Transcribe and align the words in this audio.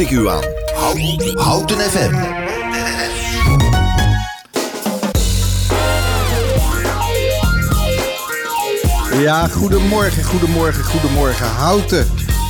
ik 0.00 0.10
u 0.10 0.28
aan. 0.28 0.42
Houten 1.34 1.78
FM. 1.78 2.14
Ja, 9.20 9.48
goedemorgen, 9.48 10.24
goedemorgen, 10.24 10.84
goedemorgen. 10.84 11.46
Houten. 11.46 12.06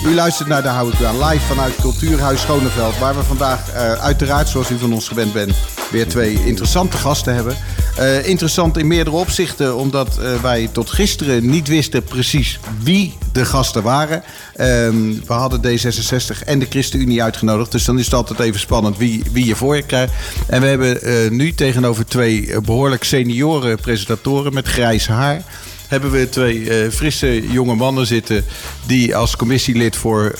U 0.06 0.14
luistert 0.14 0.48
naar 0.48 0.62
de 0.62 0.68
Hou 0.68 0.92
ik 0.92 1.02
aan 1.02 1.24
live 1.24 1.46
vanuit 1.46 1.74
Cultuurhuis 1.80 2.40
Schoneveld. 2.40 2.98
Waar 2.98 3.14
we 3.14 3.22
vandaag 3.22 3.74
uh, 3.74 3.92
uiteraard, 3.92 4.48
zoals 4.48 4.70
u 4.70 4.78
van 4.78 4.92
ons 4.92 5.08
gewend 5.08 5.32
bent, 5.32 5.54
weer 5.90 6.08
twee 6.08 6.44
interessante 6.44 6.96
gasten 6.96 7.34
hebben. 7.34 7.56
Uh, 8.00 8.26
interessant 8.26 8.78
in 8.78 8.86
meerdere 8.86 9.16
opzichten, 9.16 9.76
omdat 9.76 10.18
uh, 10.20 10.42
wij 10.42 10.68
tot 10.72 10.90
gisteren 10.90 11.50
niet 11.50 11.68
wisten 11.68 12.02
precies 12.02 12.60
wie 12.82 13.14
de 13.32 13.44
gasten 13.44 13.82
waren. 13.82 14.22
Um, 14.60 15.22
we 15.26 15.32
hadden 15.32 15.60
D66 15.60 16.44
en 16.44 16.58
de 16.58 16.66
ChristenUnie 16.68 17.22
uitgenodigd. 17.22 17.72
Dus 17.72 17.84
dan 17.84 17.98
is 17.98 18.04
het 18.04 18.14
altijd 18.14 18.40
even 18.40 18.60
spannend 18.60 18.98
wie, 18.98 19.22
wie 19.32 19.46
je 19.46 19.56
voor 19.56 19.76
je 19.76 19.82
krijgt. 19.82 20.12
En 20.46 20.60
we 20.60 20.66
hebben 20.66 21.08
uh, 21.08 21.30
nu 21.30 21.54
tegenover 21.54 22.06
twee 22.06 22.60
behoorlijk 22.60 23.04
senioren 23.04 23.80
presentatoren 23.80 24.54
met 24.54 24.66
grijs 24.66 25.06
haar 25.06 25.42
hebben 25.90 26.10
we 26.10 26.28
twee 26.28 26.58
uh, 26.58 26.90
frisse 26.90 27.50
jonge 27.50 27.74
mannen 27.74 28.06
zitten... 28.06 28.44
die 28.86 29.16
als 29.16 29.36
commissielid 29.36 29.96
voor 29.96 30.24
uh, 30.24 30.38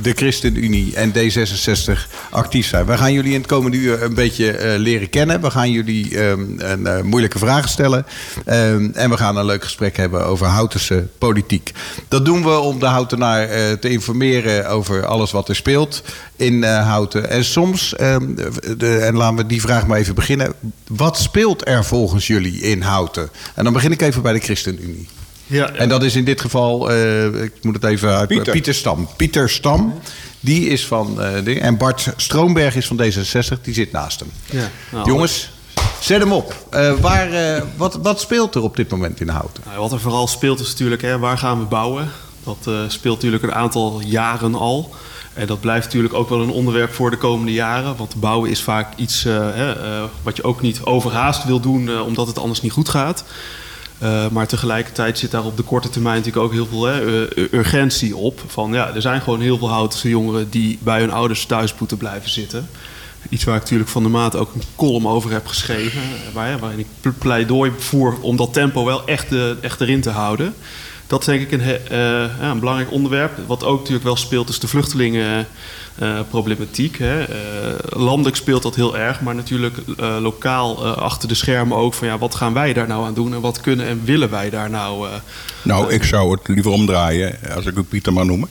de 0.00 0.12
ChristenUnie 0.14 0.94
en 0.94 1.12
D66 1.12 1.98
actief 2.30 2.66
zijn. 2.66 2.86
We 2.86 2.96
gaan 2.96 3.12
jullie 3.12 3.32
in 3.32 3.38
het 3.38 3.46
komende 3.46 3.76
uur 3.76 4.02
een 4.02 4.14
beetje 4.14 4.58
uh, 4.58 4.78
leren 4.78 5.10
kennen. 5.10 5.40
We 5.40 5.50
gaan 5.50 5.70
jullie 5.70 6.20
um, 6.20 6.54
een, 6.58 7.06
moeilijke 7.06 7.38
vragen 7.38 7.68
stellen. 7.68 8.06
Um, 8.46 8.90
en 8.94 9.10
we 9.10 9.16
gaan 9.16 9.36
een 9.36 9.44
leuk 9.44 9.64
gesprek 9.64 9.96
hebben 9.96 10.26
over 10.26 10.46
Houtense 10.46 11.06
politiek. 11.18 11.72
Dat 12.08 12.24
doen 12.24 12.42
we 12.42 12.58
om 12.58 12.78
de 12.78 12.86
Houtenaar 12.86 13.48
te 13.78 13.88
informeren 13.88 14.68
over 14.68 15.06
alles 15.06 15.32
wat 15.32 15.48
er 15.48 15.56
speelt 15.56 16.02
in 16.36 16.64
Houten. 16.64 17.30
En 17.30 17.44
soms, 17.44 17.94
um, 18.00 18.34
de, 18.78 18.96
en 18.96 19.16
laten 19.16 19.36
we 19.36 19.46
die 19.46 19.60
vraag 19.60 19.86
maar 19.86 19.98
even 19.98 20.14
beginnen. 20.14 20.54
Wat 20.86 21.18
speelt 21.18 21.68
er 21.68 21.84
volgens 21.84 22.26
jullie 22.26 22.60
in 22.60 22.82
Houten? 22.82 23.28
En 23.54 23.64
dan 23.64 23.72
begin 23.72 23.92
ik 23.92 24.02
even 24.02 24.22
bij 24.22 24.32
de 24.32 24.38
ChristenUnie. 24.76 25.08
Ja, 25.46 25.70
en 25.70 25.88
dat 25.88 26.02
is 26.02 26.16
in 26.16 26.24
dit 26.24 26.40
geval, 26.40 26.90
uh, 26.90 27.42
ik 27.42 27.52
moet 27.62 27.74
het 27.74 27.84
even 27.84 28.16
uit. 28.16 28.28
Pieter, 28.28 28.52
Pieter 28.52 28.74
Stam. 28.74 29.08
Pieter 29.16 29.50
Stam. 29.50 30.00
Die 30.40 30.68
is 30.68 30.86
van. 30.86 31.16
Uh, 31.18 31.64
en 31.64 31.76
Bart 31.76 32.12
Stroomberg 32.16 32.76
is 32.76 32.86
van 32.86 33.02
D66, 33.02 33.60
die 33.62 33.74
zit 33.74 33.92
naast 33.92 34.20
hem. 34.20 34.30
Ja, 34.50 34.70
nou, 34.90 35.06
Jongens, 35.06 35.52
Zet 36.00 36.20
hem 36.20 36.32
op. 36.32 36.54
Uh, 36.74 36.92
waar, 36.92 37.32
uh, 37.32 37.62
wat, 37.76 37.94
wat 37.94 38.20
speelt 38.20 38.54
er 38.54 38.62
op 38.62 38.76
dit 38.76 38.90
moment 38.90 39.20
in 39.20 39.28
Houten? 39.28 39.62
Nou, 39.66 39.78
wat 39.78 39.92
er 39.92 40.00
vooral 40.00 40.26
speelt 40.26 40.60
is 40.60 40.68
natuurlijk, 40.68 41.02
hè, 41.02 41.18
waar 41.18 41.38
gaan 41.38 41.58
we 41.58 41.64
bouwen? 41.64 42.10
Dat 42.44 42.64
uh, 42.68 42.78
speelt 42.88 43.14
natuurlijk 43.14 43.42
een 43.42 43.54
aantal 43.54 44.00
jaren 44.00 44.54
al. 44.54 44.94
En 45.34 45.46
dat 45.46 45.60
blijft 45.60 45.84
natuurlijk 45.86 46.14
ook 46.14 46.28
wel 46.28 46.40
een 46.40 46.50
onderwerp 46.50 46.92
voor 46.92 47.10
de 47.10 47.16
komende 47.16 47.52
jaren. 47.52 47.96
Want 47.96 48.14
bouwen 48.20 48.50
is 48.50 48.62
vaak 48.62 48.92
iets 48.96 49.24
uh, 49.24 49.34
uh, 49.34 50.02
wat 50.22 50.36
je 50.36 50.44
ook 50.44 50.60
niet 50.60 50.80
overhaast 50.82 51.44
wil 51.44 51.60
doen, 51.60 51.86
uh, 51.86 52.06
omdat 52.06 52.26
het 52.26 52.38
anders 52.38 52.60
niet 52.60 52.72
goed 52.72 52.88
gaat. 52.88 53.24
Maar 54.30 54.46
tegelijkertijd 54.46 55.18
zit 55.18 55.30
daar 55.30 55.44
op 55.44 55.56
de 55.56 55.62
korte 55.62 55.88
termijn 55.88 56.16
natuurlijk 56.16 56.44
ook 56.44 56.52
heel 56.52 56.66
veel 56.66 56.88
urgentie 57.50 58.16
op. 58.16 58.40
Van 58.46 58.72
ja, 58.72 58.94
er 58.94 59.02
zijn 59.02 59.20
gewoon 59.20 59.40
heel 59.40 59.58
veel 59.58 59.70
Houtense 59.70 60.08
jongeren 60.08 60.50
die 60.50 60.78
bij 60.82 61.00
hun 61.00 61.12
ouders 61.12 61.46
thuis 61.46 61.74
moeten 61.78 61.96
blijven 61.96 62.30
zitten. 62.30 62.68
Iets 63.28 63.44
waar 63.44 63.56
ik 63.56 63.62
natuurlijk 63.62 63.90
van 63.90 64.02
de 64.02 64.08
maat 64.08 64.36
ook 64.36 64.54
een 64.54 64.62
column 64.76 65.06
over 65.06 65.30
heb 65.30 65.46
geschreven. 65.46 66.00
Waar, 66.32 66.58
waarin 66.58 66.78
ik 66.78 67.18
pleidooi 67.18 67.72
voer 67.78 68.16
om 68.20 68.36
dat 68.36 68.52
tempo 68.52 68.84
wel 68.84 69.06
echt, 69.06 69.26
echt 69.60 69.80
erin 69.80 70.00
te 70.00 70.10
houden 70.10 70.54
dat 71.06 71.20
is 71.20 71.26
denk 71.26 71.42
ik 71.42 71.52
een, 71.52 71.60
uh, 71.60 71.68
ja, 72.40 72.50
een, 72.50 72.58
belangrijk 72.58 72.92
onderwerp. 72.92 73.32
Wat 73.46 73.64
ook 73.64 73.78
natuurlijk 73.78 74.04
wel 74.04 74.16
speelt, 74.16 74.48
is 74.48 74.58
de 74.58 74.68
vluchtelingenproblematiek. 74.68 76.98
Uh, 76.98 77.22
landelijk 77.88 78.36
speelt 78.36 78.62
dat 78.62 78.74
heel 78.74 78.96
erg, 78.96 79.20
maar 79.20 79.34
natuurlijk 79.34 79.76
lokaal 80.20 80.86
achter 80.86 81.28
de 81.28 81.34
schermen 81.34 81.76
ook 81.76 81.94
van 81.94 82.06
ja, 82.06 82.18
wat 82.18 82.34
gaan 82.34 82.52
wij 82.52 82.72
daar 82.72 82.88
nou 82.88 83.06
aan 83.06 83.14
doen 83.14 83.34
en 83.34 83.40
wat 83.40 83.60
kunnen 83.60 83.86
en 83.86 84.00
willen 84.04 84.30
wij 84.30 84.50
daar 84.50 84.70
nou. 84.70 85.08
nou, 85.62 85.92
ik 85.92 86.04
zou 86.04 86.30
het 86.30 86.48
liever 86.48 86.70
omdraaien, 86.70 87.38
als 87.54 87.66
ik 87.66 87.76
u 87.76 87.82
Pieter 87.82 88.12
maar 88.12 88.26
noemen. 88.26 88.48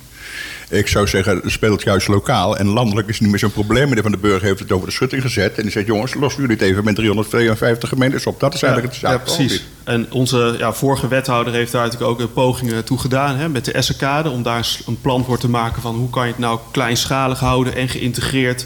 Ik 0.73 0.87
zou 0.87 1.07
zeggen, 1.07 1.39
het 1.43 1.51
speelt 1.51 1.83
juist 1.83 2.07
lokaal. 2.07 2.57
En 2.57 2.67
landelijk 2.67 3.07
is 3.07 3.13
het 3.13 3.21
niet 3.21 3.31
meer 3.31 3.39
zo'n 3.39 3.51
probleem. 3.51 3.87
Meneer 3.87 4.03
Van 4.03 4.11
den 4.11 4.21
Burg 4.21 4.41
heeft 4.41 4.59
het 4.59 4.71
over 4.71 4.87
de 4.87 4.93
schutting 4.93 5.21
gezet. 5.21 5.57
En 5.57 5.61
die 5.63 5.71
zegt, 5.71 5.85
jongens, 5.85 6.13
lossen 6.13 6.41
jullie 6.41 6.57
het 6.57 6.65
even 6.65 6.83
met 6.83 6.95
352 6.95 7.89
gemeentes 7.89 8.25
op. 8.25 8.39
Dat 8.39 8.53
is 8.53 8.63
eigenlijk 8.63 8.93
ja, 8.93 8.99
het 8.99 9.09
zaak. 9.09 9.27
Ja, 9.27 9.35
precies. 9.35 9.63
En 9.83 10.11
onze 10.11 10.55
ja, 10.57 10.73
vorige 10.73 11.07
wethouder 11.07 11.53
heeft 11.53 11.71
daar 11.71 11.83
natuurlijk 11.83 12.11
ook 12.11 12.19
een 12.19 12.33
pogingen 12.33 12.83
toe 12.83 12.99
gedaan. 12.99 13.35
Hè, 13.35 13.49
met 13.49 13.65
de 13.65 13.71
Essekade. 13.71 14.29
Om 14.29 14.43
daar 14.43 14.77
een 14.85 15.01
plan 15.01 15.25
voor 15.25 15.37
te 15.37 15.49
maken 15.49 15.81
van 15.81 15.95
hoe 15.95 16.09
kan 16.09 16.25
je 16.25 16.31
het 16.31 16.41
nou 16.41 16.59
kleinschalig 16.71 17.39
houden 17.39 17.75
en 17.75 17.89
geïntegreerd. 17.89 18.65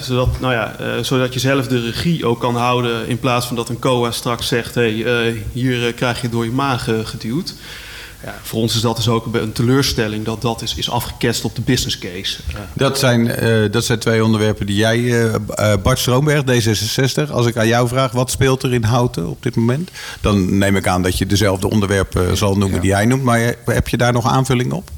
zodat, 0.00 0.40
nou 0.40 0.52
ja, 0.52 0.76
uh, 0.80 0.86
zodat 1.02 1.34
je 1.34 1.40
zelf 1.40 1.66
de 1.66 1.80
regie 1.80 2.26
ook 2.26 2.40
kan 2.40 2.56
houden. 2.56 3.08
In 3.08 3.18
plaats 3.18 3.46
van 3.46 3.56
dat 3.56 3.68
een 3.68 3.78
COA 3.78 4.10
straks 4.10 4.48
zegt: 4.48 4.74
hé, 4.74 5.00
hey, 5.00 5.28
uh, 5.32 5.42
hier 5.52 5.86
uh, 5.86 5.94
krijg 5.94 6.20
je 6.20 6.28
door 6.28 6.44
je 6.44 6.50
maag 6.50 6.88
geduwd 7.04 7.54
ja, 8.24 8.38
voor 8.42 8.60
ons 8.60 8.74
is 8.74 8.80
dat 8.80 8.96
dus 8.96 9.08
ook 9.08 9.34
een 9.34 9.52
teleurstelling 9.52 10.24
dat 10.24 10.42
dat 10.42 10.62
is, 10.62 10.74
is 10.74 10.90
afgeketst 10.90 11.44
op 11.44 11.54
de 11.54 11.60
business 11.60 11.98
case. 11.98 12.38
Dat, 12.72 12.98
zijn, 12.98 13.44
uh, 13.44 13.72
dat 13.72 13.84
zijn 13.84 13.98
twee 13.98 14.24
onderwerpen 14.24 14.66
die 14.66 14.76
jij, 14.76 14.98
uh, 14.98 15.34
Bart 15.82 15.98
Stroomberg, 15.98 16.42
D66, 16.42 17.30
als 17.30 17.46
ik 17.46 17.56
aan 17.56 17.66
jou 17.66 17.88
vraag 17.88 18.12
wat 18.12 18.30
speelt 18.30 18.62
er 18.62 18.72
in 18.72 18.84
Houten 18.84 19.28
op 19.28 19.42
dit 19.42 19.56
moment, 19.56 19.90
dan 20.20 20.58
neem 20.58 20.76
ik 20.76 20.86
aan 20.86 21.02
dat 21.02 21.18
je 21.18 21.26
dezelfde 21.26 21.70
onderwerpen 21.70 22.36
zal 22.36 22.56
noemen 22.56 22.76
ja. 22.76 22.80
die 22.80 22.90
jij 22.90 23.04
noemt. 23.04 23.22
Maar 23.22 23.54
heb 23.64 23.88
je 23.88 23.96
daar 23.96 24.12
nog 24.12 24.26
aanvulling 24.26 24.72
op? 24.72 24.90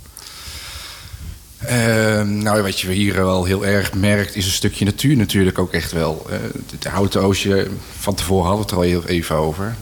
Uh, 1.71 2.23
nou, 2.23 2.63
wat 2.63 2.81
je 2.81 2.91
hier 2.91 3.15
wel 3.15 3.45
heel 3.45 3.67
erg 3.67 3.95
merkt, 3.95 4.37
is 4.37 4.45
een 4.45 4.53
stukje 4.53 4.85
natuur 4.85 5.17
natuurlijk 5.17 5.59
ook 5.59 5.73
echt 5.73 5.93
wel. 5.93 6.27
Uh, 6.31 6.37
het 6.71 6.85
houten 6.85 7.23
oosje, 7.23 7.69
van 7.99 8.15
tevoren 8.15 8.47
hadden 8.47 8.67
we 8.67 8.71
het 8.71 8.71
er 8.71 8.77
al 8.77 9.01
heel 9.01 9.17
even 9.17 9.37
over. 9.37 9.77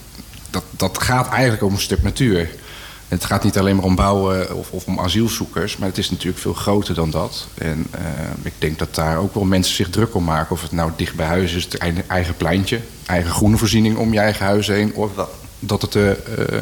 Dat, 0.51 0.65
dat 0.71 1.03
gaat 1.03 1.29
eigenlijk 1.29 1.63
om 1.63 1.73
een 1.73 1.81
stuk 1.81 2.03
natuur. 2.03 2.51
Het 3.11 3.25
gaat 3.25 3.45
niet 3.45 3.59
alleen 3.59 3.77
maar 3.77 3.85
om 3.85 3.95
bouwen 3.95 4.57
of, 4.57 4.71
of, 4.71 4.87
om 4.87 5.01
asielzoekers, 5.01 5.77
maar 5.77 5.89
het 5.89 5.99
is 5.99 6.11
natuurlijk 6.11 6.39
veel 6.39 6.53
groter 6.53 6.95
dan 6.95 7.11
dat. 7.11 7.47
En 7.55 7.87
uh, 7.95 8.01
ik 8.43 8.53
denk 8.59 8.79
dat 8.79 8.95
daar 8.95 9.19
ook 9.19 9.35
wel 9.35 9.45
mensen 9.45 9.75
zich 9.75 9.91
druk 9.91 10.15
om 10.15 10.25
maken. 10.25 10.51
Of 10.51 10.63
het 10.63 10.73
nou 10.73 10.91
dicht 10.97 11.15
bij 11.15 11.27
huis 11.27 11.55
is, 11.55 11.65
het 11.65 11.77
eigen 12.07 12.37
pleintje, 12.37 12.81
eigen 13.07 13.31
groene 13.31 13.57
voorziening 13.57 13.97
om 13.97 14.13
je 14.13 14.19
eigen 14.19 14.47
huis 14.47 14.67
heen. 14.67 14.95
Of 14.95 15.11
dat, 15.59 15.83
het 15.83 15.93
de, 15.93 16.17
uh, 16.39 16.61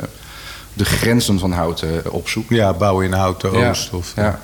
de 0.73 0.85
grenzen 0.85 1.39
van 1.39 1.53
houten 1.53 2.13
opzoekt. 2.13 2.49
Ja, 2.49 2.73
bouwen 2.73 3.05
in 3.05 3.13
houten 3.13 3.53
oost. 3.53 3.91
Ja, 3.91 3.97
of, 3.97 4.13
ja. 4.17 4.41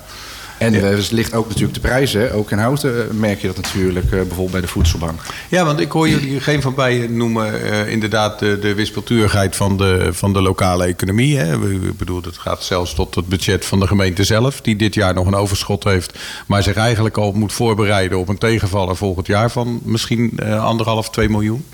En 0.57 0.73
ja. 0.73 0.79
er 0.79 1.07
ligt 1.11 1.33
ook 1.33 1.47
natuurlijk 1.47 1.73
de 1.73 1.79
prijzen. 1.79 2.33
Ook 2.33 2.51
in 2.51 2.57
houten 2.57 3.09
eh, 3.09 3.13
merk 3.13 3.41
je 3.41 3.47
dat 3.47 3.55
natuurlijk, 3.55 4.05
uh, 4.05 4.11
bijvoorbeeld 4.11 4.51
bij 4.51 4.61
de 4.61 4.67
voedselbank. 4.67 5.21
Ja, 5.49 5.65
want 5.65 5.79
ik 5.79 5.91
hoor 5.91 6.09
jullie 6.09 6.39
geen 6.39 6.61
van 6.61 6.73
beiden 6.73 7.17
noemen 7.17 7.61
uh, 7.61 7.91
inderdaad 7.91 8.39
de, 8.39 8.59
de 8.59 8.73
wispelturigheid 8.73 9.55
van 9.55 9.77
de, 9.77 10.09
van 10.11 10.33
de 10.33 10.41
lokale 10.41 10.85
economie. 10.85 11.37
Hè. 11.37 11.71
Ik 11.71 11.97
bedoel, 11.97 12.21
het 12.21 12.37
gaat 12.37 12.63
zelfs 12.63 12.93
tot 12.93 13.15
het 13.15 13.27
budget 13.27 13.65
van 13.65 13.79
de 13.79 13.87
gemeente 13.87 14.23
zelf, 14.23 14.61
die 14.61 14.75
dit 14.75 14.93
jaar 14.93 15.13
nog 15.13 15.27
een 15.27 15.35
overschot 15.35 15.83
heeft, 15.83 16.19
maar 16.47 16.63
zich 16.63 16.75
eigenlijk 16.75 17.17
al 17.17 17.31
moet 17.31 17.53
voorbereiden 17.53 18.17
op 18.17 18.27
een 18.27 18.37
tegenvaller 18.37 18.95
volgend 18.95 19.27
jaar 19.27 19.51
van 19.51 19.79
misschien 19.83 20.31
uh, 20.43 20.65
anderhalf, 20.65 21.09
twee 21.09 21.29
miljoen. 21.29 21.65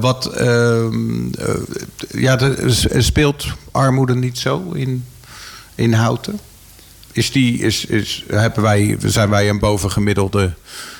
wat 0.00 0.26
ehm, 0.26 1.26
ja, 2.08 2.38
speelt 2.98 3.46
armoede 3.70 4.14
niet 4.14 4.38
zo 4.38 4.70
in, 4.74 5.04
in 5.74 5.92
houten? 5.92 6.40
Is 7.16 7.30
die, 7.30 7.58
is, 7.58 7.84
is, 7.84 8.24
hebben 8.28 8.62
wij, 8.62 8.96
zijn 8.98 9.30
wij 9.30 9.48
een 9.48 9.58
bovengemiddelde 9.58 10.54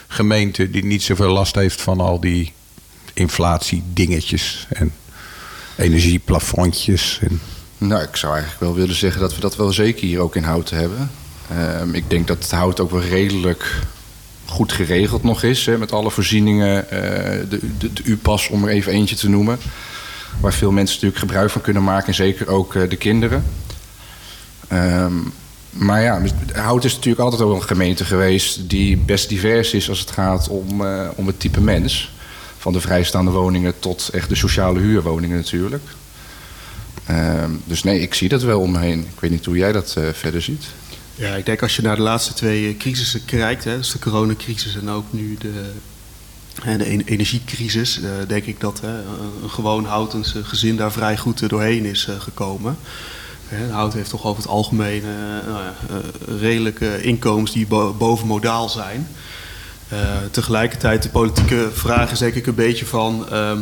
gemeente 0.06 0.70
die 0.70 0.84
niet 0.84 1.02
zoveel 1.02 1.32
last 1.32 1.54
heeft 1.54 1.80
van 1.80 2.00
al 2.00 2.20
die 2.20 2.52
inflatiedingetjes 3.14 4.66
en 4.68 4.92
energieplafondjes. 5.76 7.18
En... 7.22 7.40
Nou, 7.78 8.02
ik 8.02 8.16
zou 8.16 8.32
eigenlijk 8.32 8.62
wel 8.62 8.74
willen 8.74 8.94
zeggen 8.94 9.20
dat 9.20 9.34
we 9.34 9.40
dat 9.40 9.56
wel 9.56 9.72
zeker 9.72 10.06
hier 10.06 10.20
ook 10.20 10.36
in 10.36 10.42
Houten 10.42 10.76
hebben. 10.76 11.10
Um, 11.80 11.94
ik 11.94 12.10
denk 12.10 12.26
dat 12.26 12.42
het 12.42 12.50
hout 12.50 12.80
ook 12.80 12.90
wel 12.90 13.02
redelijk 13.02 13.80
goed 14.44 14.72
geregeld 14.72 15.22
nog 15.22 15.42
is. 15.42 15.66
Hè, 15.66 15.78
met 15.78 15.92
alle 15.92 16.10
voorzieningen, 16.10 16.84
uh, 16.84 16.90
de, 17.48 17.60
de, 17.78 17.92
de 17.92 18.02
U-pas 18.04 18.48
om 18.48 18.64
er 18.64 18.70
even 18.70 18.92
eentje 18.92 19.16
te 19.16 19.28
noemen. 19.28 19.58
Waar 20.40 20.52
veel 20.52 20.70
mensen 20.70 20.94
natuurlijk 20.94 21.20
gebruik 21.20 21.50
van 21.50 21.60
kunnen 21.60 21.84
maken. 21.84 22.06
En 22.06 22.14
zeker 22.14 22.48
ook 22.48 22.74
uh, 22.74 22.88
de 22.88 22.96
kinderen. 22.96 23.44
Um, 24.72 25.32
maar 25.78 26.02
ja, 26.02 26.22
Hout 26.52 26.84
is 26.84 26.94
natuurlijk 26.94 27.22
altijd 27.22 27.42
ook 27.42 27.54
een 27.54 27.62
gemeente 27.62 28.04
geweest 28.04 28.70
die 28.70 28.96
best 28.96 29.28
divers 29.28 29.72
is 29.72 29.88
als 29.88 30.00
het 30.00 30.10
gaat 30.10 30.48
om, 30.48 30.80
uh, 30.80 31.08
om 31.14 31.26
het 31.26 31.40
type 31.40 31.60
mens. 31.60 32.14
Van 32.58 32.72
de 32.72 32.80
vrijstaande 32.80 33.30
woningen 33.30 33.78
tot 33.78 34.08
echt 34.12 34.28
de 34.28 34.34
sociale 34.34 34.80
huurwoningen 34.80 35.36
natuurlijk. 35.36 35.82
Uh, 37.10 37.44
dus 37.64 37.82
nee, 37.82 38.00
ik 38.00 38.14
zie 38.14 38.28
dat 38.28 38.42
wel 38.42 38.60
om 38.60 38.70
me 38.70 38.78
heen. 38.78 39.00
Ik 39.00 39.20
weet 39.20 39.30
niet 39.30 39.44
hoe 39.44 39.56
jij 39.56 39.72
dat 39.72 39.94
uh, 39.98 40.08
verder 40.12 40.42
ziet. 40.42 40.64
Ja, 41.14 41.34
ik 41.34 41.46
denk 41.46 41.62
als 41.62 41.76
je 41.76 41.82
naar 41.82 41.96
de 41.96 42.02
laatste 42.02 42.34
twee 42.34 42.76
crisissen 42.76 43.24
kijkt, 43.24 43.64
hè, 43.64 43.76
dus 43.76 43.92
de 43.92 43.98
coronacrisis 43.98 44.76
en 44.76 44.90
ook 44.90 45.04
nu 45.10 45.36
de, 45.38 45.72
de 46.76 47.04
energiecrisis, 47.04 48.00
denk 48.26 48.44
ik 48.44 48.60
dat 48.60 48.80
hè, 48.80 48.98
een 49.42 49.50
gewoon 49.50 49.84
Houtense 49.84 50.44
gezin 50.44 50.76
daar 50.76 50.92
vrij 50.92 51.16
goed 51.16 51.48
doorheen 51.48 51.84
is 51.84 52.08
gekomen 52.18 52.78
Hè, 53.48 53.70
Houten 53.70 53.98
heeft 53.98 54.10
toch 54.10 54.24
over 54.24 54.42
het 54.42 54.50
algemeen 54.50 55.02
eh, 55.02 55.48
nou 55.52 55.62
eh, 55.64 56.40
redelijke 56.40 57.02
inkomens 57.02 57.52
die 57.52 57.66
bo- 57.66 57.92
boven 57.92 58.26
modaal 58.26 58.68
zijn. 58.68 59.08
Eh, 59.88 59.98
tegelijkertijd 60.30 61.02
de 61.02 61.08
politieke 61.08 61.68
vraag 61.72 62.10
is 62.10 62.18
denk 62.18 62.34
ik 62.34 62.46
een 62.46 62.54
beetje 62.54 62.86
van... 62.86 63.28
ehm, 63.30 63.58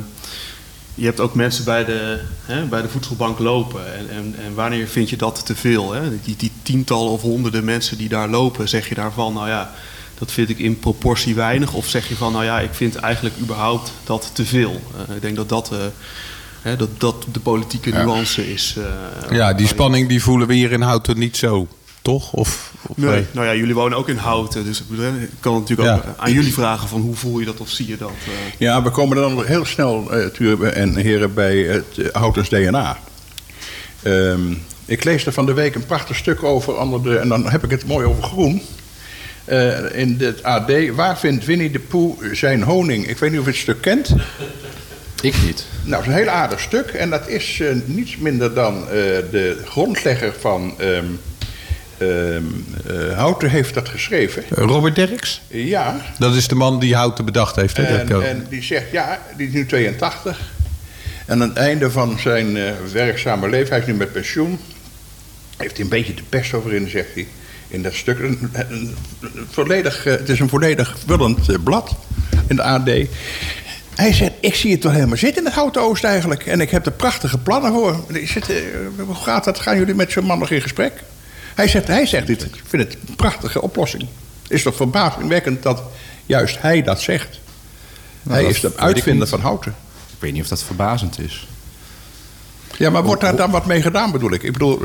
je 0.97 1.05
hebt 1.05 1.21
ook 1.21 1.35
mensen 1.35 1.65
bij 1.65 1.85
de, 1.85 2.21
hè, 2.45 2.65
bij 2.65 2.83
de 2.83 2.89
voedselbank 2.89 3.39
lopen. 3.39 3.95
En, 3.95 4.11
en, 4.11 4.35
en 4.45 4.55
wanneer 4.55 4.89
vind 4.89 5.11
je 5.11 5.17
dat 5.17 5.47
te 5.47 5.55
veel? 5.55 5.95
Die, 6.25 6.37
die 6.37 6.53
tientallen 6.63 7.11
of 7.11 7.21
honderden 7.23 7.65
mensen 7.65 7.99
die 7.99 8.09
daar 8.09 8.29
lopen, 8.29 8.69
zeg 8.69 8.89
je 8.89 8.95
daarvan, 8.95 9.33
nou 9.33 9.49
ja, 9.49 9.73
dat 10.19 10.33
vind 10.33 10.49
ik 10.49 10.59
in 10.59 10.79
proportie 10.79 11.35
weinig. 11.35 11.73
Of 11.73 11.89
zeg 11.89 12.09
je 12.09 12.17
van, 12.17 12.33
nou 12.33 12.45
ja, 12.45 12.61
ik 12.61 12.75
vind 12.75 12.97
eigenlijk 12.97 13.35
überhaupt 13.41 13.93
dat 14.05 14.31
te 14.33 14.45
veel. 14.45 14.81
Ik 15.15 15.21
denk 15.23 15.37
dat 15.37 15.49
dat, 15.49 15.71
hè, 16.65 16.77
dat, 16.77 16.89
dat 17.01 17.27
de 17.33 17.41
politieke 17.41 17.91
nuance 17.91 18.53
is. 18.53 18.77
eh, 19.31 19.37
Ja, 19.37 19.53
die 19.53 19.67
spanning 19.67 20.09
die 20.09 20.23
voelen 20.23 20.47
we 20.49 20.55
hier 20.55 20.73
in 20.73 20.81
Houten 20.81 21.19
niet 21.19 21.37
zo, 21.37 21.69
toch? 22.03 22.33
Of, 22.33 22.73
of 22.87 22.97
Nee, 22.97 23.11
nee? 23.11 23.27
nou 23.33 23.47
ja, 23.47 23.55
jullie 23.55 23.75
wonen 23.75 23.99
ook 23.99 24.09
in 24.09 24.17
Houten. 24.17 24.65
Dus 24.65 24.81
ik 24.81 24.87
kan 25.41 25.55
natuurlijk 25.59 25.89
ook 25.97 26.03
Ja. 26.05 26.15
aan 26.19 26.33
jullie 26.33 26.53
vragen 26.53 26.89
van 26.89 27.01
hoe 27.01 27.15
voel 27.15 27.39
je 27.39 27.45
dat 27.47 27.61
of 27.61 27.71
zie 27.71 27.89
je 27.89 27.97
dat? 27.97 28.09
eh? 28.27 28.33
Ja, 28.59 28.83
we 28.83 28.91
komen 28.91 29.17
dan 29.17 29.45
heel 29.45 29.65
snel, 29.65 30.13
eh 30.13 30.27
turen 30.27 30.75
en 30.75 30.97
heren, 30.97 31.35
bij 31.35 31.57
het 31.57 31.99
eh, 31.99 32.07
Houtens 32.13 32.49
DNA. 32.49 32.99
Ehm, 34.03 34.53
ik 34.85 35.05
lees 35.05 35.27
er 35.27 35.33
van 35.33 35.47
de 35.47 35.53
week 35.53 35.75
een 35.75 35.87
prachtig 35.87 36.17
stuk 36.17 36.43
over, 36.43 36.77
onder 36.79 37.03
de, 37.03 37.19
en 37.19 37.29
dan 37.29 37.49
heb 37.51 37.65
ik 37.65 37.71
het 37.71 37.87
mooi 37.87 38.07
over 38.07 38.23
groen. 38.23 38.63
Eh, 39.45 39.99
in 39.99 40.17
het 40.21 40.43
AD, 40.43 40.73
waar 40.95 41.19
vindt 41.19 41.45
Winnie 41.45 41.71
de 41.71 41.79
Pooh 41.79 42.23
zijn 42.33 42.63
honing? 42.63 43.07
Ik 43.09 43.19
weet 43.19 43.31
niet 43.31 43.39
of 43.41 43.45
je 43.47 43.51
het 43.53 43.61
stuk 43.61 43.81
kent. 43.81 44.15
Ik 45.25 45.43
niet. 45.43 45.67
Nou, 45.83 46.03
het 46.03 46.11
is 46.11 46.17
een 46.17 46.23
heel 46.25 46.33
aardig 46.33 46.61
stuk. 46.61 46.87
En 46.89 47.11
dat 47.11 47.29
is 47.29 47.61
eh, 47.61 47.69
niets 47.85 48.17
minder 48.17 48.55
dan 48.55 48.81
eh, 48.83 48.87
de 49.31 49.63
grondlegger 49.65 50.35
van 50.41 50.75
ehm 50.79 51.05
ehm, 51.99 52.43
eh, 52.87 53.17
Houten 53.19 53.51
heeft 53.51 53.75
dat 53.75 53.89
geschreven. 53.89 54.45
Robert 54.51 54.95
Derks? 54.97 55.41
Ja, 55.49 56.01
Dat 56.19 56.35
is 56.35 56.49
de 56.49 56.55
man 56.55 56.79
die 56.79 56.95
Houten 56.95 57.25
bedacht 57.25 57.57
heeft, 57.57 57.77
hè? 57.77 57.85
en, 57.85 58.23
en 58.29 58.47
die 58.51 58.63
zegt, 58.63 58.91
ja, 58.93 59.19
die 59.37 59.47
is 59.47 59.53
nu 59.53 59.67
82. 59.67 60.41
En 61.27 61.43
aan 61.43 61.49
het 61.49 61.57
einde 61.57 61.91
van 61.91 62.19
zijn 62.19 62.57
eh, 62.57 62.73
werkzame 62.93 63.49
leven, 63.49 63.69
hij 63.71 63.79
is 63.79 63.87
nu 63.87 63.95
met 63.95 64.13
pensioen... 64.13 64.59
heeft 65.57 65.75
hij 65.77 65.85
een 65.85 65.91
beetje 65.91 66.15
de 66.15 66.23
pest 66.29 66.55
over 66.55 66.75
in, 66.75 66.91
zegt 66.91 67.15
hij. 67.15 67.27
In 67.69 67.83
dat 67.83 67.95
stuk. 67.95 68.19
Een, 68.19 68.51
een- 68.53 68.95
een 69.21 69.47
volledig, 69.51 70.05
het 70.05 70.29
is 70.29 70.39
een 70.41 70.49
volledig 70.49 70.97
vullend 71.07 71.65
blad 71.65 71.97
in 72.47 72.57
de 72.57 72.63
AD. 72.63 72.91
Hij 73.95 74.13
zegt, 74.13 74.33
ik 74.41 74.55
zie 74.55 74.73
het 74.73 74.83
wel 74.83 74.93
helemaal 74.93 75.17
zitten 75.17 75.39
in 75.39 75.45
het 75.45 75.55
Houten 75.55 75.83
Oost 75.83 76.05
eigenlijk. 76.05 76.47
En 76.47 76.61
ik 76.61 76.71
heb 76.71 76.87
er 76.87 76.93
prachtige 76.93 77.39
plannen 77.39 77.73
voor. 77.73 78.05
Ik 78.09 78.29
zit, 78.29 78.51
eh, 78.51 78.57
hoe 78.97 79.15
gaat 79.15 79.45
dat? 79.45 79.59
Gaan 79.59 79.79
jullie 79.79 79.95
met 79.95 80.13
zo'n 80.13 80.25
man 80.25 80.39
nog 80.39 80.51
in 80.51 80.63
gesprek? 80.63 80.93
Hij 81.55 81.69
zegt, 81.69 81.87
hij 81.87 82.07
zegt 82.07 82.27
dit, 82.27 82.43
ik 82.43 82.63
vind 82.67 82.83
het 82.83 82.97
een 83.09 83.17
prachtige 83.17 83.63
oplossing. 83.63 84.07
Is 84.49 84.63
toch 84.63 84.77
verbazingwekkend 84.77 85.63
dat 85.63 85.83
juist 86.27 86.61
hij 86.61 86.83
dat 86.83 87.01
zegt. 87.01 87.41
hij 88.29 88.43
dat 88.43 88.51
is 88.51 88.61
de 88.61 88.73
uitvinder 88.77 89.29
van 89.29 89.41
Houten. 89.41 89.75
Ik 90.07 90.21
weet 90.21 90.33
niet 90.33 90.43
of 90.43 90.49
dat 90.49 90.63
verbazend 90.63 91.19
is. 91.19 91.47
Ja, 92.79 92.91
maar 92.91 93.03
wordt 93.03 93.21
daar 93.21 93.37
dan 93.37 93.51
wat 93.51 93.67
mee 93.67 93.83
gedaan 93.83 94.13
bedoel 94.13 94.33
ik? 94.33 94.43
Ik 94.43 94.53
bedoel, 94.53 94.81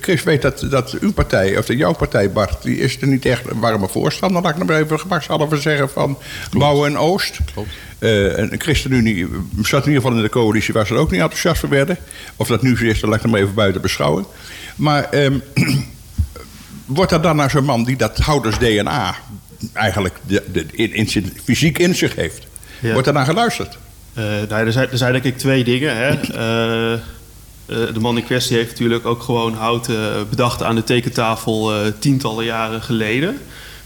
Chris 0.00 0.22
weet 0.22 0.42
dat, 0.42 0.66
dat 0.70 0.96
uw 1.00 1.12
partij, 1.12 1.58
of 1.58 1.66
de 1.66 1.76
jouw 1.76 1.92
partij 1.92 2.32
Bart... 2.32 2.62
die 2.62 2.78
is 2.78 3.00
er 3.00 3.06
niet 3.06 3.24
echt 3.24 3.50
een 3.50 3.60
warme 3.60 3.88
voorstander. 3.88 4.42
Laat 4.42 4.52
ik 4.52 4.58
nog 4.58 4.68
maar 4.68 4.80
even 4.80 5.00
gemakshalve 5.00 5.56
zeggen 5.56 5.90
van 5.90 6.18
Bouwen 6.50 6.90
en 6.90 6.98
Oost. 6.98 7.38
Klopt. 7.52 7.68
En 7.98 8.48
de 8.48 8.56
ChristenUnie 8.58 9.28
zat 9.62 9.86
in 9.86 9.92
ieder 9.92 10.02
geval 10.02 10.16
in 10.16 10.22
de 10.22 10.28
coalitie... 10.28 10.74
waar 10.74 10.86
ze 10.86 10.94
er 10.94 11.00
ook 11.00 11.10
niet 11.10 11.20
enthousiast 11.20 11.60
voor 11.60 11.68
werden. 11.68 11.96
Of 12.36 12.48
dat 12.48 12.62
nu 12.62 12.76
zo 12.76 12.84
is, 12.84 13.00
dat 13.00 13.10
laat 13.10 13.18
ik 13.18 13.24
nog 13.24 13.32
maar 13.32 13.40
even 13.40 13.54
buiten 13.54 13.80
beschouwen. 13.80 14.24
Maar 14.76 15.04
ehm, 15.04 15.38
wordt 16.86 17.12
er 17.12 17.22
dan 17.22 17.36
naar 17.36 17.50
zo'n 17.50 17.64
man 17.64 17.84
die 17.84 17.96
dat 17.96 18.18
houders 18.18 18.58
DNA... 18.58 19.14
eigenlijk 19.72 20.14
de, 20.26 20.44
de, 20.52 20.66
in, 20.70 20.94
in 20.94 21.08
zijn 21.08 21.32
fysiek 21.44 21.78
in 21.78 21.94
zich 21.94 22.14
heeft... 22.14 22.46
Ja. 22.80 22.92
wordt 22.92 23.06
er 23.06 23.12
naar 23.14 23.24
geluisterd? 23.24 23.78
Eh, 24.14 24.24
nou, 24.24 24.66
er, 24.66 24.72
zijn, 24.72 24.90
er 24.90 24.98
zijn 24.98 25.12
denk 25.12 25.24
ik 25.24 25.38
twee 25.38 25.64
dingen. 25.64 25.96
Hè. 25.96 26.14
Eh, 27.66 27.82
eh, 27.82 27.94
de 27.94 28.00
man 28.00 28.16
in 28.16 28.24
kwestie 28.24 28.56
heeft 28.56 28.70
natuurlijk 28.70 29.06
ook 29.06 29.22
gewoon 29.22 29.54
houten 29.54 30.28
bedacht 30.28 30.62
aan 30.62 30.74
de 30.74 30.84
tekentafel 30.84 31.72
tientallen 31.98 32.44
jaren 32.44 32.82
geleden. 32.82 33.38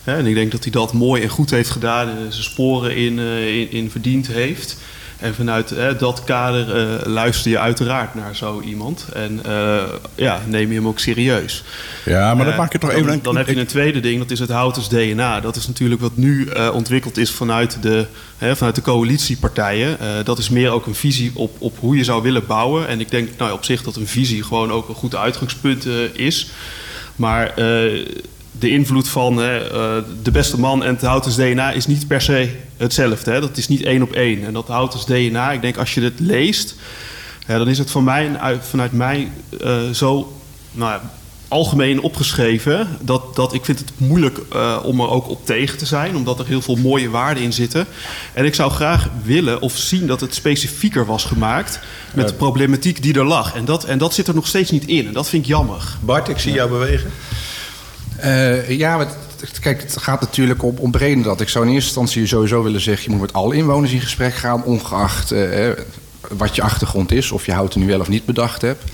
Hè, 0.02 0.16
en 0.16 0.26
ik 0.26 0.34
denk 0.34 0.52
dat 0.52 0.62
hij 0.62 0.72
dat 0.72 0.92
mooi 0.92 1.22
en 1.22 1.28
goed 1.28 1.50
heeft 1.50 1.70
gedaan 1.70 2.08
en 2.08 2.32
zijn 2.32 2.44
sporen 2.44 2.96
in, 2.96 3.18
in, 3.18 3.70
in 3.70 3.90
verdiend 3.90 4.26
heeft. 4.26 4.78
En 5.18 5.34
vanuit 5.34 5.70
hè, 5.70 5.96
dat 5.96 6.24
kader 6.24 6.76
eh, 6.76 7.06
luister 7.06 7.50
je 7.50 7.58
uiteraard 7.58 8.14
naar 8.14 8.36
zo 8.36 8.60
iemand. 8.60 9.06
En 9.12 9.40
eh, 9.44 9.82
ja, 10.14 10.40
neem 10.46 10.68
je 10.68 10.74
hem 10.74 10.88
ook 10.88 10.98
serieus. 10.98 11.64
Ja, 12.04 12.34
maar 12.34 12.44
dan 12.44 12.52
Eh, 12.52 12.58
maak 12.58 12.72
je 12.72 12.78
toch 12.78 12.90
dan, 12.90 12.98
even... 12.98 13.22
Dan 13.22 13.36
heb 13.36 13.48
je 13.48 13.56
een 13.56 13.66
tweede 13.66 14.00
ding, 14.00 14.18
dat 14.18 14.30
is 14.30 14.38
het 14.38 14.50
Houters 14.50 14.88
DNA. 14.88 15.40
Dat 15.40 15.56
is 15.56 15.66
natuurlijk 15.66 16.00
wat 16.00 16.16
nu 16.16 16.46
eh, 16.46 16.70
ontwikkeld 16.74 17.16
is 17.16 17.30
vanuit 17.30 17.82
de, 17.82 18.06
hè, 18.38 18.56
vanuit 18.56 18.74
de 18.74 18.82
coalitiepartijen. 18.82 20.00
Eh, 20.00 20.08
dat 20.24 20.38
is 20.38 20.48
meer 20.48 20.70
ook 20.70 20.86
een 20.86 20.94
visie 20.94 21.30
op, 21.34 21.56
op 21.58 21.78
hoe 21.78 21.96
je 21.96 22.04
zou 22.04 22.22
willen 22.22 22.46
bouwen. 22.46 22.88
En 22.88 23.00
ik 23.00 23.10
denk 23.10 23.28
nou, 23.38 23.52
op 23.52 23.64
zich 23.64 23.82
dat 23.82 23.96
een 23.96 24.06
visie 24.06 24.42
gewoon 24.44 24.72
ook 24.72 24.88
een 24.88 24.94
goed 24.94 25.16
uitgangspunt 25.16 25.86
eh, 25.86 25.94
is. 26.12 26.50
Maar 27.16 27.54
eh, 27.56 28.06
de 28.58 28.70
invloed 28.70 29.08
van 29.08 29.36
hè, 29.36 29.56
eh, 29.70 30.02
de 30.22 30.30
beste 30.30 30.60
man 30.60 30.84
en 30.84 30.94
het 30.94 31.02
Houters 31.02 31.34
DNA 31.34 31.70
is 31.72 31.86
niet 31.86 32.06
per 32.06 32.20
se 32.20 32.50
hetzelfde. 32.76 33.30
Hè? 33.30 33.40
Dat 33.40 33.56
is 33.56 33.68
niet 33.68 33.82
één 33.82 34.02
op 34.02 34.12
één. 34.12 34.44
En 34.44 34.52
dat 34.52 34.66
Houters 34.68 35.04
DNA, 35.04 35.52
ik 35.52 35.60
denk 35.60 35.76
als 35.76 35.94
je 35.94 36.00
het 36.00 36.20
leest, 36.20 36.74
ja, 37.46 37.58
dan 37.58 37.68
is 37.68 37.78
het 37.78 37.90
van 37.90 38.04
mij, 38.04 38.36
uit- 38.38 38.66
vanuit 38.68 38.92
mij 38.92 39.30
eh, 39.60 39.90
zo 39.90 40.32
nou 40.72 40.90
ja, 40.92 41.10
algemeen 41.48 42.00
opgeschreven. 42.00 42.88
Dat, 43.00 43.34
dat 43.36 43.52
ik 43.54 43.64
vind 43.64 43.78
het 43.78 43.92
moeilijk 43.96 44.38
eh, 44.52 44.78
om 44.84 45.00
er 45.00 45.08
ook 45.10 45.28
op 45.28 45.46
tegen 45.46 45.78
te 45.78 45.86
zijn. 45.86 46.16
Omdat 46.16 46.38
er 46.38 46.46
heel 46.46 46.62
veel 46.62 46.76
mooie 46.76 47.10
waarden 47.10 47.42
in 47.42 47.52
zitten. 47.52 47.86
En 48.32 48.44
ik 48.44 48.54
zou 48.54 48.70
graag 48.70 49.08
willen 49.22 49.60
of 49.60 49.76
zien 49.76 50.06
dat 50.06 50.20
het 50.20 50.34
specifieker 50.34 51.06
was 51.06 51.24
gemaakt. 51.24 51.80
Met 52.14 52.28
de 52.28 52.34
problematiek 52.34 53.02
die 53.02 53.14
er 53.14 53.24
lag. 53.24 53.54
En 53.54 53.64
dat, 53.64 53.84
en 53.84 53.98
dat 53.98 54.14
zit 54.14 54.28
er 54.28 54.34
nog 54.34 54.46
steeds 54.46 54.70
niet 54.70 54.86
in. 54.86 55.06
En 55.06 55.12
dat 55.12 55.28
vind 55.28 55.42
ik 55.42 55.48
jammer. 55.48 55.96
Bart, 56.00 56.28
ik 56.28 56.38
zie 56.38 56.52
jou 56.52 56.70
bewegen. 56.70 57.10
Eh, 58.24 58.70
ja, 58.70 59.06
kijk, 59.60 59.82
het 59.82 59.96
gaat 59.96 60.20
natuurlijk 60.20 60.62
om, 60.62 60.76
om 60.78 61.22
dat. 61.22 61.40
Ik 61.40 61.48
zou 61.48 61.64
in 61.64 61.72
eerste 61.72 61.88
instantie 61.88 62.26
sowieso 62.26 62.62
willen 62.62 62.80
zeggen... 62.80 63.04
je 63.04 63.10
moet 63.10 63.20
met 63.20 63.32
alle 63.32 63.54
inwoners 63.54 63.92
in 63.92 64.00
gesprek 64.00 64.34
gaan... 64.34 64.64
ongeacht 64.64 65.32
eh, 65.32 65.68
wat 66.28 66.54
je 66.54 66.62
achtergrond 66.62 67.12
is... 67.12 67.30
of 67.30 67.46
je 67.46 67.52
houten 67.52 67.80
nu 67.80 67.86
wel 67.86 68.00
of 68.00 68.08
niet 68.08 68.24
bedacht 68.24 68.62
hebt. 68.62 68.84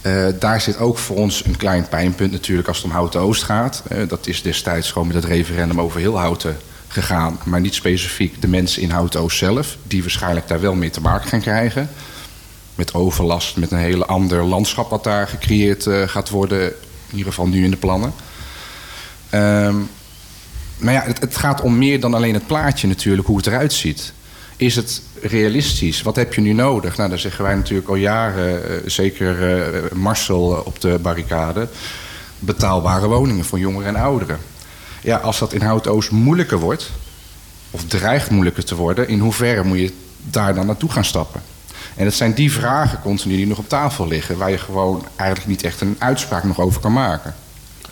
Eh, 0.00 0.26
daar 0.38 0.60
zit 0.60 0.78
ook 0.78 0.98
voor 0.98 1.16
ons 1.16 1.44
een 1.44 1.56
klein 1.56 1.88
pijnpunt 1.88 2.32
natuurlijk 2.32 2.68
als 2.68 2.76
het 2.76 2.86
om 2.86 2.92
Houten 2.92 3.20
Oost 3.20 3.42
gaat. 3.42 3.82
Dat 4.08 4.26
is 4.26 4.42
destijds 4.42 4.92
gewoon 4.92 5.06
met 5.06 5.16
het 5.16 5.24
referendum 5.24 5.80
over 5.80 6.00
heel 6.00 6.18
Houten 6.18 6.56
gegaan... 6.88 7.38
maar 7.44 7.60
niet 7.60 7.74
specifiek 7.74 8.42
de 8.42 8.48
mensen 8.48 8.82
in 8.82 8.90
Houten 8.90 9.20
Oost 9.20 9.38
zelf... 9.38 9.76
die 9.82 10.00
waarschijnlijk 10.00 10.48
daar 10.48 10.60
wel 10.60 10.74
mee 10.74 10.90
te 10.90 11.00
maken 11.00 11.28
gaan 11.28 11.40
krijgen 11.40 11.90
met 12.74 12.94
overlast, 12.94 13.56
met 13.56 13.70
een 13.70 13.78
hele 13.78 14.06
ander 14.06 14.44
landschap 14.44 14.90
wat 14.90 15.04
daar 15.04 15.28
gecreëerd 15.28 15.86
gaat 16.06 16.30
worden. 16.30 16.66
In 17.10 17.16
ieder 17.16 17.32
geval 17.32 17.46
nu 17.46 17.64
in 17.64 17.70
de 17.70 17.76
plannen. 17.76 18.12
Ehm 19.30 19.76
maar 20.80 20.92
ja, 20.92 21.02
het, 21.02 21.20
het 21.20 21.36
gaat 21.36 21.60
om 21.60 21.78
meer 21.78 22.00
dan 22.00 22.14
alleen 22.14 22.34
het 22.34 22.46
plaatje 22.46 22.88
natuurlijk, 22.88 23.26
hoe 23.26 23.36
het 23.36 23.46
eruit 23.46 23.72
ziet. 23.72 24.12
Is 24.56 24.76
het 24.76 25.02
realistisch? 25.22 26.02
Wat 26.02 26.16
heb 26.16 26.34
je 26.34 26.40
nu 26.40 26.52
nodig? 26.52 26.96
Nou, 26.96 27.08
daar 27.08 27.18
zeggen 27.18 27.44
wij 27.44 27.54
natuurlijk 27.54 27.88
al 27.88 27.94
jaren, 27.94 28.70
eh, 28.70 28.76
zeker 28.86 29.56
eh, 29.62 29.92
Marcel 29.92 30.56
eh, 30.56 30.66
op 30.66 30.80
de 30.80 30.98
barricade... 31.02 31.68
betaalbare 32.38 33.06
woningen 33.06 33.44
voor 33.44 33.58
jongeren 33.58 33.88
en 33.88 34.02
ouderen. 34.02 34.38
Ja, 35.02 35.16
als 35.16 35.38
dat 35.38 35.52
in 35.52 35.62
Hout-Oost 35.62 36.10
moeilijker 36.10 36.58
wordt, 36.58 36.90
of 37.70 37.84
dreigt 37.84 38.30
moeilijker 38.30 38.64
te 38.64 38.74
worden... 38.74 39.08
in 39.08 39.18
hoeverre 39.18 39.64
moet 39.64 39.78
je 39.78 39.92
daar 40.22 40.54
dan 40.54 40.66
naartoe 40.66 40.90
gaan 40.90 41.04
stappen? 41.04 41.42
En 41.96 42.04
het 42.04 42.14
zijn 42.14 42.34
die 42.34 42.52
vragen 42.52 43.00
continu 43.02 43.36
die 43.36 43.46
nog 43.46 43.58
op 43.58 43.68
tafel 43.68 44.08
liggen... 44.08 44.38
waar 44.38 44.50
je 44.50 44.58
gewoon 44.58 45.06
eigenlijk 45.16 45.50
niet 45.50 45.62
echt 45.62 45.80
een 45.80 45.96
uitspraak 45.98 46.44
nog 46.44 46.60
over 46.60 46.80
kan 46.80 46.92
maken. 46.92 47.34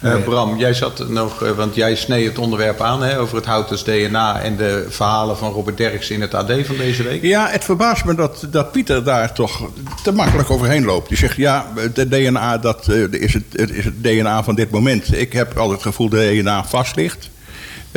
Eh, 0.00 0.22
Bram, 0.24 0.58
jij 0.58 0.74
zat 0.74 1.08
nog, 1.08 1.42
eh, 1.42 1.50
want 1.50 1.74
jij 1.74 1.94
sneed 1.94 2.26
het 2.26 2.38
onderwerp 2.38 2.80
aan 2.80 3.02
hè, 3.02 3.18
over 3.18 3.36
het 3.36 3.46
Houters 3.46 3.84
DNA 3.84 4.40
en 4.40 4.56
de 4.56 4.86
verhalen 4.88 5.36
van 5.36 5.52
Robert 5.52 5.76
Derks 5.76 6.10
in 6.10 6.20
het 6.20 6.34
AD 6.34 6.52
van 6.64 6.76
deze 6.76 7.02
week. 7.02 7.22
Ja, 7.22 7.48
het 7.48 7.64
verbaast 7.64 8.04
me 8.04 8.14
dat, 8.14 8.46
dat 8.50 8.72
Pieter 8.72 9.04
daar 9.04 9.32
toch 9.32 9.70
te 10.02 10.12
makkelijk 10.12 10.50
overheen 10.50 10.84
loopt. 10.84 11.08
Die 11.08 11.18
zegt, 11.18 11.36
ja, 11.36 11.72
het 11.74 12.10
DNA 12.10 12.58
dat, 12.58 12.88
eh, 12.88 13.12
is, 13.12 13.34
het, 13.34 13.44
het 13.52 13.70
is 13.70 13.84
het 13.84 14.02
DNA 14.02 14.42
van 14.42 14.54
dit 14.54 14.70
moment. 14.70 15.18
Ik 15.18 15.32
heb 15.32 15.56
altijd 15.56 15.78
het 15.78 15.88
gevoel 15.88 16.08
dat 16.08 16.20
DNA 16.20 16.64
vast 16.64 16.96
ligt. 16.96 17.30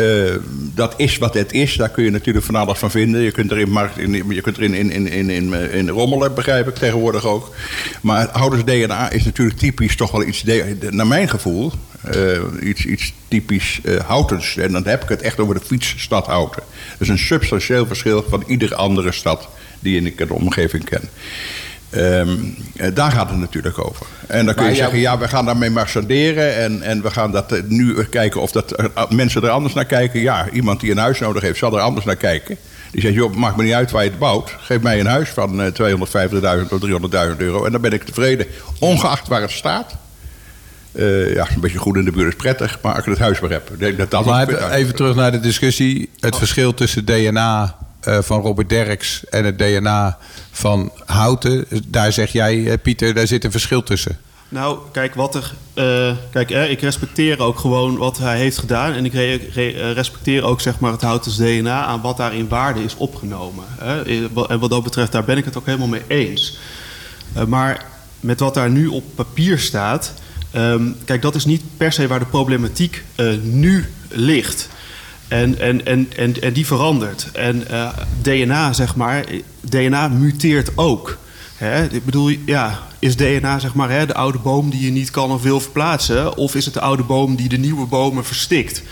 Eh, 0.01 0.35
dat 0.75 0.93
is 0.97 1.17
wat 1.17 1.33
het 1.33 1.51
is. 1.51 1.75
Daar 1.75 1.89
kun 1.89 2.03
je 2.03 2.09
natuurlijk 2.09 2.45
van 2.45 2.55
alles 2.55 2.79
van 2.79 2.91
vinden. 2.91 3.21
Je 3.21 3.31
kunt 3.31 3.51
er 3.51 3.59
in, 3.59 3.69
markt, 3.69 3.97
in, 3.97 4.25
je 4.29 4.41
kunt 4.41 4.57
er 4.57 4.63
in, 4.63 4.73
in, 4.73 4.91
in, 4.91 5.07
in, 5.07 5.29
in, 5.29 5.53
in 5.71 5.89
rommelen, 5.89 6.33
begrijp 6.33 6.67
ik 6.67 6.75
tegenwoordig 6.75 7.25
ook. 7.25 7.55
Maar 8.01 8.29
houders 8.31 8.63
DNA 8.63 9.09
is 9.09 9.23
natuurlijk 9.23 9.59
typisch 9.59 9.95
toch 9.95 10.11
wel 10.11 10.27
iets, 10.27 10.43
naar 10.89 11.07
mijn 11.07 11.29
gevoel, 11.29 11.71
eh, 12.01 12.39
iets, 12.61 12.85
iets 12.85 13.13
typisch 13.27 13.79
eh, 13.83 13.95
Houtens. 13.99 14.57
En 14.57 14.71
dan 14.71 14.87
heb 14.87 15.03
ik 15.03 15.09
het 15.09 15.21
echt 15.21 15.39
over 15.39 15.55
de 15.55 15.65
fietsstad 15.65 16.25
Houten. 16.25 16.63
Dat 16.91 17.01
is 17.01 17.07
een 17.07 17.17
substantieel 17.17 17.87
verschil 17.87 18.25
van 18.29 18.43
iedere 18.47 18.75
andere 18.75 19.11
stad 19.11 19.47
die 19.79 20.01
ik 20.01 20.19
in 20.19 20.27
de 20.27 20.33
omgeving 20.33 20.83
ken. 20.83 21.09
Ehm, 21.91 22.29
eh, 22.75 22.87
daar 22.93 23.11
gaat 23.11 23.29
het 23.29 23.39
natuurlijk 23.39 23.79
over. 23.87 24.05
En 24.27 24.45
dan 24.45 24.53
kun 24.53 24.63
je 24.63 24.69
Maar 24.69 24.77
zeggen, 24.79 24.99
ja, 24.99 25.17
we 25.17 25.27
gaan 25.27 25.45
daarmee 25.45 25.69
marchanderen... 25.69 26.55
en, 26.57 26.81
en 26.81 27.01
we 27.01 27.11
gaan 27.11 27.31
dat 27.31 27.51
eh, 27.51 27.61
nu 27.67 28.03
kijken 28.03 28.41
of 28.41 28.51
dat, 28.51 28.71
eh, 28.71 29.09
mensen 29.09 29.43
er 29.43 29.49
anders 29.49 29.73
naar 29.73 29.85
kijken. 29.85 30.19
Ja, 30.21 30.49
iemand 30.49 30.79
die 30.79 30.91
een 30.91 30.97
huis 30.97 31.19
nodig 31.19 31.41
heeft, 31.41 31.57
zal 31.57 31.75
er 31.75 31.81
anders 31.81 32.05
naar 32.05 32.15
kijken. 32.15 32.57
Die 32.91 33.01
zegt, 33.01 33.13
joh, 33.13 33.33
maakt 33.35 33.55
me 33.57 33.63
niet 33.63 33.73
uit 33.73 33.91
waar 33.91 34.03
je 34.03 34.09
het 34.09 34.19
bouwt. 34.19 34.55
Geef 34.59 34.81
mij 34.81 34.99
een 34.99 35.05
huis 35.05 35.29
van 35.29 35.61
eh, 35.61 35.71
250.000 35.71 35.99
of 35.99 36.79
300.000 37.33 37.37
euro... 37.37 37.65
en 37.65 37.71
dan 37.71 37.81
ben 37.81 37.91
ik 37.91 38.03
tevreden, 38.03 38.45
ongeacht 38.79 39.27
waar 39.27 39.41
het 39.41 39.51
staat. 39.51 39.95
Eh, 40.91 41.33
ja, 41.33 41.47
een 41.53 41.59
beetje 41.61 41.77
goed 41.79 41.95
in 41.95 42.05
de 42.05 42.11
buurt 42.11 42.27
is 42.27 42.35
prettig, 42.35 42.77
maar 42.81 42.91
als 42.95 43.03
ik 43.03 43.09
het 43.09 43.19
huis 43.19 43.39
maar 43.39 43.49
heb. 43.49 43.71
Dat 43.97 44.11
dat 44.11 44.25
Maar 44.25 44.47
even- 44.49 44.71
even 44.71 44.95
terug 44.95 45.15
naar 45.15 45.31
de 45.31 45.39
discussie. 45.39 46.09
Het 46.19 46.35
verschil 46.37 46.73
tussen 46.73 47.05
DNA 47.05 47.75
eh, 48.01 48.17
van 48.21 48.41
Robert 48.41 48.69
Derks 48.69 49.25
en 49.29 49.45
het 49.45 49.57
DNA 49.57 50.17
van 50.51 50.91
Houten. 51.05 51.65
Daar 51.87 52.11
zeg 52.13 52.31
jij, 52.31 52.67
eh, 52.71 52.77
Pieter, 52.83 53.13
daar 53.13 53.27
zit 53.27 53.43
een 53.43 53.51
verschil 53.51 53.83
tussen. 53.83 54.17
Nou, 54.49 54.77
kijk, 54.91 55.15
wat 55.15 55.35
er. 55.35 55.53
eh, 55.73 56.11
kijk, 56.31 56.49
hè, 56.49 56.65
ik 56.65 56.81
respecteer 56.81 57.39
ook 57.39 57.59
gewoon 57.59 57.97
wat 57.97 58.17
hij 58.17 58.37
heeft 58.37 58.57
gedaan. 58.57 58.93
En 58.93 59.05
ik 59.05 59.13
re- 59.13 59.39
re- 59.53 59.91
respecteer 59.91 60.43
ook 60.43 60.61
zeg 60.61 60.79
maar, 60.79 60.91
het 60.91 61.01
Houtens 61.01 61.35
DNA 61.37 61.85
aan 61.85 62.01
wat 62.01 62.17
daar 62.17 62.35
in 62.35 62.47
waarde 62.47 62.83
is 62.83 62.95
opgenomen. 62.95 63.63
Hè. 63.79 64.03
En 64.47 64.59
wat 64.59 64.69
dat 64.69 64.83
betreft, 64.83 65.11
daar 65.11 65.23
ben 65.23 65.37
ik 65.37 65.45
het 65.45 65.57
ook 65.57 65.65
helemaal 65.65 65.87
mee 65.87 66.03
eens. 66.07 66.57
Maar 67.47 67.85
met 68.19 68.39
wat 68.39 68.53
daar 68.53 68.69
nu 68.69 68.87
op 68.87 69.03
papier 69.15 69.59
staat. 69.59 70.13
ehm, 70.51 70.83
kijk, 71.05 71.21
dat 71.21 71.35
is 71.35 71.45
niet 71.45 71.61
per 71.77 71.91
se 71.91 72.07
waar 72.07 72.19
de 72.19 72.25
problematiek 72.25 73.03
nu 73.41 73.85
ligt. 74.09 74.69
En, 75.31 75.59
en, 75.59 75.85
en, 75.85 76.07
en, 76.15 76.41
en 76.41 76.53
die 76.53 76.65
verandert. 76.65 77.29
En 77.33 77.67
eh, 77.67 77.89
DNA, 78.21 78.73
zeg 78.73 78.95
maar, 78.95 79.25
DNA 79.59 80.07
muteert 80.07 80.71
ook. 80.75 81.17
Hè? 81.61 81.83
Ik 81.83 82.05
bedoel, 82.05 82.29
ja, 82.45 82.79
is 82.99 83.15
DNA 83.15 83.59
zeg 83.59 83.73
maar 83.73 83.89
hè, 83.89 84.05
de 84.05 84.13
oude 84.13 84.37
boom 84.37 84.69
die 84.69 84.85
je 84.85 84.91
niet 84.91 85.11
kan 85.11 85.31
of 85.31 85.41
wil 85.41 85.59
verplaatsen? 85.59 86.37
Of 86.37 86.55
is 86.55 86.65
het 86.65 86.73
de 86.73 86.81
oude 86.81 87.03
boom 87.03 87.35
die 87.35 87.49
de 87.49 87.57
nieuwe 87.57 87.85
bomen 87.85 88.25
verstikt? 88.25 88.83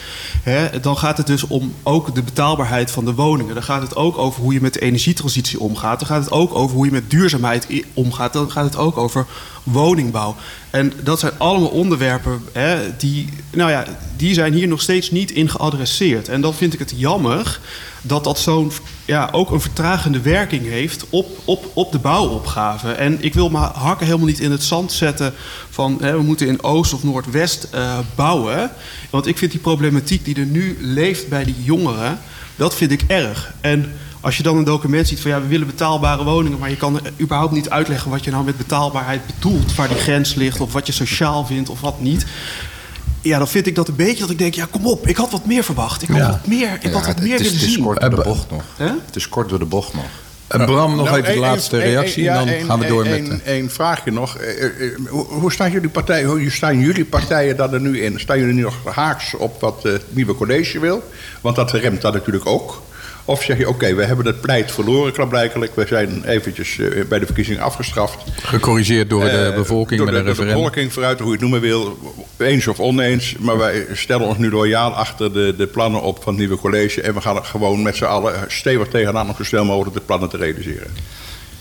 Hè? 0.43 0.79
Dan 0.79 0.97
gaat 0.97 1.17
het 1.17 1.27
dus 1.27 1.47
om 1.47 1.73
ook 1.83 2.15
de 2.15 2.21
betaalbaarheid 2.21 2.91
van 2.91 3.05
de 3.05 3.13
woningen. 3.13 3.53
Dan 3.53 3.63
gaat 3.63 3.81
het 3.81 3.95
ook 3.95 4.17
over 4.17 4.41
hoe 4.41 4.53
je 4.53 4.61
met 4.61 4.73
de 4.73 4.79
energietransitie 4.79 5.59
omgaat. 5.59 5.99
Dan 5.99 6.07
gaat 6.07 6.23
het 6.23 6.31
ook 6.31 6.55
over 6.55 6.75
hoe 6.75 6.85
je 6.85 6.91
met 6.91 7.09
duurzaamheid 7.09 7.67
omgaat. 7.93 8.33
Dan 8.33 8.51
gaat 8.51 8.65
het 8.65 8.77
ook 8.77 8.97
over 8.97 9.25
woningbouw. 9.63 10.35
En 10.69 10.93
dat 11.03 11.19
zijn 11.19 11.33
allemaal 11.37 11.69
onderwerpen 11.69 12.41
hè, 12.51 12.95
die, 12.97 13.29
nou 13.51 13.71
ja, 13.71 13.85
die 14.17 14.33
zijn 14.33 14.53
hier 14.53 14.67
nog 14.67 14.81
steeds 14.81 15.11
niet 15.11 15.31
in 15.31 15.49
geadresseerd. 15.49 16.27
En 16.27 16.41
dan 16.41 16.53
vind 16.53 16.73
ik 16.73 16.79
het 16.79 16.93
jammer 16.95 17.59
dat 18.01 18.23
dat 18.23 18.39
zo'n 18.39 18.71
ja, 19.05 19.29
ook 19.31 19.51
een 19.51 19.61
vertragende 19.61 20.21
werking 20.21 20.67
heeft 20.67 21.05
op, 21.09 21.27
op, 21.45 21.71
op 21.73 21.91
de 21.91 21.99
bouwopgave. 21.99 22.91
En 22.91 23.23
ik 23.23 23.33
wil 23.33 23.49
mijn 23.49 23.71
hakken 23.73 24.05
helemaal 24.05 24.27
niet 24.27 24.39
in 24.39 24.51
het 24.51 24.63
zand 24.63 24.91
zetten 24.91 25.33
van 25.69 25.97
hè, 26.01 26.11
we 26.11 26.23
moeten 26.23 26.47
in 26.47 26.63
Oost 26.63 26.93
of 26.93 27.03
Noordwest 27.03 27.67
eh, 27.71 27.99
bouwen. 28.15 28.71
Want 29.09 29.27
ik 29.27 29.37
vind 29.37 29.51
die 29.51 29.59
problematiek 29.59 30.25
die 30.25 30.35
er 30.35 30.45
nu 30.45 30.77
leeft 30.79 31.29
bij 31.29 31.43
die 31.43 31.63
jongeren, 31.63 32.19
dat 32.55 32.75
vind 32.75 32.91
ik 32.91 33.03
erg. 33.07 33.53
En 33.61 33.93
als 34.21 34.37
je 34.37 34.43
dan 34.43 34.57
een 34.57 34.63
document 34.63 35.07
ziet 35.07 35.19
van 35.19 35.31
ja, 35.31 35.41
we 35.41 35.47
willen 35.47 35.67
betaalbare 35.67 36.23
woningen, 36.23 36.59
maar 36.59 36.69
je 36.69 36.77
kan 36.77 36.99
überhaupt 37.21 37.53
niet 37.53 37.69
uitleggen 37.69 38.11
wat 38.11 38.23
je 38.23 38.31
nou 38.31 38.43
met 38.43 38.57
betaalbaarheid 38.57 39.21
bedoelt, 39.25 39.75
waar 39.75 39.87
die 39.87 39.97
grens 39.97 40.33
ligt, 40.33 40.61
of 40.61 40.73
wat 40.73 40.87
je 40.87 40.93
sociaal 40.93 41.45
vindt 41.45 41.69
of 41.69 41.81
wat 41.81 42.01
niet. 42.01 42.25
Ja, 43.21 43.37
dan 43.37 43.47
vind 43.47 43.67
ik 43.67 43.75
dat 43.75 43.87
een 43.87 43.95
beetje 43.95 44.19
dat 44.19 44.29
ik 44.29 44.37
denk, 44.37 44.53
ja, 44.53 44.67
kom 44.71 44.85
op, 44.87 45.07
ik 45.07 45.17
had 45.17 45.31
wat 45.31 45.45
meer 45.45 45.63
verwacht. 45.63 46.01
Ik 46.01 46.07
had 46.07 46.17
Ja. 46.17 46.29
wat 46.29 46.47
meer, 46.47 46.73
ik 46.73 46.83
Ja, 46.83 46.89
had 46.89 47.05
wat 47.05 47.05
het, 47.15 47.21
meer 47.23 47.33
is, 47.33 47.41
willen 47.41 47.53
het 47.57 47.61
is 47.67 47.73
zien. 47.73 47.83
kort 47.83 47.99
door 48.01 48.09
de 48.09 48.15
Eh, 48.15 48.23
bocht 48.23 48.51
nog. 48.51 48.63
Hè? 48.77 48.85
Het 49.05 49.15
is 49.15 49.29
kort 49.29 49.49
door 49.49 49.59
de 49.59 49.65
bocht 49.65 49.93
nog. 49.93 50.03
Eh, 50.47 50.65
Bram, 50.65 50.95
nog 50.95 51.05
Nou, 51.05 51.17
even 51.21 51.33
de 51.33 51.39
laatste 51.39 51.77
reactie 51.77 52.29
en 52.29 52.45
dan 52.45 52.65
gaan 52.65 52.79
we 52.79 52.85
door 52.87 53.03
met... 53.03 53.11
één- 53.13 53.41
één 53.45 53.69
vraagje 53.71 54.11
nog. 54.11 54.35
Eh, 54.37 54.65
Hoe, 55.09 55.25
hoe 55.25 55.51
staan 55.51 55.71
jullie 55.71 55.89
partijen, 55.89 56.29
hoe 56.29 56.49
staan 56.49 56.79
jullie 56.79 57.05
partijen 57.05 57.57
dan 57.57 57.73
er 57.73 57.79
nu 57.81 58.01
in? 58.01 58.19
Staan 58.19 58.39
jullie 58.39 58.53
nu 58.53 58.61
nog 58.61 58.75
haaks 58.93 59.33
op 59.35 59.61
wat 59.61 59.85
eh, 59.85 59.91
het 59.91 60.03
nieuwe 60.09 60.35
college 60.35 60.79
wil? 60.79 61.03
Want 61.41 61.55
dat 61.55 61.71
remt 61.71 62.01
dat 62.01 62.13
natuurlijk 62.13 62.45
ook. 62.45 62.81
Of 63.29 63.43
zeg 63.43 63.57
je, 63.57 63.69
oké, 63.69 63.95
we 63.95 64.03
hebben 64.05 64.25
het 64.25 64.41
pleit 64.41 64.71
verloren 64.71 65.13
klaarblijkelijk. 65.13 65.75
We 65.75 65.85
zijn 65.87 66.23
eventjes 66.25 66.79
eh, 66.79 67.05
bij 67.05 67.19
de 67.19 67.25
verkiezingen 67.25 67.61
afgestraft. 67.61 68.17
Gecorrigeerd 68.41 69.09
door 69.09 69.23
de 69.23 69.29
Eh, 69.29 69.55
bevolking 69.55 69.99
door 70.01 70.05
met 70.11 70.13
de, 70.15 70.19
een 70.19 70.25
door 70.25 70.35
de 70.35 70.41
referendum. 70.41 70.55
bevolking 70.55 70.93
vooruit, 70.93 71.17
hoe 71.19 71.27
je 71.27 71.33
het 71.33 71.41
noemen 71.41 71.61
wil. 71.61 71.97
Eens 72.37 72.67
of 72.67 72.79
oneens. 72.79 73.35
Maar 73.39 73.57
wij 73.57 73.85
stellen 73.93 74.27
ons 74.27 74.37
nu 74.37 74.49
loyaal 74.51 74.91
achter 74.91 75.33
de, 75.33 75.53
de 75.57 75.67
plannen 75.67 76.01
op 76.01 76.15
van 76.23 76.33
het 76.33 76.37
nieuwe 76.41 76.57
college. 76.57 77.01
En 77.01 77.13
we 77.13 77.21
gaan 77.21 77.35
er 77.35 77.43
gewoon 77.45 77.81
met 77.81 77.95
z'n 77.95 78.03
allen 78.03 78.33
stevig 78.47 78.87
tegenaan 78.87 79.27
om 79.29 79.35
zo 79.37 79.43
snel 79.43 79.65
mogelijk 79.65 79.95
de 79.95 80.01
plannen 80.01 80.29
te 80.29 80.37
realiseren. 80.37 80.87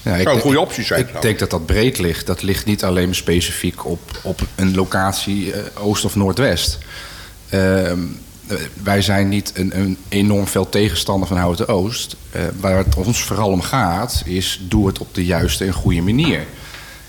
Ja, 0.02 0.14
ik 0.14 0.16
Zou 0.16 0.16
een 0.18 0.24
denk- 0.24 0.40
goede 0.40 0.60
optie 0.60 0.84
zijn 0.84 1.00
Ik 1.00 1.22
denk 1.22 1.38
dat 1.38 1.50
dat 1.50 1.66
breed 1.66 1.98
ligt. 1.98 2.26
Dat 2.26 2.42
ligt 2.42 2.64
niet 2.66 2.84
alleen 2.84 3.14
specifiek 3.14 3.86
op, 3.86 4.00
op 4.22 4.40
een 4.54 4.74
locatie 4.74 5.52
eh, 5.52 5.60
oost 5.86 6.04
of 6.04 6.16
noordwest. 6.16 6.78
Ehm, 7.48 7.62
eh, 7.84 7.92
wij 8.82 9.02
zijn 9.02 9.28
niet 9.28 9.52
een, 9.54 9.78
een 9.78 9.96
enorm 10.08 10.46
veel 10.46 10.68
tegenstander 10.68 11.28
van 11.28 11.36
Houten 11.36 11.68
Oost. 11.68 12.16
Eh, 12.30 12.42
waar 12.60 12.76
het 12.76 12.94
ons 12.94 13.22
vooral 13.22 13.50
om 13.50 13.60
gaat, 13.60 14.22
is 14.24 14.60
doe 14.68 14.86
het 14.86 14.98
op 14.98 15.14
de 15.14 15.24
juiste 15.24 15.64
en 15.64 15.72
goede 15.72 16.00
manier. 16.02 16.46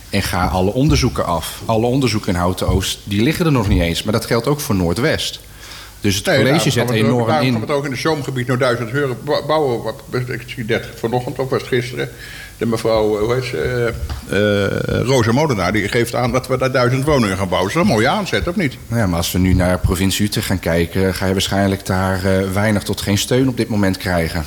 En 0.09 0.21
ga 0.21 0.45
alle 0.47 0.73
onderzoeken 0.73 1.25
af. 1.25 1.61
Alle 1.65 1.85
onderzoeken 1.85 2.29
in 2.33 2.39
Houten 2.39 2.67
Oost, 2.67 2.99
die 3.03 3.21
liggen 3.23 3.45
er 3.45 3.51
nog 3.51 3.67
niet 3.67 3.81
eens. 3.81 4.03
Maar 4.03 4.13
dat 4.13 4.25
geldt 4.25 4.47
ook 4.47 4.59
voor 4.59 4.75
Noordwest. 4.75 5.39
Dus 6.01 6.15
het 6.15 6.25
Nee, 6.25 6.37
college 6.43 6.69
zet 6.71 6.83
ook- 6.83 6.91
enorm 6.91 7.29
in. 7.29 7.33
gaan 7.35 7.53
we 7.53 7.59
het 7.59 7.69
ook 7.71 7.85
in 7.85 7.91
het 7.91 7.99
zoomgebied 7.99 8.47
naar 8.47 8.57
duizend 8.57 8.91
euro 8.91 9.15
bou- 9.23 9.45
bouwen. 9.45 9.83
Wat- 9.83 10.01
Ik 10.27 10.43
zie 10.45 10.65
net 10.67 10.87
vanochtend 10.95 11.39
of 11.39 11.49
was 11.49 11.63
gisteren. 11.63 12.09
De 12.59 12.65
mevrouw, 12.65 13.17
eh, 13.17 13.23
hoe 13.23 13.33
heet 13.33 13.43
ze, 13.43 13.93
eh, 14.29 14.65
eh, 14.65 15.05
Rosa 15.05 15.31
Molenaar, 15.31 15.71
die 15.71 15.87
geeft 15.87 16.15
aan 16.15 16.31
dat 16.31 16.47
we 16.47 16.57
daar 16.57 16.71
duizend 16.71 17.03
woningen 17.03 17.37
gaan 17.37 17.49
bouwen. 17.49 17.73
Dat 17.73 17.81
is 17.81 17.89
een 17.89 17.95
mooie 17.95 18.07
aanzet, 18.07 18.47
of 18.47 18.55
niet? 18.55 18.77
Nou 18.87 19.01
ja, 19.01 19.07
maar 19.07 19.17
als 19.17 19.31
we 19.31 19.39
nu 19.39 19.53
naar 19.53 19.79
provincie 19.79 20.25
Utrecht 20.25 20.47
gaan 20.47 20.59
kijken, 20.59 21.13
ga 21.13 21.25
je 21.25 21.31
waarschijnlijk 21.31 21.85
daar 21.85 22.21
weinig 22.53 22.83
tot 22.83 23.01
geen 23.01 23.17
steun 23.17 23.47
op 23.47 23.57
dit 23.57 23.69
moment 23.69 23.97
krijgen. 23.97 24.43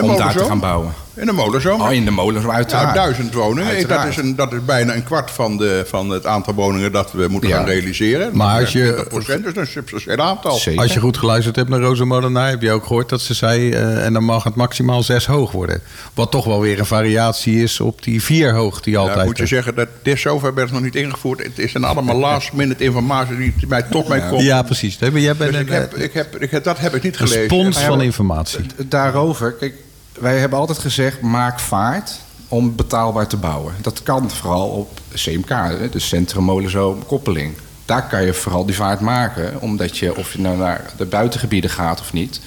Om 0.00 0.16
daar 0.16 0.32
te 0.32 0.44
gaan 0.44 0.60
bouwen. 0.60 0.92
In 1.16 1.26
de 1.26 1.32
molenzoom? 1.32 1.80
Oh, 1.80 1.92
in 1.92 2.04
de 2.04 2.10
molen, 2.10 2.42
Ja, 2.42 2.48
uiteraard. 2.52 2.94
duizend 2.94 3.34
woningen. 3.34 3.88
Dat 3.88 4.04
is, 4.04 4.16
een, 4.16 4.36
dat 4.36 4.52
is 4.52 4.64
bijna 4.64 4.94
een 4.94 5.04
kwart 5.04 5.30
van, 5.30 5.56
de, 5.56 5.84
van 5.86 6.10
het 6.10 6.26
aantal 6.26 6.54
woningen 6.54 6.92
dat 6.92 7.12
we 7.12 7.26
moeten 7.28 7.48
Ja. 7.50 7.56
gaan 7.56 7.64
realiseren. 7.66 8.36
Maar 8.36 8.60
als 8.60 8.72
je- 8.72 9.06
20% 9.08 9.46
is 9.46 9.56
een 9.56 9.66
substantieel 9.66 10.16
aantal. 10.16 10.56
Zeker. 10.56 10.80
Als 10.82 10.92
je 10.94 11.00
goed 11.00 11.16
geluisterd 11.18 11.56
hebt 11.56 11.68
naar 11.68 11.80
Rosa 11.80 12.04
Molenaar, 12.04 12.48
heb 12.50 12.62
je 12.62 12.72
ook 12.72 12.86
gehoord 12.86 13.08
dat 13.08 13.20
ze 13.20 13.34
zei... 13.34 13.70
eh, 13.70 14.04
en 14.04 14.12
dan 14.12 14.24
mag 14.24 14.44
het 14.44 14.54
maximaal 14.54 15.02
zes 15.02 15.26
hoog 15.26 15.52
worden. 15.52 15.80
Wat 16.14 16.30
toch 16.30 16.44
wel 16.44 16.60
weer 16.60 16.78
een 16.78 16.86
variatie 16.86 17.62
is 17.62 17.80
op 17.80 18.02
die 18.02 18.22
vier 18.22 18.54
hoog 18.54 18.80
die 18.80 18.92
Ja, 18.92 18.98
altijd... 19.00 19.24
moet 19.26 19.38
je 19.38 19.46
zeggen, 19.46 19.74
dat 19.74 19.88
dit 20.02 20.18
zover 20.18 20.54
werd 20.54 20.66
het 20.70 20.76
nog 20.76 20.84
niet 20.84 20.96
ingevoerd. 20.96 21.42
Het 21.42 21.58
is 21.58 21.74
een 21.74 21.84
allemaal 21.84 22.16
last 22.16 22.52
minute 22.52 22.84
informatie 22.84 23.36
die 23.36 23.54
mij 23.68 23.82
tot 23.82 24.08
mij 24.08 24.22
komt. 24.28 24.42
ja, 24.42 24.62
precies. 24.62 24.98
Nee, 24.98 25.10
maar 25.10 25.20
jij 25.20 25.36
bent 25.36 25.50
Dus 25.52 25.60
een, 25.60 25.66
ik 25.66 25.72
heb, 25.72 25.92
eh, 25.94 26.02
ik 26.04 26.12
heb, 26.12 26.36
ik 26.42 26.50
heb, 26.50 26.64
dat 26.64 26.78
heb 26.78 26.94
ik 26.94 27.02
niet 27.02 27.12
een 27.20 27.26
gelezen. 27.28 27.44
spons 27.44 27.80
ja, 27.80 27.86
van 27.86 28.00
informatie. 28.02 28.60
Daarover, 28.88 29.52
kijk, 29.52 29.74
wij 30.18 30.38
hebben 30.38 30.58
altijd 30.58 30.78
gezegd: 30.78 31.20
maak 31.20 31.60
vaart 31.60 32.20
om 32.48 32.76
betaalbaar 32.76 33.26
te 33.26 33.36
bouwen. 33.36 33.74
Dat 33.80 34.02
kan 34.02 34.30
vooral 34.30 34.68
op 34.68 35.00
CMK, 35.14 35.48
de 35.92 35.98
Centrum 35.98 37.04
Koppeling. 37.06 37.54
Daar 37.84 38.08
kan 38.08 38.24
je 38.24 38.34
vooral 38.34 38.66
die 38.66 38.74
vaart 38.74 39.00
maken, 39.00 39.60
omdat 39.60 39.98
je, 39.98 40.16
of 40.16 40.32
je 40.32 40.40
nou 40.40 40.56
naar 40.56 40.92
de 40.96 41.04
buitengebieden 41.04 41.70
gaat 41.70 42.00
of 42.00 42.12
niet, 42.12 42.40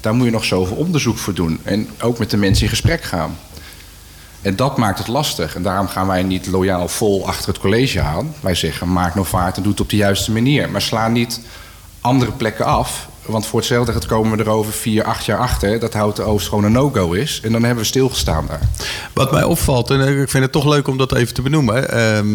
daar 0.00 0.14
moet 0.14 0.24
je 0.24 0.32
nog 0.32 0.44
zoveel 0.44 0.76
onderzoek 0.76 1.18
voor 1.18 1.34
doen. 1.34 1.60
En 1.62 1.88
ook 2.00 2.18
met 2.18 2.30
de 2.30 2.36
mensen 2.36 2.64
in 2.64 2.70
gesprek 2.70 3.02
gaan. 3.02 3.38
En 4.42 4.56
dat 4.56 4.76
maakt 4.76 4.98
het 4.98 5.08
lastig. 5.08 5.54
En 5.54 5.62
daarom 5.62 5.88
gaan 5.88 6.06
wij 6.06 6.22
niet 6.22 6.46
loyaal 6.46 6.88
vol 6.88 7.26
achter 7.26 7.48
het 7.48 7.58
college 7.58 8.00
aan. 8.00 8.34
Wij 8.40 8.54
zeggen, 8.54 8.92
maak 8.92 9.14
nou 9.14 9.26
vaart 9.26 9.56
en 9.56 9.62
doe 9.62 9.72
het 9.72 9.80
op 9.80 9.90
de 9.90 9.96
juiste 9.96 10.32
manier. 10.32 10.70
Maar 10.70 10.82
sla 10.82 11.08
niet 11.08 11.40
andere 12.00 12.32
plekken 12.32 12.64
af. 12.64 13.08
Want 13.26 13.46
voor 13.46 13.58
hetzelfde 13.58 13.92
geld 13.92 14.06
komen 14.06 14.36
we 14.36 14.44
er 14.44 14.50
over 14.50 14.72
vier, 14.72 15.04
acht 15.04 15.24
jaar 15.24 15.38
achter... 15.38 15.78
dat 15.78 15.92
Houten 15.92 16.26
Oost 16.26 16.48
gewoon 16.48 16.64
een 16.64 16.72
no-go 16.72 17.12
is. 17.12 17.40
En 17.44 17.52
dan 17.52 17.62
hebben 17.62 17.82
we 17.82 17.88
stilgestaan 17.88 18.46
daar. 18.48 18.60
Wat 19.12 19.32
mij 19.32 19.42
opvalt, 19.44 19.90
en 19.90 20.20
ik 20.20 20.28
vind 20.30 20.42
het 20.44 20.52
toch 20.52 20.64
leuk 20.68 20.88
om 20.88 20.96
dat 20.98 21.14
even 21.14 21.34
te 21.34 21.42
benoemen. 21.42 21.90
ehm, 21.90 22.26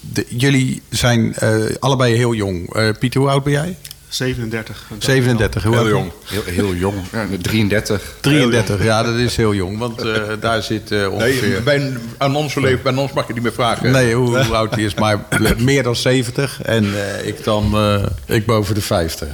de- 0.00 0.26
jullie 0.28 0.82
zijn 0.90 1.34
eh, 1.34 1.54
allebei 1.78 2.14
heel 2.14 2.34
jong. 2.34 2.74
Eh, 2.74 2.88
Pieter, 2.98 3.20
hoe 3.20 3.30
oud 3.30 3.44
ben 3.44 3.52
jij? 3.52 3.76
37. 4.08 4.86
37. 4.98 5.62
Hoe 5.62 5.74
Heel 5.74 5.88
jong. 5.88 6.12
Heel, 6.24 6.42
heel 6.44 6.74
jong, 6.74 6.94
ja, 7.12 7.26
33. 7.42 8.14
33, 8.20 8.82
ja, 8.84 9.02
dat 9.02 9.14
is 9.14 9.36
heel 9.36 9.54
jong. 9.54 9.78
Want 9.78 10.00
eh, 10.02 10.22
daar 10.40 10.62
zit 10.62 10.90
eh, 10.92 10.98
Nee, 10.98 11.08
ongeveer... 11.10 11.62
bij, 11.62 11.92
aan 12.18 12.36
ons 12.36 12.54
leven, 12.54 12.82
bij 12.82 12.94
ons 12.96 13.12
mag 13.12 13.26
je 13.26 13.32
niet 13.32 13.42
meer 13.42 13.52
vragen. 13.52 13.90
Nee, 13.92 14.14
hoe, 14.14 14.44
hoe 14.44 14.56
oud 14.56 14.74
hij 14.74 14.84
is, 14.84 14.94
maar 14.94 15.18
meer 15.58 15.82
dan 15.82 15.96
70. 15.96 16.62
En 16.62 16.84
eh, 16.84 17.26
ik 17.26 17.44
dan, 17.44 17.72
eh, 17.74 18.36
ik 18.36 18.46
boven 18.46 18.74
de 18.74 18.80
50. 18.82 19.28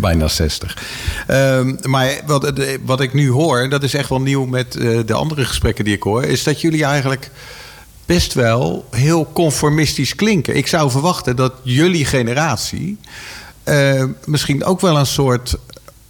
Bijna 0.00 0.28
60. 0.28 0.76
Ehm, 1.26 1.74
maar 1.82 2.20
wat, 2.26 2.56
de- 2.56 2.78
wat 2.84 3.00
ik 3.00 3.12
nu 3.12 3.30
hoor, 3.30 3.68
dat 3.68 3.82
is 3.82 3.94
echt 3.94 4.08
wel 4.08 4.20
nieuw 4.20 4.44
met 4.44 4.76
eh, 4.76 4.98
de 5.06 5.12
andere 5.14 5.44
gesprekken 5.44 5.84
die 5.84 5.94
ik 5.94 6.02
hoor, 6.02 6.24
is 6.24 6.42
dat 6.42 6.60
jullie 6.60 6.84
eigenlijk 6.84 7.30
best 8.06 8.34
wel 8.34 8.86
heel 8.90 9.30
conformistisch 9.32 10.14
klinken. 10.14 10.56
Ik 10.56 10.66
zou 10.66 10.90
verwachten 10.90 11.36
dat 11.36 11.52
jullie 11.62 12.04
generatie 12.04 12.98
eh, 13.64 14.04
misschien 14.24 14.64
ook 14.64 14.80
wel 14.80 14.98
een 14.98 15.06
soort 15.06 15.54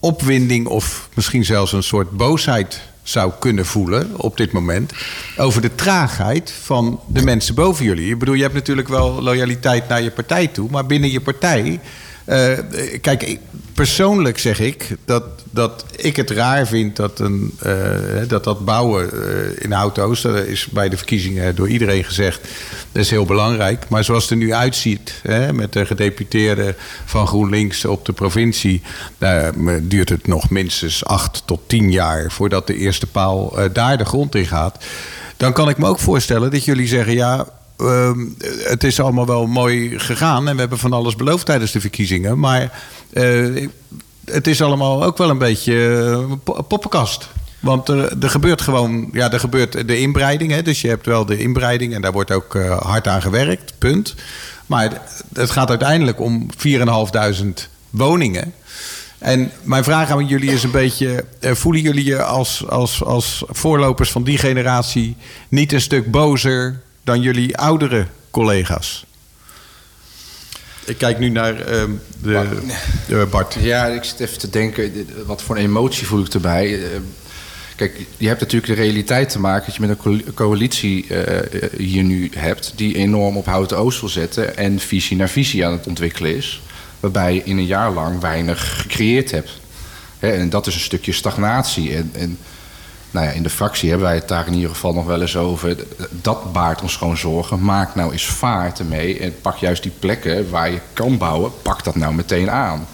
opwinding 0.00 0.66
of 0.66 1.08
misschien 1.14 1.44
zelfs 1.44 1.72
een 1.72 1.82
soort 1.82 2.10
boosheid 2.10 2.80
zou 3.02 3.32
kunnen 3.38 3.66
voelen 3.66 4.10
op 4.16 4.36
dit 4.36 4.52
moment. 4.52 4.92
Over 5.36 5.60
de 5.62 5.74
traagheid 5.74 6.52
van 6.62 7.00
de 7.06 7.22
mensen 7.22 7.54
boven 7.54 7.84
jullie. 7.84 8.10
Ik 8.12 8.18
bedoel, 8.18 8.34
je 8.34 8.42
hebt 8.42 8.54
natuurlijk 8.54 8.88
wel 8.88 9.22
loyaliteit 9.22 9.88
naar 9.88 10.02
je 10.02 10.10
partij 10.10 10.46
toe. 10.46 10.70
Maar 10.70 10.86
binnen 10.86 11.10
je 11.10 11.20
partij. 11.20 11.80
Eh, 12.28 13.00
kijk, 13.00 13.38
persoonlijk 13.74 14.38
zeg 14.38 14.60
ik 14.60 14.96
dat, 15.04 15.24
dat 15.50 15.84
ik 15.96 16.16
het 16.16 16.30
raar 16.30 16.66
vind 16.66 16.96
dat 16.96 17.18
een, 17.18 17.54
eh, 17.62 17.72
dat, 18.26 18.44
dat 18.44 18.64
bouwen 18.64 19.10
eh, 19.12 19.64
in 19.64 19.72
Hout-Oost, 19.72 20.22
dat 20.22 20.36
is 20.36 20.66
bij 20.66 20.88
de 20.88 20.96
verkiezingen 20.96 21.54
door 21.54 21.68
iedereen 21.68 22.04
gezegd, 22.04 22.40
dat 22.92 23.02
is 23.02 23.10
heel 23.10 23.24
belangrijk. 23.24 23.88
Maar 23.88 24.04
zoals 24.04 24.22
het 24.22 24.30
er 24.30 24.36
nu 24.36 24.54
uitziet, 24.54 25.20
hè, 25.22 25.52
met 25.52 25.72
de 25.72 25.86
gedeputeerden 25.86 26.74
van 27.04 27.26
GroenLinks 27.26 27.84
op 27.84 28.04
de 28.04 28.12
provincie, 28.12 28.82
daar 29.18 29.52
duurt 29.82 30.08
het 30.08 30.26
nog 30.26 30.50
minstens 30.50 31.04
acht 31.04 31.42
tot 31.44 31.60
tien 31.66 31.90
jaar 31.90 32.30
voordat 32.30 32.66
de 32.66 32.76
eerste 32.76 33.06
paal 33.06 33.56
daar 33.72 33.98
de 33.98 34.04
grond 34.04 34.34
in 34.34 34.46
gaat. 34.46 34.84
Dan 35.36 35.52
kan 35.52 35.68
ik 35.68 35.78
me 35.78 35.86
ook 35.86 35.98
voorstellen 35.98 36.50
dat 36.50 36.64
jullie 36.64 36.86
zeggen, 36.86 37.14
ja, 37.14 37.46
Ehm, 37.78 38.26
het 38.62 38.84
is 38.84 39.00
allemaal 39.00 39.26
wel 39.26 39.46
mooi 39.46 39.98
gegaan 39.98 40.48
en 40.48 40.54
we 40.54 40.60
hebben 40.60 40.78
van 40.78 40.92
alles 40.92 41.16
beloofd 41.16 41.46
tijdens 41.46 41.72
de 41.72 41.80
verkiezingen. 41.80 42.38
Maar 42.38 42.82
eh, 43.12 43.68
het 44.24 44.46
is 44.46 44.62
allemaal 44.62 45.04
ook 45.04 45.18
wel 45.18 45.30
een 45.30 45.38
beetje 45.38 45.96
eh, 45.96 46.32
po- 46.44 46.62
poppenkast. 46.62 47.28
Want 47.60 47.88
er, 47.88 48.22
er 48.22 48.30
gebeurt 48.30 48.60
gewoon, 48.60 49.08
ja, 49.12 49.32
er 49.32 49.40
gebeurt 49.40 49.88
de 49.88 49.98
inbreiding. 49.98 50.50
Hè, 50.50 50.62
dus 50.62 50.80
je 50.80 50.88
hebt 50.88 51.06
wel 51.06 51.26
de 51.26 51.38
inbreiding 51.38 51.94
en 51.94 52.02
daar 52.02 52.12
wordt 52.12 52.30
ook 52.30 52.54
eh, 52.54 52.80
hard 52.80 53.08
aan 53.08 53.22
gewerkt, 53.22 53.72
punt. 53.78 54.14
Maar 54.66 54.82
het, 54.82 55.24
het 55.32 55.50
gaat 55.50 55.68
uiteindelijk 55.68 56.20
om 56.20 56.46
4.500 56.66 57.48
woningen. 57.90 58.52
En 59.18 59.50
mijn 59.62 59.84
vraag 59.84 60.10
aan 60.10 60.26
jullie 60.26 60.52
is 60.52 60.62
een 60.62 60.70
beetje: 60.70 61.24
voelen 61.40 61.82
jullie 61.82 62.04
je 62.04 62.22
als, 62.22 62.68
als, 62.68 63.04
als 63.04 63.44
voorlopers 63.48 64.10
van 64.10 64.22
die 64.22 64.38
generatie 64.38 65.16
niet 65.48 65.72
een 65.72 65.80
stuk 65.80 66.10
bozer 66.10 66.82
dan 67.08 67.20
jullie 67.20 67.56
oudere 67.56 68.06
collega's? 68.30 69.04
Ik 70.84 70.98
kijk 70.98 71.18
nu 71.18 71.28
naar 71.28 71.60
ehm, 71.60 71.90
de, 72.22 72.46
de 73.08 73.26
Bart. 73.30 73.56
Ja, 73.60 73.86
ik 73.86 74.04
zit 74.04 74.20
even 74.20 74.38
te 74.38 74.50
denken, 74.50 75.08
wat 75.26 75.42
voor 75.42 75.56
een 75.56 75.62
emotie 75.62 76.06
voel 76.06 76.24
ik 76.24 76.34
erbij. 76.34 76.82
Eh, 76.82 77.00
Kijk, 77.76 78.06
je 78.16 78.26
hebt 78.28 78.40
natuurlijk 78.40 78.72
de 78.72 78.82
realiteit 78.82 79.28
te 79.28 79.40
maken 79.40 79.66
dat 79.66 79.74
je 79.74 79.80
met 79.80 79.90
een 79.90 79.96
coali- 79.96 80.24
coalitie 80.34 81.06
eh, 81.14 81.78
hier 81.78 82.02
nu 82.02 82.30
hebt... 82.36 82.72
die 82.76 82.94
enorm 82.94 83.36
op 83.36 83.46
houten 83.46 83.78
oost 83.78 84.00
wil 84.00 84.08
zetten 84.08 84.56
en 84.56 84.78
visie 84.78 85.16
naar 85.16 85.28
visie 85.28 85.66
aan 85.66 85.72
het 85.72 85.86
ontwikkelen 85.86 86.36
is. 86.36 86.62
Waarbij 87.00 87.34
je 87.34 87.44
in 87.44 87.58
een 87.58 87.66
jaar 87.66 87.92
lang 87.92 88.20
weinig 88.20 88.80
gecreëerd 88.80 89.30
hebt. 89.30 89.50
Hè, 90.18 90.30
en 90.30 90.50
dat 90.50 90.66
is 90.66 90.74
een 90.74 90.80
stukje 90.80 91.12
stagnatie. 91.12 91.94
En, 91.96 92.10
en 92.12 92.38
nou 93.10 93.26
ja, 93.26 93.32
in 93.32 93.42
de 93.42 93.50
fractie 93.50 93.88
hebben 93.88 94.06
wij 94.08 94.16
het 94.16 94.28
daar 94.28 94.46
in 94.46 94.54
ieder 94.54 94.70
geval 94.70 94.92
nog 94.92 95.06
wel 95.06 95.20
eens 95.20 95.36
over. 95.36 95.76
Dat 96.10 96.52
baart 96.52 96.82
ons 96.82 96.96
gewoon 96.96 97.16
zorgen. 97.16 97.64
Maak 97.64 97.94
nou 97.94 98.12
eens 98.12 98.26
vaart 98.26 98.78
ermee 98.78 99.18
en 99.18 99.40
pak 99.40 99.56
juist 99.56 99.82
die 99.82 99.92
plekken 99.98 100.50
waar 100.50 100.70
je 100.70 100.80
kan 100.92 101.18
bouwen, 101.18 101.52
pak 101.62 101.84
dat 101.84 101.94
nou 101.96 102.14
meteen 102.14 102.50
aan. 102.50 102.86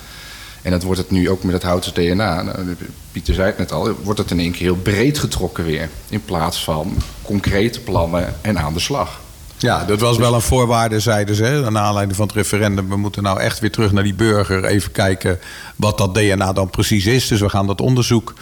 En 0.62 0.71
dat 0.71 0.83
wordt 0.83 1.00
het 1.00 1.11
nu 1.11 1.30
ook 1.30 1.42
met 1.42 1.54
het 1.54 1.62
houten 1.62 1.94
DNA. 1.94 2.42
Nou, 2.42 2.76
Pieter 3.12 3.35
zei 3.35 3.47
het 3.47 3.59
net 3.59 3.73
al, 3.73 3.92
wordt 4.02 4.18
het 4.18 4.30
in 4.30 4.38
één 4.38 4.52
keer 4.52 4.62
heel 4.62 4.76
breed 4.76 5.18
getrokken 5.18 5.64
weer. 5.64 5.88
In 6.09 6.25
plaats 6.25 6.64
van 6.64 6.97
concrete 7.23 7.80
plannen 7.80 8.35
en 8.40 8.59
aan 8.59 8.73
de 8.73 8.80
slag. 8.80 9.21
Ja, 9.56 9.85
dat 9.85 10.00
was 10.00 10.16
wel 10.16 10.35
een 10.35 10.40
voorwaarde, 10.40 11.00
zeiden 11.00 11.35
ze. 11.35 11.66
Naar 11.71 11.83
aanleiding 11.83 12.16
van 12.16 12.26
het 12.26 12.37
referendum. 12.37 12.88
We 12.88 12.97
moeten 12.97 13.23
nou 13.23 13.40
echt 13.40 13.59
weer 13.59 13.71
terug 13.71 13.92
naar 13.92 14.02
die 14.02 14.14
burger. 14.14 14.64
Even 14.64 14.92
kijken 14.92 15.38
wat 15.76 15.99
dat 15.99 16.14
DNA 16.14 16.52
dan 16.52 16.71
precies 16.71 17.06
is. 17.06 17.28
Dus 17.28 17.40
we 17.40 17.49
gaan 17.49 17.66
dat 17.66 17.80
onderzoek 17.80 18.35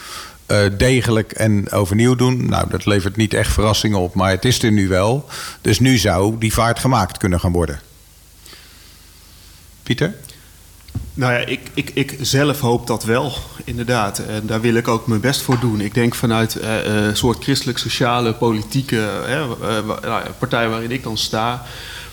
eh, 0.53 0.71
degelijk 0.79 1.33
en 1.33 1.71
overnieuw 1.71 2.15
doen. 2.15 2.49
Nou, 2.49 2.69
dat 2.71 2.87
levert 2.87 3.17
niet 3.17 3.35
echt 3.35 3.53
verrassingen 3.53 3.99
op. 3.99 4.15
Maar 4.15 4.31
het 4.31 4.45
is 4.45 4.63
er 4.63 4.73
nu 4.73 4.89
wel. 4.89 5.29
Dus 5.61 5.81
nu 5.81 5.99
zou 5.99 6.39
die 6.39 6.53
vaart 6.53 6.79
gemaakt 6.79 7.17
kunnen 7.19 7.41
gaan 7.41 7.53
worden. 7.53 7.81
Pieter? 9.83 10.15
Nou 11.15 11.33
ja, 11.33 11.39
ik, 11.39 11.61
ik, 11.75 11.91
ik 11.95 12.17
zelf 12.21 12.61
hoop 12.61 12.87
dat 12.87 13.05
wel, 13.05 13.33
inderdaad. 13.65 14.19
En 14.19 14.47
daar 14.47 14.61
wil 14.61 14.75
ik 14.75 14.89
ook 14.89 15.07
mijn 15.07 15.21
best 15.21 15.43
voor 15.43 15.61
doen. 15.61 15.81
Ik 15.81 15.95
denk 15.95 16.15
vanuit 16.15 16.57
eh, 16.57 16.79
eh, 16.79 17.07
een 17.07 17.17
soort 17.17 17.43
christelijk-sociale 17.43 18.35
politieke 18.35 19.09
wa- 19.87 19.99
nou 20.03 20.23
partij 20.39 20.69
waarin 20.69 20.91
ik 20.91 21.03
dan 21.03 21.17
sta... 21.19 21.63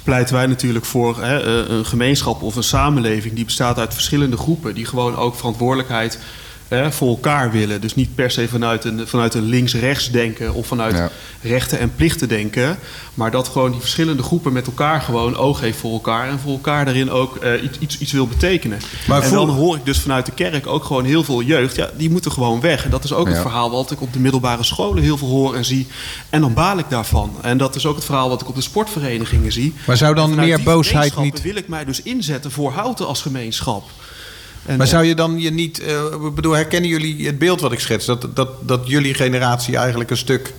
pleiten 0.04 0.36
wij 0.36 0.47
natuurlijk 0.47 0.86
voor 0.86 1.23
hè, 1.23 1.41
een 1.69 1.86
gemeenschap 1.86 2.41
of 2.41 2.56
een 2.56 2.63
samenleving... 2.63 3.34
die 3.36 3.45
bestaat 3.45 3.78
uit 3.80 3.93
verschillende 3.93 4.38
groepen... 4.38 4.73
die 4.73 4.86
gewoon 4.86 5.15
ook 5.15 5.36
verantwoordelijkheid 5.36 6.19
voor 6.89 7.10
elkaar 7.10 7.51
willen. 7.51 7.82
Dus 7.82 7.95
niet 7.95 8.15
per 8.15 8.32
se 8.32 8.47
vanuit 8.47 8.84
een, 8.86 9.08
vanuit 9.08 9.34
een 9.34 9.43
links-rechts 9.43 10.12
denken... 10.12 10.53
of 10.53 10.67
vanuit 10.67 10.95
Ja. 10.95 11.10
rechten 11.41 11.79
en 11.79 11.95
plichten 11.95 12.27
denken. 12.27 12.77
Maar 13.13 13.32
dat 13.32 13.47
gewoon 13.47 13.71
die 13.71 13.79
verschillende 13.79 14.23
groepen 14.23 14.53
met 14.53 14.65
elkaar 14.67 15.01
gewoon 15.01 15.36
oog 15.38 15.60
heeft 15.60 15.77
voor 15.77 15.91
elkaar. 15.91 16.29
En 16.29 16.39
voor 16.39 16.51
elkaar 16.51 16.86
daarin 16.86 17.12
ook 17.12 17.36
eh, 17.36 17.63
iets, 17.63 17.77
iets, 17.79 17.97
iets 17.99 18.12
wil 18.12 18.27
betekenen. 18.27 18.79
Maar 19.08 19.21
en 19.23 19.32
dan 19.32 19.49
hoor 19.49 19.75
ik 19.75 19.86
dus 19.86 19.99
vanuit 19.99 20.25
de 20.25 20.32
kerk 20.32 20.67
ook 20.67 20.84
gewoon 20.84 21.05
heel 21.05 21.23
veel 21.23 21.41
jeugd. 21.41 21.75
Ja, 21.75 21.89
die 21.97 22.10
moeten 22.10 22.32
gewoon 22.32 22.62
weg. 22.62 22.84
En 22.84 22.89
dat 22.89 23.03
is 23.03 23.13
ook 23.13 23.27
Ja. 23.27 23.34
het 23.34 23.41
verhaal 23.41 23.71
wat 23.71 23.91
ik 23.91 24.01
op 24.01 24.13
de 24.13 24.19
middelbare 24.19 24.63
scholen 24.63 25.03
heel 25.03 25.17
veel 25.17 25.27
hoor 25.27 25.55
en 25.55 25.65
zie. 25.65 25.88
En 26.29 26.41
dan 26.41 26.53
baal 26.53 26.77
ik 26.77 26.89
daarvan. 26.89 27.36
En 27.41 27.58
dat 27.58 27.75
is 27.75 27.86
ook 27.86 27.95
het 27.95 28.05
verhaal 28.05 28.29
wat 28.29 28.41
ik 28.41 28.47
op 28.49 28.55
de 28.55 28.62
sportverenigingen 28.62 29.51
zie. 29.51 29.73
Maar 29.88 29.97
zou 29.97 30.15
dan 30.15 30.36
meer 30.36 30.63
boosheid 30.63 31.17
niet- 31.17 31.41
wil 31.41 31.55
ik 31.55 31.67
mij 31.67 31.86
dus 31.86 32.01
inzetten 32.01 32.51
voor 32.51 32.71
Houten 32.71 33.08
als 33.08 33.21
gemeenschap. 33.21 33.84
En, 34.65 34.78
Maar 34.78 34.86
eh, 34.86 34.91
zou 34.91 35.06
je 35.06 35.15
dan 35.15 35.39
je 35.39 35.52
niet... 35.52 35.80
ik 36.24 36.36
bedoel, 36.36 36.54
herkennen 36.54 36.89
jullie 36.89 37.26
het 37.26 37.39
beeld 37.39 37.62
wat 37.62 37.72
ik 37.72 37.80
schets? 37.80 38.06
Dat, 38.06 38.28
dat, 38.34 38.50
dat 38.62 38.88
jullie 38.88 39.13
generatie 39.13 39.78
eigenlijk 39.78 40.10
een 40.10 40.17
stuk 40.17 40.54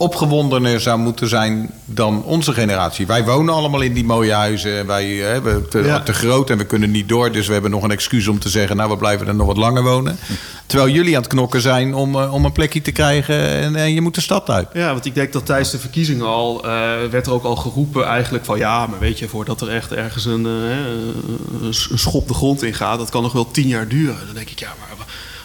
opgewondener 0.00 0.80
zou 0.80 0.98
moeten 0.98 1.28
zijn 1.28 1.70
dan 1.84 2.24
onze 2.24 2.52
generatie. 2.52 3.06
Wij 3.06 3.24
wonen 3.24 3.54
allemaal 3.54 3.80
in 3.80 3.92
die 3.92 4.04
mooie 4.04 4.32
huizen. 4.32 4.78
en 4.78 4.86
Wij 4.86 5.06
hebben 5.06 5.68
te, 5.68 5.78
Ja. 5.78 6.00
te 6.00 6.12
groot 6.12 6.50
en 6.50 6.58
we 6.58 6.64
kunnen 6.64 6.90
niet 6.90 7.08
door. 7.08 7.32
Dus 7.32 7.46
we 7.46 7.52
hebben 7.52 7.70
nog 7.70 7.82
een 7.82 7.90
excuus 7.90 8.28
om 8.28 8.38
te 8.38 8.48
zeggen... 8.48 8.76
nou, 8.76 8.90
we 8.90 8.96
blijven 8.96 9.26
er 9.26 9.34
nog 9.34 9.46
wat 9.46 9.56
langer 9.56 9.82
wonen. 9.82 10.18
Terwijl 10.66 10.90
jullie 10.90 11.16
aan 11.16 11.22
het 11.22 11.30
knokken 11.30 11.60
zijn 11.60 11.94
om, 11.94 12.14
eh, 12.14 12.34
om 12.34 12.44
een 12.44 12.52
plekje 12.52 12.82
te 12.82 12.92
krijgen... 12.92 13.48
En, 13.48 13.76
en 13.76 13.94
je 13.94 14.00
moet 14.00 14.14
de 14.14 14.20
stad 14.20 14.50
uit. 14.50 14.68
Ja, 14.72 14.92
want 14.92 15.04
ik 15.04 15.14
denk 15.14 15.32
dat 15.32 15.46
tijdens 15.46 15.70
de 15.70 15.78
verkiezingen 15.78 16.26
al 16.26 16.64
eh, 16.64 16.70
werd 17.10 17.26
er 17.26 17.32
ook 17.32 17.44
al 17.44 17.56
geroepen 17.56 18.06
eigenlijk 18.06 18.44
van 18.44 18.58
ja, 18.58 18.86
maar 18.86 18.98
weet 18.98 19.18
je, 19.18 19.28
voordat 19.28 19.60
er 19.60 19.68
echt 19.68 19.92
ergens 19.92 20.24
een, 20.24 20.46
eh, 20.46 21.66
een 21.66 21.98
schop 21.98 22.28
de 22.28 22.34
grond 22.34 22.62
in 22.62 22.74
gaat, 22.74 22.98
dat 22.98 23.10
kan 23.10 23.22
nog 23.22 23.32
wel 23.32 23.50
tien 23.50 23.68
jaar 23.68 23.88
duren. 23.88 24.26
Dan 24.26 24.34
denk 24.34 24.50
ik, 24.50 24.58
ja, 24.58 24.72
maar 24.78 24.88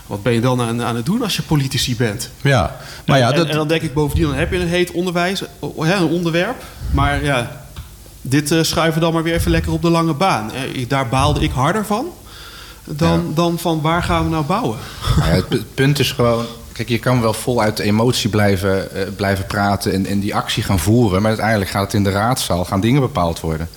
wat 0.08 0.24
ben 0.24 0.34
je 0.34 0.42
dan 0.42 0.62
aan, 0.62 0.82
aan 0.82 0.96
het 0.96 1.06
doen 1.06 1.24
als 1.24 1.36
je 1.36 1.42
politici 1.42 1.96
bent? 1.96 2.30
Ja, 2.42 2.78
maar 3.06 3.18
ja, 3.18 3.30
en, 3.30 3.36
dat, 3.36 3.48
en 3.48 3.56
dan 3.56 3.68
denk 3.68 3.82
ik 3.82 3.94
bovendien, 3.94 4.26
dan 4.28 4.36
heb 4.36 4.52
je 4.52 4.60
een 4.60 4.68
heet 4.68 4.92
onderwijs, 4.92 5.44
oh, 5.60 5.86
hè, 5.86 5.96
een 5.96 6.10
onderwerp, 6.10 6.64
maar 6.92 7.24
ja, 7.24 7.66
dit 8.22 8.52
eh, 8.52 8.62
schuiven 8.62 9.02
dan 9.02 9.14
maar 9.14 9.24
weer 9.24 9.34
even 9.34 9.52
lekker 9.52 9.72
op 9.72 9.82
de 9.82 9.90
lange 9.90 10.14
baan. 10.14 10.52
Eh, 10.54 10.86
daar 10.88 11.08
baalde 11.08 11.40
ik 11.40 11.52
harder 11.52 11.86
van 11.86 12.06
dan, 12.86 13.32
dan 13.34 13.60
van 13.60 13.82
waar 13.82 14.04
gaan 14.04 14.24
we 14.24 14.30
nou 14.30 14.46
bouwen? 14.46 14.78
Ja, 15.18 15.24
het, 15.24 15.48
pu- 15.48 15.56
het 15.58 15.74
punt 15.74 16.00
is 16.00 16.12
gewoon. 16.12 16.46
Kijk, 16.72 16.90
je 16.90 17.00
kan 17.00 17.22
wel 17.22 17.34
voluit 17.34 17.78
de 17.78 17.84
emotie 17.84 18.30
blijven, 18.30 18.92
eh, 18.96 19.08
blijven 19.16 19.46
praten 19.46 19.94
en, 19.94 20.06
en 20.06 20.20
die 20.20 20.36
actie 20.36 20.64
gaan 20.64 20.80
voeren. 20.80 21.20
Maar 21.22 21.30
uiteindelijk 21.30 21.70
gaat 21.70 21.84
het 21.84 21.94
in 21.94 22.04
de 22.04 22.10
raadzaal, 22.10 22.66
gaan 22.66 22.80
dingen 22.80 23.02
bepaald 23.02 23.40
worden. 23.40 23.70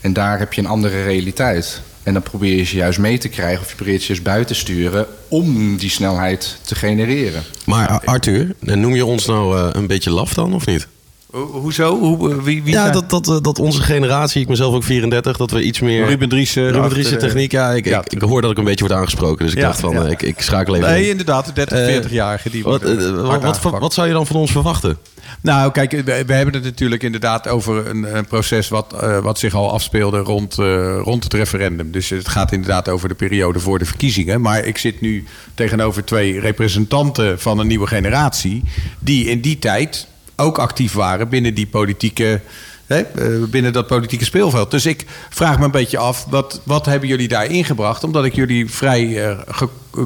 En 0.00 0.12
daar 0.12 0.38
heb 0.38 0.52
je 0.52 0.60
een 0.60 0.66
andere 0.66 1.02
realiteit. 1.02 1.80
En 2.08 2.14
dan 2.14 2.22
probeer 2.22 2.56
je 2.56 2.64
ze 2.64 2.76
juist 2.76 2.98
mee 2.98 3.18
te 3.18 3.28
krijgen 3.28 3.60
of 3.62 3.68
je 3.70 3.74
probeert 3.76 4.00
ze 4.00 4.06
juist 4.06 4.22
buiten 4.22 4.54
te 4.54 4.60
sturen 4.60 5.06
om 5.28 5.76
die 5.76 5.90
snelheid 5.90 6.56
te 6.64 6.74
genereren. 6.74 7.42
Maar 7.64 7.90
A- 7.90 8.02
Arthur, 8.04 8.54
noem 8.60 8.94
je 8.94 9.04
ons 9.04 9.26
nou 9.26 9.58
eh, 9.58 9.68
een 9.72 9.86
beetje 9.86 10.10
laf 10.10 10.34
dan, 10.34 10.54
of 10.54 10.66
niet? 10.66 10.86
Ho- 11.30 11.46
hoezo? 11.60 11.98
Hoe, 11.98 12.30
eh, 12.30 12.36
wie, 12.42 12.62
wie 12.62 12.72
ja, 12.72 12.80
zijn- 12.80 12.92
dat, 12.92 13.10
dat, 13.10 13.28
eh, 13.28 13.36
dat 13.42 13.58
onze 13.58 13.82
generatie, 13.82 14.40
ik 14.42 14.48
mezelf 14.48 14.74
ook 14.74 14.84
34, 14.84 15.36
dat 15.36 15.50
we 15.50 15.62
iets 15.62 15.80
meer... 15.80 16.06
Ruben 16.06 16.28
Driessen. 16.28 16.70
Ruben 16.72 16.88
Driessen 16.90 17.18
de- 17.18 17.24
techniek, 17.26 17.52
ja 17.52 17.70
ik, 17.72 17.84
Ja, 17.84 17.98
ik, 18.00 18.12
ik 18.12 18.20
hoor 18.20 18.42
dat 18.42 18.50
ik 18.50 18.58
een 18.58 18.64
beetje 18.64 18.86
word 18.86 18.98
aangesproken. 18.98 19.44
Dus 19.44 19.54
ik 19.54 19.60
Ja, 19.60 19.66
dacht 19.66 19.80
van, 19.80 19.92
ja. 19.92 20.04
eh, 20.04 20.10
ik, 20.10 20.22
ik 20.22 20.40
schakel 20.40 20.74
even 20.76 20.88
Nee, 20.88 21.02
in. 21.04 21.10
inderdaad, 21.10 21.46
de 21.46 21.52
30, 21.52 21.78
Eh, 21.78 21.94
40-jarigen 21.94 22.50
die 22.50 22.62
Wat, 22.62 22.82
worden 22.82 23.18
eh, 23.18 23.28
hard 23.28 23.62
wat, 23.62 23.78
wat, 23.78 23.92
zou 23.94 24.06
je 24.06 24.12
dan 24.12 24.26
van 24.26 24.36
ons 24.36 24.50
verwachten? 24.50 24.98
Nou, 25.40 25.72
kijk, 25.72 25.90
we, 25.92 26.02
we 26.26 26.32
hebben 26.32 26.54
het 26.54 26.64
natuurlijk 26.64 27.02
inderdaad 27.02 27.48
over 27.48 27.86
een, 27.86 28.16
een 28.16 28.26
proces 28.26 28.68
wat, 28.68 28.92
eh, 29.02 29.18
wat 29.18 29.38
zich 29.38 29.54
al 29.54 29.72
afspeelde 29.72 30.18
rond, 30.18 30.58
eh, 30.58 30.98
rond 31.02 31.24
het 31.24 31.32
referendum. 31.34 31.90
Dus 31.90 32.08
het 32.08 32.28
gaat 32.28 32.52
inderdaad 32.52 32.88
over 32.88 33.08
de 33.08 33.14
periode 33.14 33.58
voor 33.60 33.78
de 33.78 33.84
verkiezingen. 33.84 34.40
Maar 34.40 34.64
ik 34.64 34.78
zit 34.78 35.00
nu 35.00 35.24
tegenover 35.54 36.04
twee 36.04 36.40
representanten 36.40 37.40
van 37.40 37.58
een 37.58 37.66
nieuwe 37.66 37.86
generatie. 37.86 38.62
die 38.98 39.24
in 39.28 39.40
die 39.40 39.58
tijd 39.58 40.06
ook 40.40 40.58
actief 40.58 40.92
waren 40.92 41.28
binnen 41.28 41.54
die 41.54 41.66
politieke 41.66 42.40
Hè, 42.86 42.98
eh, 43.00 43.44
binnen 43.50 43.72
dat 43.72 43.86
politieke 43.86 44.24
speelveld. 44.24 44.70
Dus 44.70 44.86
ik 44.86 45.04
vraag 45.30 45.58
me 45.58 45.64
een 45.64 45.70
beetje 45.70 45.98
af, 45.98 46.26
wat, 46.30 46.60
wat 46.64 46.86
hebben 46.86 47.08
jullie 47.08 47.28
daar 47.28 47.46
ingebracht? 47.50 48.04
Omdat 48.04 48.24
ik 48.24 48.34
jullie 48.34 48.70
vrij 48.70 49.28
eh, 49.30 49.38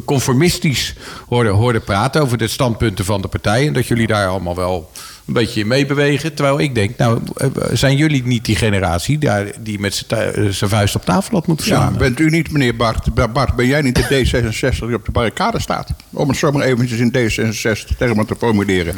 conformistisch 0.04 0.94
hoorde, 1.28 1.48
hoorde 1.50 1.80
praten 1.80 2.22
over 2.22 2.38
de 2.38 2.48
standpunten 2.48 3.04
van 3.04 3.20
de 3.22 3.28
partij. 3.28 3.66
En 3.66 3.72
dat 3.72 3.86
jullie 3.86 4.06
daar 4.06 4.26
allemaal 4.28 4.54
wel 4.56 4.90
een 5.26 5.32
beetje 5.34 5.60
in 5.60 5.66
meebewegen. 5.66 6.34
Terwijl 6.34 6.60
ik 6.60 6.74
denk, 6.74 6.96
nou, 6.96 7.20
eh, 7.36 7.46
zijn 7.72 7.96
jullie 7.96 8.24
niet 8.26 8.44
die 8.44 8.56
generatie 8.56 9.18
daar, 9.18 9.44
die 9.60 9.78
met 9.80 10.04
zijn 10.50 10.70
vuist 10.70 10.94
op 10.94 11.04
tafel 11.04 11.34
had 11.34 11.46
moeten 11.46 11.66
Ja, 11.66 11.74
slaan? 11.76 11.96
bent 11.96 12.20
u 12.20 12.30
niet, 12.30 12.50
meneer 12.52 12.76
Bart? 12.76 13.14
Ba- 13.14 13.28
Bart, 13.28 13.54
ben 13.56 13.66
jij 13.66 13.80
niet 13.82 13.94
de 13.96 14.02
D66 14.04 14.78
die 14.78 14.94
op 14.94 15.04
de 15.04 15.12
barricade 15.12 15.60
staat? 15.60 15.88
Om 16.10 16.28
het 16.28 16.38
zomaar 16.38 16.62
eventjes 16.66 16.98
in 16.98 17.12
D66 17.16 17.96
termen 17.98 18.26
te 18.26 18.34
formuleren. 18.38 18.94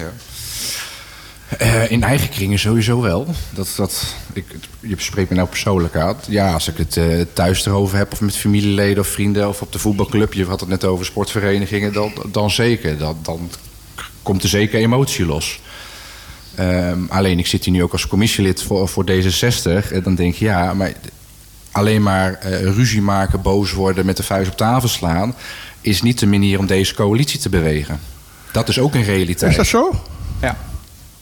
Eh, 1.49 1.91
in 1.91 2.03
eigen 2.03 2.29
kringen 2.29 2.59
sowieso 2.59 3.01
wel. 3.01 3.27
Dat, 3.51 3.73
dat, 3.77 4.15
ik, 4.33 4.45
je 4.81 4.95
spreekt 4.97 5.31
me 5.31 5.37
nou 5.37 5.49
persoonlijk 5.49 5.97
uit. 5.97 6.27
Ja, 6.29 6.53
als 6.53 6.69
ik 6.69 6.77
het 6.77 6.97
eh, 6.97 7.21
thuis 7.33 7.67
erover 7.67 7.97
heb, 7.97 8.13
of 8.13 8.21
met 8.21 8.37
familieleden 8.37 8.99
of 8.99 9.09
vrienden, 9.09 9.49
of 9.49 9.63
op 9.63 9.73
de 9.73 9.79
voetbalclub, 9.79 10.33
je 10.33 10.45
had 10.45 10.61
het 10.61 10.69
net 10.69 10.85
over 10.85 11.05
sportverenigingen, 11.05 11.93
dan, 11.93 12.13
dan 12.33 12.51
zeker. 12.51 12.99
Dan, 12.99 13.19
dan 13.23 13.51
komt 14.23 14.43
er 14.43 14.49
zeker 14.49 14.79
emotie 14.79 15.27
los. 15.27 15.61
Ehm, 16.55 16.99
alleen, 17.09 17.39
ik 17.39 17.47
zit 17.47 17.65
hier 17.65 17.75
nu 17.75 17.83
ook 17.83 17.93
als 17.93 18.07
commissielid 18.07 18.63
voor, 18.63 18.89
voor 18.89 19.05
D66. 19.11 19.93
En 19.93 20.03
dan 20.03 20.15
denk 20.15 20.35
je, 20.35 20.45
ja, 20.45 20.75
maar 20.75 20.93
alleen 21.71 22.03
maar 22.03 22.33
eh, 22.33 22.63
ruzie 22.63 23.03
maken, 23.03 23.43
boos 23.43 23.73
worden, 23.73 24.07
met 24.07 24.17
de 24.17 24.23
vuist 24.23 24.51
op 24.51 24.57
tafel 24.57 24.89
slaan, 24.89 25.35
is 25.81 26.03
niet 26.03 26.19
de 26.19 26.27
manier 26.27 26.59
om 26.59 26.67
deze 26.67 26.95
coalitie 26.95 27.41
te 27.41 27.49
bewegen. 27.49 28.01
Dat 28.53 28.69
is 28.69 28.79
ook 28.79 28.95
een 28.95 29.05
realiteit. 29.05 29.51
Is 29.51 29.57
dat 29.57 29.67
zo? 29.67 30.03
Ja. 30.41 30.57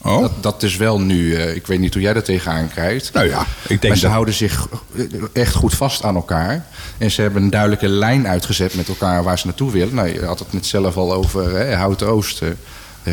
Oh. 0.04 0.20
Dat, 0.20 0.32
dat 0.40 0.62
is 0.62 0.76
wel 0.76 1.00
nu, 1.00 1.34
eh, 1.34 1.54
ik 1.54 1.66
weet 1.66 1.78
niet 1.78 1.92
hoe 1.94 2.02
jij 2.02 2.14
er 2.14 2.22
tegenaan 2.22 2.68
kijkt. 2.74 3.12
Nou 3.12 3.28
ja, 3.28 3.40
ik 3.62 3.68
denk 3.68 3.82
maar 3.82 3.96
ze 3.96 4.02
dat- 4.02 4.10
houden 4.12 4.34
zich 4.34 4.68
eh, 4.96 5.04
echt 5.32 5.54
goed 5.54 5.74
vast 5.74 6.04
aan 6.04 6.14
elkaar. 6.14 6.66
En 6.98 7.10
ze 7.10 7.20
hebben 7.22 7.42
een 7.42 7.50
duidelijke 7.50 7.88
lijn 7.88 8.28
uitgezet 8.28 8.74
met 8.74 8.88
elkaar 8.88 9.22
waar 9.24 9.38
ze 9.38 9.46
naartoe 9.46 9.70
willen. 9.70 9.94
Nou, 9.94 10.08
je 10.08 10.24
had 10.24 10.38
het 10.38 10.52
net 10.52 10.66
zelf 10.66 10.96
al 10.96 11.12
over 11.14 11.50
hè, 11.56 11.74
Houten 11.74 12.06
Oost, 12.08 12.42
eh, 12.42 12.48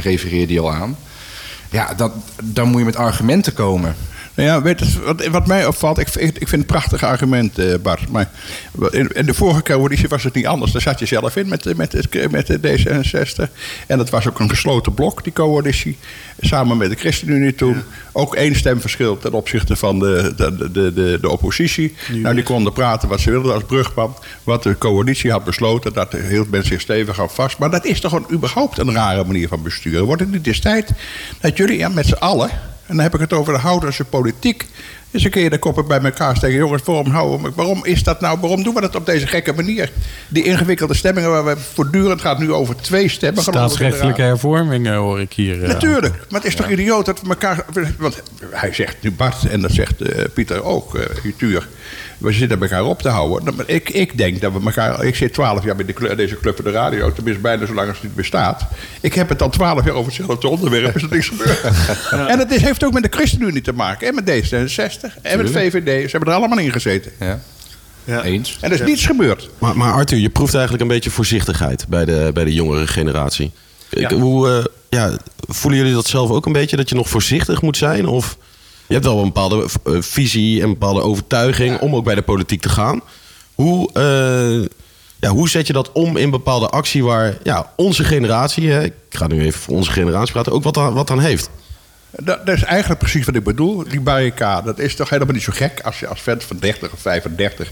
refereerde 0.01 0.53
je 0.53 0.59
al 0.59 0.71
aan. 0.73 0.97
Ja, 1.71 1.93
dat, 1.93 2.11
dan 2.43 2.67
moet 2.67 2.79
je 2.79 2.85
met 2.85 2.95
argumenten 2.95 3.53
komen. 3.53 3.95
Ja, 4.41 4.61
weet 4.61 4.79
je, 4.79 5.01
wat, 5.03 5.27
wat 5.27 5.47
mij 5.47 5.65
opvalt, 5.65 5.97
ik, 5.97 6.07
vind- 6.07 6.27
ik 6.27 6.33
vind 6.37 6.49
het 6.51 6.59
een 6.59 6.65
prachtig 6.65 7.03
argument, 7.03 7.57
eh, 7.57 7.75
Bart. 7.81 8.09
Maar 8.11 8.29
in, 8.89 9.07
in 9.07 9.25
de 9.25 9.33
vorige 9.33 9.61
coalitie 9.63 10.07
was 10.07 10.23
het 10.23 10.33
niet 10.33 10.47
anders. 10.47 10.71
Daar 10.71 10.81
zat 10.81 10.99
je 10.99 11.05
zelf 11.05 11.35
in 11.35 11.47
met, 11.47 11.63
de- 11.63 11.75
met, 11.75 12.07
met 12.31 12.47
de 12.47 12.59
D66. 12.59 13.51
En 13.87 13.97
dat 13.97 14.09
was 14.09 14.27
ook 14.27 14.39
een 14.39 14.49
gesloten 14.49 14.93
blok, 14.93 15.23
die 15.23 15.33
coalitie. 15.33 15.97
Samen 16.39 16.77
met 16.77 16.89
de 16.89 16.95
ChristenUnie 16.95 17.55
toen. 17.55 17.77
Ook 18.11 18.35
één 18.35 18.55
stemverschil 18.55 19.17
ten 19.17 19.33
opzichte 19.33 19.75
van 19.75 19.99
de, 19.99 20.33
de, 20.35 20.69
de, 20.71 20.93
de, 20.93 21.17
de 21.21 21.29
oppositie. 21.29 21.95
nou, 22.21 22.35
die 22.35 22.43
konden 22.43 22.73
praten 22.73 23.09
wat 23.09 23.19
ze 23.19 23.31
wilden 23.31 23.53
als 23.53 23.63
brugman. 23.63 24.15
Wat 24.43 24.63
de 24.63 24.77
coalitie 24.77 25.31
had 25.31 25.43
besloten, 25.43 25.93
dat 25.93 26.13
hield 26.29 26.51
men 26.51 26.65
zich 26.65 26.81
stevig 26.81 27.19
aan 27.21 27.29
vast. 27.29 27.57
Maar 27.57 27.69
dat 27.71 27.85
is 27.85 27.99
toch 27.99 28.11
een, 28.11 28.25
überhaupt 28.31 28.77
een 28.77 28.93
rare 28.93 29.23
manier 29.23 29.47
van 29.47 29.63
besturen. 29.63 30.05
Wordt 30.05 30.21
het 30.21 30.31
niet 30.31 30.47
eens 30.47 30.59
tijd 30.59 30.91
dat 31.41 31.57
jullie 31.57 31.77
ja, 31.77 31.89
met 31.89 32.05
z'n 32.05 32.13
allen... 32.13 32.49
En 32.89 32.95
dan 32.95 33.03
heb 33.03 33.13
ik 33.13 33.19
het 33.19 33.33
over 33.33 33.53
de 33.53 33.59
Houderse 33.59 34.03
politiek. 34.05 34.65
Eens 35.11 35.23
een 35.23 35.31
keer 35.31 35.49
de 35.49 35.57
koppen 35.57 35.87
bij 35.87 35.99
elkaar 36.01 36.35
steken. 36.35 36.57
Jongens, 36.57 36.83
waarom, 36.83 37.05
houden 37.07 37.41
we, 37.41 37.51
waarom 37.55 37.85
is 37.85 38.03
dat 38.03 38.21
nou? 38.21 38.39
Waarom 38.39 38.63
doen 38.63 38.73
we 38.73 38.81
dat 38.81 38.95
op 38.95 39.05
deze 39.05 39.27
gekke 39.27 39.53
manier? 39.53 39.91
Die 40.27 40.43
ingewikkelde 40.43 40.93
stemmingen 40.93 41.29
waar 41.29 41.45
we 41.45 41.57
voortdurend 41.73 42.21
gaat 42.21 42.39
nu 42.39 42.53
over 42.53 42.75
twee 42.75 43.09
stemmen. 43.09 43.43
Staatsrechtelijke 43.43 44.21
hervormingen 44.21 44.95
hoor 44.95 45.21
ik 45.21 45.33
hier. 45.33 45.61
eh. 45.63 45.67
Natuurlijk, 45.67 46.13
maar 46.29 46.39
het 46.39 46.49
is 46.49 46.55
toch 46.55 46.69
idioot 46.69 47.05
dat 47.05 47.21
we 47.21 47.29
elkaar. 47.29 47.65
Want 47.97 48.21
hij 48.49 48.73
zegt 48.73 48.95
nu 49.01 49.11
Bart 49.11 49.45
en 49.45 49.61
dat 49.61 49.71
zegt 49.71 50.01
eh, 50.01 50.25
Pieter 50.33 50.63
ook, 50.63 50.99
Tuur. 51.37 51.67
We 52.19 52.31
zitten 52.33 52.61
elkaar 52.61 52.83
op 52.83 53.01
te 53.01 53.09
houden. 53.09 53.43
Nou, 53.43 53.55
maar 53.57 53.69
Ik, 53.69 53.89
ik 53.89 54.17
denk 54.17 54.41
dat 54.41 54.51
we 54.53 54.59
elkaar. 54.65 55.03
Ik 55.03 55.15
zit 55.15 55.33
twaalf 55.33 55.63
jaar 55.63 55.75
bij 55.75 55.85
de, 55.85 56.15
deze 56.15 56.37
club 56.39 56.55
van 56.55 56.65
de 56.65 56.71
radio, 56.71 57.11
tenminste 57.13 57.41
bijna 57.41 57.65
zo 57.65 57.73
lang 57.73 57.87
als 57.87 57.97
het 57.97 58.05
niet 58.05 58.15
bestaat. 58.15 58.65
Ik 59.01 59.13
heb 59.13 59.29
het 59.29 59.41
al 59.41 59.49
twaalf 59.49 59.85
jaar 59.85 59.93
over 59.93 60.11
hetzelfde 60.17 60.47
onderwerp, 60.47 60.95
is 60.95 61.01
er 61.03 61.09
niks 61.11 61.27
gebeurd. 61.27 61.61
En 62.31 62.39
het 62.39 62.51
is, 62.51 62.61
heeft 62.61 62.83
ook 62.83 62.93
met 62.93 63.03
de 63.03 63.09
ChristenUnie 63.11 63.61
te 63.61 63.73
maken, 63.73 64.07
en 64.07 64.15
met 64.15 64.29
D66 64.29 65.21
en 65.21 65.37
met 65.37 65.49
VVD. 65.51 65.85
Ze 66.03 66.09
hebben 66.11 66.29
er 66.29 66.35
allemaal 66.39 66.57
in 66.59 66.71
gezeten. 66.71 67.11
Ja. 67.19 67.39
Ja. 68.03 68.23
Eens. 68.23 68.57
En 68.61 68.71
er 68.71 68.79
is 68.81 68.85
niets 68.87 69.05
gebeurd. 69.05 69.49
Maar, 69.57 69.77
maar 69.77 69.93
Arthur, 69.93 70.17
je 70.17 70.29
proeft 70.29 70.53
eigenlijk 70.53 70.83
een 70.83 70.89
beetje 70.89 71.09
voorzichtigheid 71.09 71.85
bij 71.87 72.05
de, 72.05 72.31
bij 72.33 72.43
de 72.43 72.53
jongere 72.53 72.87
generatie. 72.87 73.51
Ik- 73.89 74.09
Ja. 74.09 74.17
hoe, 74.17 74.49
eh, 74.49 74.63
ja, 74.89 75.17
voelen 75.47 75.79
jullie 75.79 75.93
dat 75.93 76.07
zelf 76.07 76.29
ook 76.29 76.45
een 76.45 76.51
beetje, 76.53 76.75
dat 76.75 76.89
je 76.89 76.95
nog 76.95 77.09
voorzichtig 77.09 77.61
moet 77.61 77.77
zijn? 77.77 78.05
Of 78.07 78.37
je 78.89 78.95
hebt 78.95 79.05
wel 79.05 79.17
een 79.17 79.23
bepaalde 79.25 79.65
eh, 79.83 79.93
visie 79.99 80.57
en 80.57 80.63
een 80.63 80.69
bepaalde 80.73 81.01
overtuiging 81.01 81.79
om 81.79 81.95
ook 81.95 82.03
bij 82.03 82.15
de 82.15 82.21
politiek 82.21 82.61
te 82.61 82.69
gaan. 82.69 83.01
Hoe, 83.55 83.89
eh, 83.93 84.67
ja, 85.19 85.29
hoe 85.29 85.49
zet 85.49 85.67
je 85.67 85.73
dat 85.73 85.91
om 85.91 86.17
in 86.17 86.29
bepaalde 86.29 86.67
actie 86.69 87.03
waar 87.03 87.37
ja, 87.43 87.73
onze 87.75 88.03
generatie, 88.03 88.69
hè, 88.69 88.83
ik 88.83 88.93
ga 89.09 89.27
nu 89.27 89.41
even 89.41 89.59
voor 89.59 89.75
onze 89.75 89.91
generatie 89.91 90.31
praten, 90.33 90.51
ook 90.51 90.63
wat 90.63 90.77
aan, 90.77 90.93
wat 90.93 91.11
aan 91.11 91.19
heeft? 91.19 91.49
Dat, 92.11 92.45
dat 92.45 92.55
is 92.55 92.63
eigenlijk 92.63 92.99
precies 92.99 93.25
wat 93.25 93.35
ik 93.35 93.43
bedoel. 93.43 93.83
Die 93.89 94.01
barricade, 94.01 94.65
dat 94.65 94.79
is 94.79 94.95
toch 94.95 95.09
helemaal 95.09 95.33
niet 95.33 95.43
zo 95.43 95.51
gek 95.55 95.79
als 95.83 95.99
je 95.99 96.07
als 96.07 96.21
vent 96.21 96.43
van 96.43 96.57
30 96.59 96.91
of 96.93 96.99
35. 96.99 97.71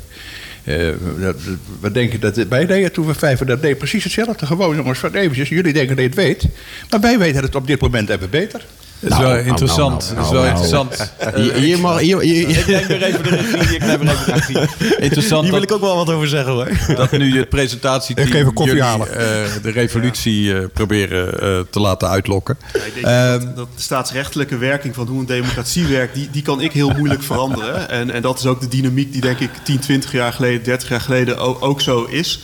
eh, 0.64 0.88
dat- 0.88 1.20
dat- 1.22 1.36
we 1.80 1.92
denken 1.92 2.20
dat 2.20 2.36
wij 2.36 2.66
deden 2.66 2.92
toen 2.92 3.06
we 3.08 3.14
35 3.14 3.60
deden 3.62 3.78
precies 3.78 4.04
hetzelfde. 4.04 4.46
Gewoon 4.46 4.76
jongens, 4.76 5.00
van 5.00 5.14
eventjes, 5.14 5.50
jullie 5.50 5.74
denken 5.74 5.96
dat 5.96 6.04
je 6.04 6.10
het 6.10 6.20
weet. 6.20 6.48
Maar 6.90 7.00
wij 7.00 7.18
weten 7.20 7.44
het 7.44 7.56
op 7.56 7.68
dit 7.68 7.82
moment 7.82 8.10
even 8.10 8.30
beter. 8.30 8.66
Dat 9.00 9.12
is 9.12 9.18
wel 9.18 9.38
interessant. 9.38 10.14
dat 10.16 10.26
is 10.26 10.32
wel 10.32 10.46
interessant. 10.46 11.12
Hier, 11.36 11.54
hier 11.54 11.80
mag, 11.80 12.00
hier, 12.00 12.20
hier- 12.20 12.50
Ik 12.50 12.68
neem 12.68 12.88
weer 12.88 13.04
even 13.04 13.24
de 13.24 13.30
regie. 13.30 13.76
Ik 13.76 13.80
neem 13.86 14.00
weer 14.00 14.10
even 14.10 14.26
de 14.26 14.32
regie. 14.34 14.98
Interessant 15.00 15.42
hier 15.44 15.52
wil 15.52 15.60
dat- 15.62 15.70
ik 15.70 15.76
ook 15.76 15.82
wel 15.82 15.96
wat 15.96 16.10
over 16.16 16.28
zeggen 16.28 16.52
hoor. 16.54 16.70
dat 16.96 17.12
nu 17.12 17.38
het 17.38 17.50
presentatieteam 17.50 18.28
Ik 18.28 18.34
geef 18.34 18.46
een 18.46 18.54
koffie 18.54 18.76
jullie, 18.76 18.90
halen. 18.90 19.08
eh, 19.12 19.46
de 19.62 19.72
revolutie 19.72 20.54
eh, 20.58 20.64
proberen 20.74 21.40
eh, 21.42 21.60
te 21.70 21.80
laten 21.80 22.10
uitlokken. 22.10 22.58
Ja, 22.74 22.80
ik 22.84 22.94
denk 22.94 23.06
Ehm, 23.06 23.40
dat, 23.46 23.56
dat 23.56 23.68
de 23.76 23.82
staatsrechtelijke 23.82 24.58
werking 24.58 24.96
van 24.96 25.08
hoe 25.08 25.20
een 25.20 25.26
democratie 25.26 25.86
werkt, 25.86 26.14
die, 26.16 26.30
die 26.32 26.42
kan 26.42 26.62
ik 26.62 26.72
heel 26.72 26.90
moeilijk 26.90 27.24
veranderen. 27.24 27.90
En, 27.90 28.12
en 28.12 28.22
dat 28.22 28.40
is 28.40 28.46
ook 28.46 28.62
de 28.62 28.68
dynamiek 28.68 29.12
die 29.12 29.22
denk 29.22 29.40
ik 29.40 29.50
10, 29.64 29.80
20 29.80 30.12
jaar 30.12 30.34
geleden, 30.34 30.64
30 30.64 30.90
jaar 30.90 31.02
geleden 31.02 31.38
ook, 31.38 31.64
ook 31.66 31.82
zo 31.82 32.04
is. 32.04 32.40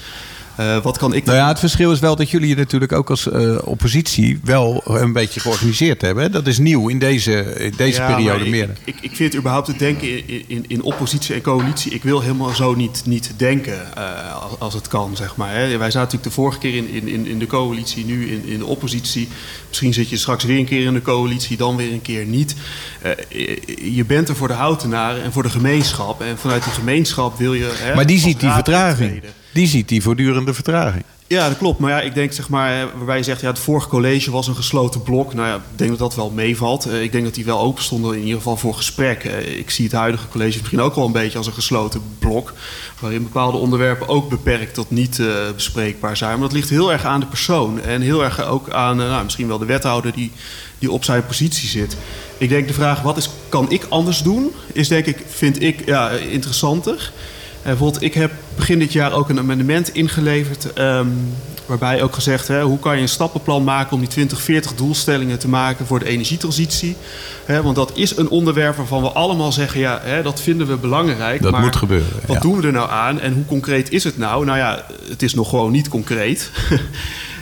Eh, 0.55 0.77
wat 0.83 0.97
kan 0.97 1.13
ik 1.13 1.25
Nou 1.25 1.37
ja, 1.37 1.47
het 1.47 1.59
verschil 1.59 1.91
is 1.91 1.99
wel 1.99 2.15
dat 2.15 2.29
jullie 2.29 2.47
je 2.49 2.55
natuurlijk 2.55 2.91
ook 2.91 3.09
als 3.09 3.29
eh, 3.29 3.57
oppositie 3.63 4.39
wel 4.43 4.81
een 4.85 5.13
beetje 5.13 5.39
georganiseerd 5.39 6.01
hebben. 6.01 6.23
hè? 6.23 6.29
Dat 6.29 6.47
is 6.47 6.57
nieuw 6.57 6.87
in 6.89 6.99
deze, 6.99 7.31
in 7.41 7.73
deze 7.77 8.01
Ja, 8.01 8.13
periode 8.15 8.43
ik, 8.45 8.51
meer. 8.51 8.69
Ik, 8.83 8.95
ik 9.01 9.15
vind 9.15 9.35
überhaupt 9.35 9.67
het 9.67 9.79
denken 9.79 10.27
in, 10.27 10.43
in, 10.47 10.65
in 10.67 10.81
oppositie 10.83 11.35
en 11.35 11.41
coalitie. 11.41 11.91
Ik 11.91 12.03
wil 12.03 12.21
helemaal 12.21 12.49
zo 12.55 12.75
niet, 12.75 13.01
niet 13.05 13.31
denken 13.37 13.95
eh, 13.97 14.41
als, 14.41 14.51
als 14.59 14.73
het 14.73 14.87
kan, 14.87 15.15
zeg 15.15 15.35
maar. 15.35 15.49
Hè. 15.55 15.77
Wij 15.77 15.91
zaten 15.91 15.99
natuurlijk 15.99 16.23
de 16.23 16.31
vorige 16.31 16.57
keer 16.59 16.75
in, 16.75 17.07
in, 17.07 17.25
in- 17.25 17.39
de 17.39 17.47
coalitie, 17.47 18.05
nu 18.05 18.31
in, 18.31 18.45
in 18.45 18.57
de 18.59 18.65
oppositie. 18.65 19.27
Misschien 19.67 19.93
zit 19.93 20.09
je 20.09 20.17
straks 20.17 20.43
weer 20.43 20.57
een 20.57 20.65
keer 20.65 20.85
in 20.85 20.93
de 20.93 21.01
coalitie, 21.01 21.57
dan 21.57 21.75
weer 21.75 21.91
een 21.91 22.01
keer 22.01 22.25
niet. 22.25 22.55
Je 23.93 24.03
bent 24.07 24.29
er 24.29 24.35
voor 24.35 24.47
de 24.47 24.53
houtenaren 24.53 25.23
en 25.23 25.31
voor 25.31 25.43
de 25.43 25.49
gemeenschap. 25.49 26.21
En 26.21 26.37
vanuit 26.37 26.63
die 26.63 26.73
gemeenschap 26.73 27.37
wil 27.37 27.53
je. 27.53 27.71
Hè, 27.75 27.95
Maar 27.95 28.05
die 28.05 28.19
ziet 28.19 28.39
die 28.39 28.49
vertraging. 28.51 29.21
Die 29.53 29.67
ziet 29.67 29.87
die 29.87 30.01
voortdurende 30.01 30.53
vertraging. 30.53 31.03
Ja, 31.27 31.47
dat 31.47 31.57
klopt. 31.57 31.79
Maar 31.79 31.91
ja, 31.91 32.01
ik 32.01 32.13
denk 32.13 32.33
zeg 32.33 32.49
maar, 32.49 32.87
waarbij 32.95 33.17
je 33.17 33.23
zegt, 33.23 33.41
ja, 33.41 33.47
het 33.47 33.59
vorige 33.59 33.87
college 33.87 34.31
was 34.31 34.47
een 34.47 34.55
gesloten 34.55 35.01
blok. 35.01 35.33
Nou 35.33 35.47
ja, 35.47 35.55
ik 35.55 35.61
denk 35.75 35.89
dat 35.89 35.99
dat 35.99 36.15
wel 36.15 36.29
meevalt. 36.29 36.85
Eh, 36.85 37.01
ik 37.01 37.11
denk 37.11 37.23
dat 37.23 37.33
die 37.33 37.45
wel 37.45 37.59
open 37.59 37.83
stonden 37.83 38.13
in 38.13 38.21
ieder 38.21 38.37
geval 38.37 38.57
voor 38.57 38.73
gesprek. 38.73 39.23
Eh, 39.23 39.57
ik 39.57 39.69
zie 39.69 39.85
het 39.85 39.93
huidige 39.93 40.27
college 40.27 40.57
misschien 40.57 40.81
ook 40.81 40.95
wel 40.95 41.05
een 41.05 41.11
beetje 41.11 41.37
als 41.37 41.47
een 41.47 41.53
gesloten 41.53 42.01
blok. 42.19 42.53
Waarin 42.99 43.23
bepaalde 43.23 43.57
onderwerpen 43.57 44.07
ook 44.07 44.29
beperkt 44.29 44.73
tot 44.73 44.89
niet 44.89 45.19
eh, 45.19 45.27
bespreekbaar 45.55 46.17
zijn. 46.17 46.31
Maar 46.31 46.47
dat 46.47 46.57
ligt 46.57 46.69
heel 46.69 46.91
erg 46.91 47.05
aan 47.05 47.19
de 47.19 47.25
persoon. 47.25 47.81
En 47.81 48.01
heel 48.01 48.23
erg 48.23 48.45
ook 48.45 48.69
aan 48.69 48.97
nou, 48.97 49.23
misschien 49.23 49.47
wel 49.47 49.57
de 49.57 49.65
wethouder 49.65 50.13
die, 50.13 50.31
die 50.79 50.91
op 50.91 51.03
zijn 51.03 51.25
positie 51.25 51.69
zit. 51.69 51.97
Ik 52.37 52.49
denk 52.49 52.67
de 52.67 52.73
vraag, 52.73 53.01
wat 53.01 53.17
is, 53.17 53.29
kan 53.49 53.71
ik 53.71 53.85
anders 53.89 54.21
doen? 54.21 54.51
Is 54.73 54.87
denk 54.87 55.05
ik, 55.05 55.17
vind 55.27 55.61
ik, 55.61 55.85
ja, 55.85 56.09
interessanter. 56.09 57.11
Bijvoorbeeld, 57.63 58.04
ik 58.04 58.13
heb 58.13 58.32
begin 58.56 58.80
dit 58.80 58.93
jaar 58.93 59.12
ook 59.13 59.30
een 59.30 59.39
amendement 59.39 59.93
ingeleverd. 59.93 60.73
ehm, 60.73 61.08
waarbij 61.65 62.04
ook 62.04 62.13
gezegd, 62.13 62.47
hè, 62.47 62.62
hoe 62.63 62.80
kan 62.80 62.95
je 62.95 63.02
een 63.02 63.10
stappenplan 63.10 63.63
maken 63.63 63.93
om 63.93 63.99
die 63.99 64.10
2040 64.10 64.73
doelstellingen 64.76 65.39
te 65.39 65.47
maken 65.47 65.86
voor 65.86 65.99
de 65.99 66.06
energietransitie. 66.06 66.95
Hè, 67.45 67.62
want 67.62 67.76
dat 67.76 67.91
is 67.95 68.17
een 68.17 68.30
onderwerp 68.30 68.76
waarvan 68.76 69.02
we 69.02 69.10
allemaal 69.10 69.52
zeggen, 69.52 69.80
ja, 69.80 69.99
hè, 70.04 70.21
dat 70.21 70.41
vinden 70.41 70.67
we 70.67 70.76
belangrijk. 70.76 71.41
Dat 71.41 71.52
maar 71.52 71.62
moet 71.62 71.76
gebeuren, 71.76 72.08
Wat 72.26 72.36
ja. 72.36 72.41
doen 72.41 72.62
we 72.62 72.67
er 72.67 72.73
nou 72.73 72.89
aan 72.89 73.19
en 73.19 73.34
hoe 73.34 73.45
concreet 73.45 73.91
is 73.91 74.04
het 74.04 74.17
nou? 74.17 74.45
Nou 74.45 74.58
ja, 74.58 74.86
het 75.10 75.23
is 75.23 75.34
nog 75.34 75.49
gewoon 75.49 75.71
niet 75.71 75.88
concreet. 75.88 76.49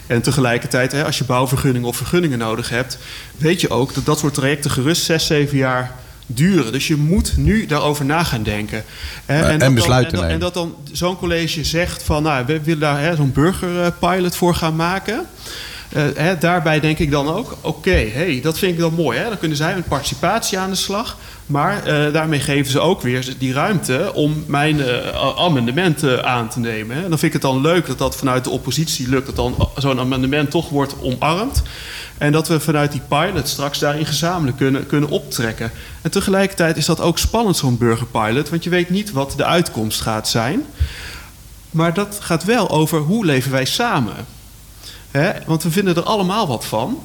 En 0.07 0.21
tegelijkertijd, 0.21 1.03
als 1.03 1.17
je 1.17 1.23
bouwvergunningen 1.23 1.87
of 1.87 1.95
vergunningen 1.97 2.37
nodig 2.37 2.69
hebt, 2.69 2.97
weet 3.37 3.61
je 3.61 3.69
ook 3.69 3.93
dat 3.93 4.05
dat 4.05 4.19
soort 4.19 4.33
trajecten 4.33 4.71
gerust 4.71 5.03
6, 5.03 5.25
7 5.25 5.57
jaar 5.57 5.95
duren. 6.33 6.71
Dus 6.71 6.87
je 6.87 6.95
moet 6.95 7.33
nu 7.37 7.65
daarover 7.65 8.05
na 8.05 8.23
gaan 8.23 8.43
denken. 8.43 8.83
Hè, 9.25 9.41
en 9.43 9.49
dat 9.51 9.59
dan- 9.59 9.73
besluiten 9.75 10.11
en, 10.13 10.19
dat- 10.19 10.29
nemen. 10.29 10.33
en 10.33 10.39
dat 10.39 10.53
dan 10.53 10.75
zo'n 10.91 11.17
college 11.17 11.63
zegt 11.63 12.03
van, 12.03 12.23
nou, 12.23 12.45
we 12.45 12.61
willen 12.61 12.79
daar 12.79 13.15
zo'n 13.15 13.31
burgerpilot 13.31 14.35
voor 14.35 14.55
gaan 14.55 14.75
maken. 14.75 15.25
Eh, 15.89 16.03
hè, 16.15 16.37
daarbij 16.37 16.79
denk 16.79 16.99
ik 16.99 17.11
dan 17.11 17.29
ook, 17.33 17.55
oké, 17.61 18.09
hey, 18.13 18.39
dat 18.43 18.57
vind 18.59 18.73
ik 18.73 18.79
dan 18.79 18.93
mooi. 18.93 19.17
Hè? 19.19 19.27
Dan 19.27 19.37
kunnen 19.37 19.57
zij 19.57 19.75
met 19.75 19.87
participatie 19.87 20.59
aan 20.59 20.69
de 20.69 20.75
slag. 20.75 21.17
Maar 21.45 21.83
eh, 21.85 22.13
daarmee 22.13 22.39
geven 22.39 22.71
ze 22.71 22.79
ook 22.79 23.01
weer 23.01 23.33
die 23.37 23.53
ruimte 23.53 24.11
om 24.13 24.43
mijn 24.47 24.77
uh, 24.77 24.85
amendement 25.37 26.03
uh, 26.03 26.17
aan 26.17 26.49
te 26.49 26.59
nemen. 26.59 26.95
Hè? 26.95 27.01
Dan 27.01 27.09
vind 27.19 27.23
ik 27.23 27.33
het 27.33 27.41
dan 27.41 27.61
leuk 27.61 27.85
dat 27.87 27.97
dat 27.97 28.15
vanuit 28.15 28.43
de 28.43 28.49
oppositie 28.49 29.09
lukt, 29.09 29.25
dat 29.25 29.35
dan 29.35 29.69
zo'n 29.75 29.99
amendement 29.99 30.51
toch 30.51 30.69
wordt 30.69 30.95
omarmd. 31.01 31.61
En 32.21 32.31
dat 32.31 32.47
we 32.47 32.59
vanuit 32.59 32.91
die 32.91 33.01
pilot 33.07 33.47
straks 33.47 33.79
daarin 33.79 34.05
gezamenlijk 34.05 34.57
kunnen, 34.57 34.87
kunnen 34.87 35.09
optrekken. 35.09 35.71
En 36.01 36.11
tegelijkertijd 36.11 36.77
is 36.77 36.85
dat 36.85 36.99
ook 36.99 37.17
spannend, 37.17 37.57
zo'n 37.57 37.77
burgerpilot, 37.77 38.49
want 38.49 38.63
je 38.63 38.69
weet 38.69 38.89
niet 38.89 39.11
wat 39.11 39.33
de 39.37 39.45
uitkomst 39.45 40.01
gaat 40.01 40.27
zijn. 40.27 40.65
Maar 41.69 41.93
dat 41.93 42.17
gaat 42.21 42.43
wel 42.43 42.69
over 42.69 42.99
hoe 42.99 43.25
leven 43.25 43.51
wij 43.51 43.65
samen. 43.65 44.15
Want 45.45 45.63
we 45.63 45.71
vinden 45.71 45.95
er 45.95 46.03
allemaal 46.03 46.47
wat 46.47 46.65
van. 46.65 46.99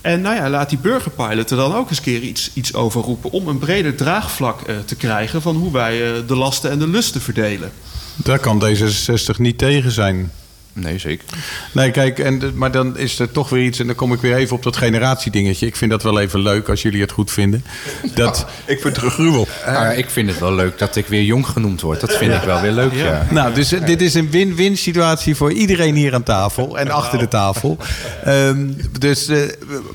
En 0.00 0.20
nou 0.20 0.36
ja, 0.36 0.50
laat 0.50 0.68
die 0.68 0.78
burgerpilot 0.78 1.50
er 1.50 1.56
dan 1.56 1.74
ook 1.74 1.88
eens 1.88 2.00
keer 2.00 2.20
iets, 2.20 2.50
iets 2.54 2.74
over 2.74 3.02
roepen... 3.02 3.30
om 3.30 3.48
een 3.48 3.58
breder 3.58 3.96
draagvlak 3.96 4.68
uh, 4.68 4.78
te 4.78 4.96
krijgen 4.96 5.42
van 5.42 5.56
hoe 5.56 5.72
wij 5.72 6.12
uh, 6.12 6.28
de 6.28 6.36
lasten 6.36 6.70
en 6.70 6.78
de 6.78 6.88
lusten 6.88 7.20
verdelen. 7.20 7.72
Daar 8.16 8.38
kan 8.38 8.64
D66 8.64 9.36
niet 9.36 9.58
tegen 9.58 9.90
zijn. 9.90 10.32
Nee, 10.74 10.98
zeker. 10.98 11.24
Nee, 11.72 11.90
kijk, 11.90 12.18
en, 12.18 12.52
maar 12.54 12.70
dan 12.70 12.98
is 12.98 13.18
er 13.18 13.30
toch 13.30 13.48
weer 13.48 13.64
iets... 13.64 13.78
en 13.78 13.86
dan 13.86 13.94
kom 13.94 14.12
ik 14.12 14.20
weer 14.20 14.36
even 14.36 14.56
op 14.56 14.62
dat 14.62 14.76
generatiedingetje. 14.76 15.66
Ik 15.66 15.76
vind 15.76 15.90
dat 15.90 16.02
wel 16.02 16.20
even 16.20 16.40
leuk 16.40 16.68
als 16.68 16.82
jullie 16.82 17.00
het 17.00 17.12
goed 17.12 17.30
vinden. 17.30 17.64
Dat, 18.14 18.46
ik 18.66 18.80
vind 18.80 18.96
het 18.96 19.12
gruwel. 19.12 19.48
Uh, 19.68 19.98
ik 19.98 20.10
vind 20.10 20.28
het 20.28 20.38
wel 20.38 20.54
leuk 20.54 20.78
dat 20.78 20.96
ik 20.96 21.06
weer 21.06 21.22
jong 21.22 21.46
genoemd 21.46 21.80
word. 21.80 22.00
Dat 22.00 22.16
vind 22.16 22.34
ik 22.34 22.42
wel 22.42 22.60
weer 22.60 22.72
leuk, 22.72 22.92
ja. 22.92 23.04
ja. 23.04 23.26
Nou, 23.30 23.54
dus 23.54 23.68
dit 23.68 24.02
is 24.02 24.14
een 24.14 24.30
win-win 24.30 24.76
situatie 24.76 25.36
voor 25.36 25.52
iedereen 25.52 25.94
hier 25.94 26.14
aan 26.14 26.22
tafel... 26.22 26.78
en 26.78 26.90
achter 26.90 27.18
de 27.18 27.28
tafel. 27.28 27.78
Um, 28.26 28.76
dus, 28.98 29.28
uh, 29.28 29.38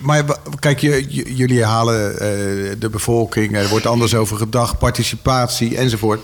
maar 0.01 0.23
kijk, 0.59 0.79
jullie 0.79 1.63
halen 1.63 2.11
uh, 2.11 2.19
de 2.79 2.89
bevolking... 2.91 3.55
er 3.55 3.67
wordt 3.67 3.85
anders 3.85 4.15
over 4.15 4.37
gedacht, 4.37 4.77
participatie 4.77 5.77
enzovoort... 5.77 6.19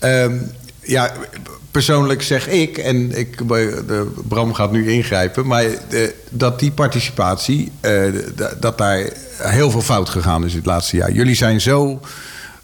Um, 0.00 0.52
ja, 0.80 1.12
persoonlijk 1.72 2.22
zeg 2.22 2.48
ik, 2.48 2.78
en 2.78 3.18
ik, 3.18 3.48
de, 3.48 4.12
Bram 4.28 4.54
gaat 4.54 4.72
nu 4.72 4.90
ingrijpen, 4.90 5.46
maar 5.46 5.64
de, 5.88 6.14
dat 6.30 6.58
die 6.58 6.70
participatie, 6.70 7.72
uh, 7.80 8.14
dat 8.60 8.78
daar 8.78 9.12
heel 9.38 9.70
veel 9.70 9.80
fout 9.80 10.08
gegaan 10.08 10.44
is 10.44 10.54
het 10.54 10.66
laatste 10.66 10.96
jaar. 10.96 11.12
Jullie 11.12 11.34
zijn 11.34 11.60
zo 11.60 12.00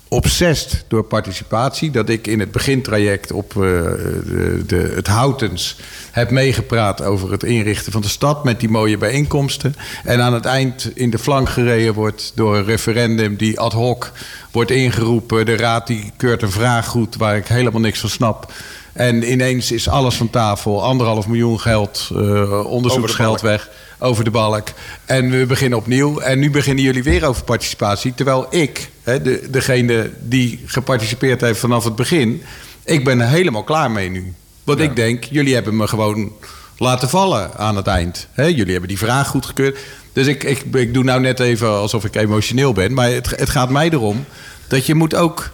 obsessed 0.08 0.84
door 0.88 1.02
participatie 1.02 1.90
dat 1.90 2.08
ik 2.08 2.26
in 2.26 2.40
het 2.40 2.50
begintraject 2.50 3.32
op 3.32 3.52
de, 3.54 4.62
de, 4.66 4.92
het 4.94 5.06
Houtens 5.06 5.76
heb 6.10 6.30
meegepraat 6.30 7.02
over 7.02 7.30
het 7.30 7.42
inrichten 7.42 7.92
van 7.92 8.00
de 8.00 8.08
stad 8.08 8.44
met 8.44 8.60
die 8.60 8.68
mooie 8.68 8.98
bijeenkomsten. 8.98 9.74
En 10.04 10.20
aan 10.20 10.34
het 10.34 10.44
eind 10.44 10.90
in 10.94 11.10
de 11.10 11.18
flank 11.18 11.48
gereden 11.48 11.94
wordt 11.94 12.32
door 12.34 12.56
een 12.56 12.64
referendum 12.64 13.36
die 13.36 13.60
ad 13.60 13.72
hoc 13.72 14.12
wordt 14.50 14.70
ingeroepen. 14.70 15.46
De 15.46 15.56
raad 15.56 15.86
die 15.86 16.12
keurt 16.16 16.42
een 16.42 16.50
vraag 16.50 16.86
goed 16.86 17.16
waar 17.16 17.36
ik 17.36 17.46
helemaal 17.46 17.80
niks 17.80 18.00
van 18.00 18.10
snap. 18.10 18.52
En 18.98 19.30
ineens 19.30 19.72
is 19.72 19.88
alles 19.88 20.14
van 20.14 20.30
tafel. 20.30 20.82
Anderhalf 20.82 21.26
miljoen 21.26 21.60
geld, 21.60 22.10
uh, 22.12 22.64
onderzoeksgeld 22.64 23.40
weg. 23.40 23.70
Over 23.98 24.24
de 24.24 24.30
balk. 24.30 24.68
En 25.04 25.30
we 25.30 25.46
beginnen 25.46 25.78
opnieuw. 25.78 26.18
En 26.18 26.38
nu 26.38 26.50
beginnen 26.50 26.84
jullie 26.84 27.02
weer 27.02 27.26
over 27.26 27.44
participatie. 27.44 28.14
Terwijl 28.14 28.46
ik, 28.50 28.90
hè, 29.02 29.22
de, 29.22 29.46
degene 29.50 30.10
die 30.20 30.60
geparticipeerd 30.66 31.40
heeft 31.40 31.60
vanaf 31.60 31.84
het 31.84 31.96
begin. 31.96 32.42
Ik 32.84 33.04
ben 33.04 33.20
er 33.20 33.28
helemaal 33.28 33.64
klaar 33.64 33.90
mee 33.90 34.10
nu. 34.10 34.34
Want 34.64 34.78
ja. 34.78 34.84
ik 34.84 34.96
denk, 34.96 35.24
jullie 35.24 35.54
hebben 35.54 35.76
me 35.76 35.86
gewoon 35.86 36.32
laten 36.76 37.08
vallen 37.08 37.54
aan 37.56 37.76
het 37.76 37.86
eind. 37.86 38.26
Hè, 38.32 38.44
jullie 38.44 38.72
hebben 38.72 38.88
die 38.88 38.98
vraag 38.98 39.28
goedgekeurd. 39.28 39.78
Dus 40.12 40.26
ik, 40.26 40.44
ik, 40.44 40.64
ik 40.72 40.94
doe 40.94 41.04
nou 41.04 41.20
net 41.20 41.40
even 41.40 41.68
alsof 41.68 42.04
ik 42.04 42.16
emotioneel 42.16 42.72
ben. 42.72 42.94
Maar 42.94 43.10
het, 43.10 43.30
het 43.30 43.50
gaat 43.50 43.70
mij 43.70 43.90
erom 43.90 44.24
dat 44.68 44.86
je 44.86 44.94
moet 44.94 45.14
ook 45.14 45.50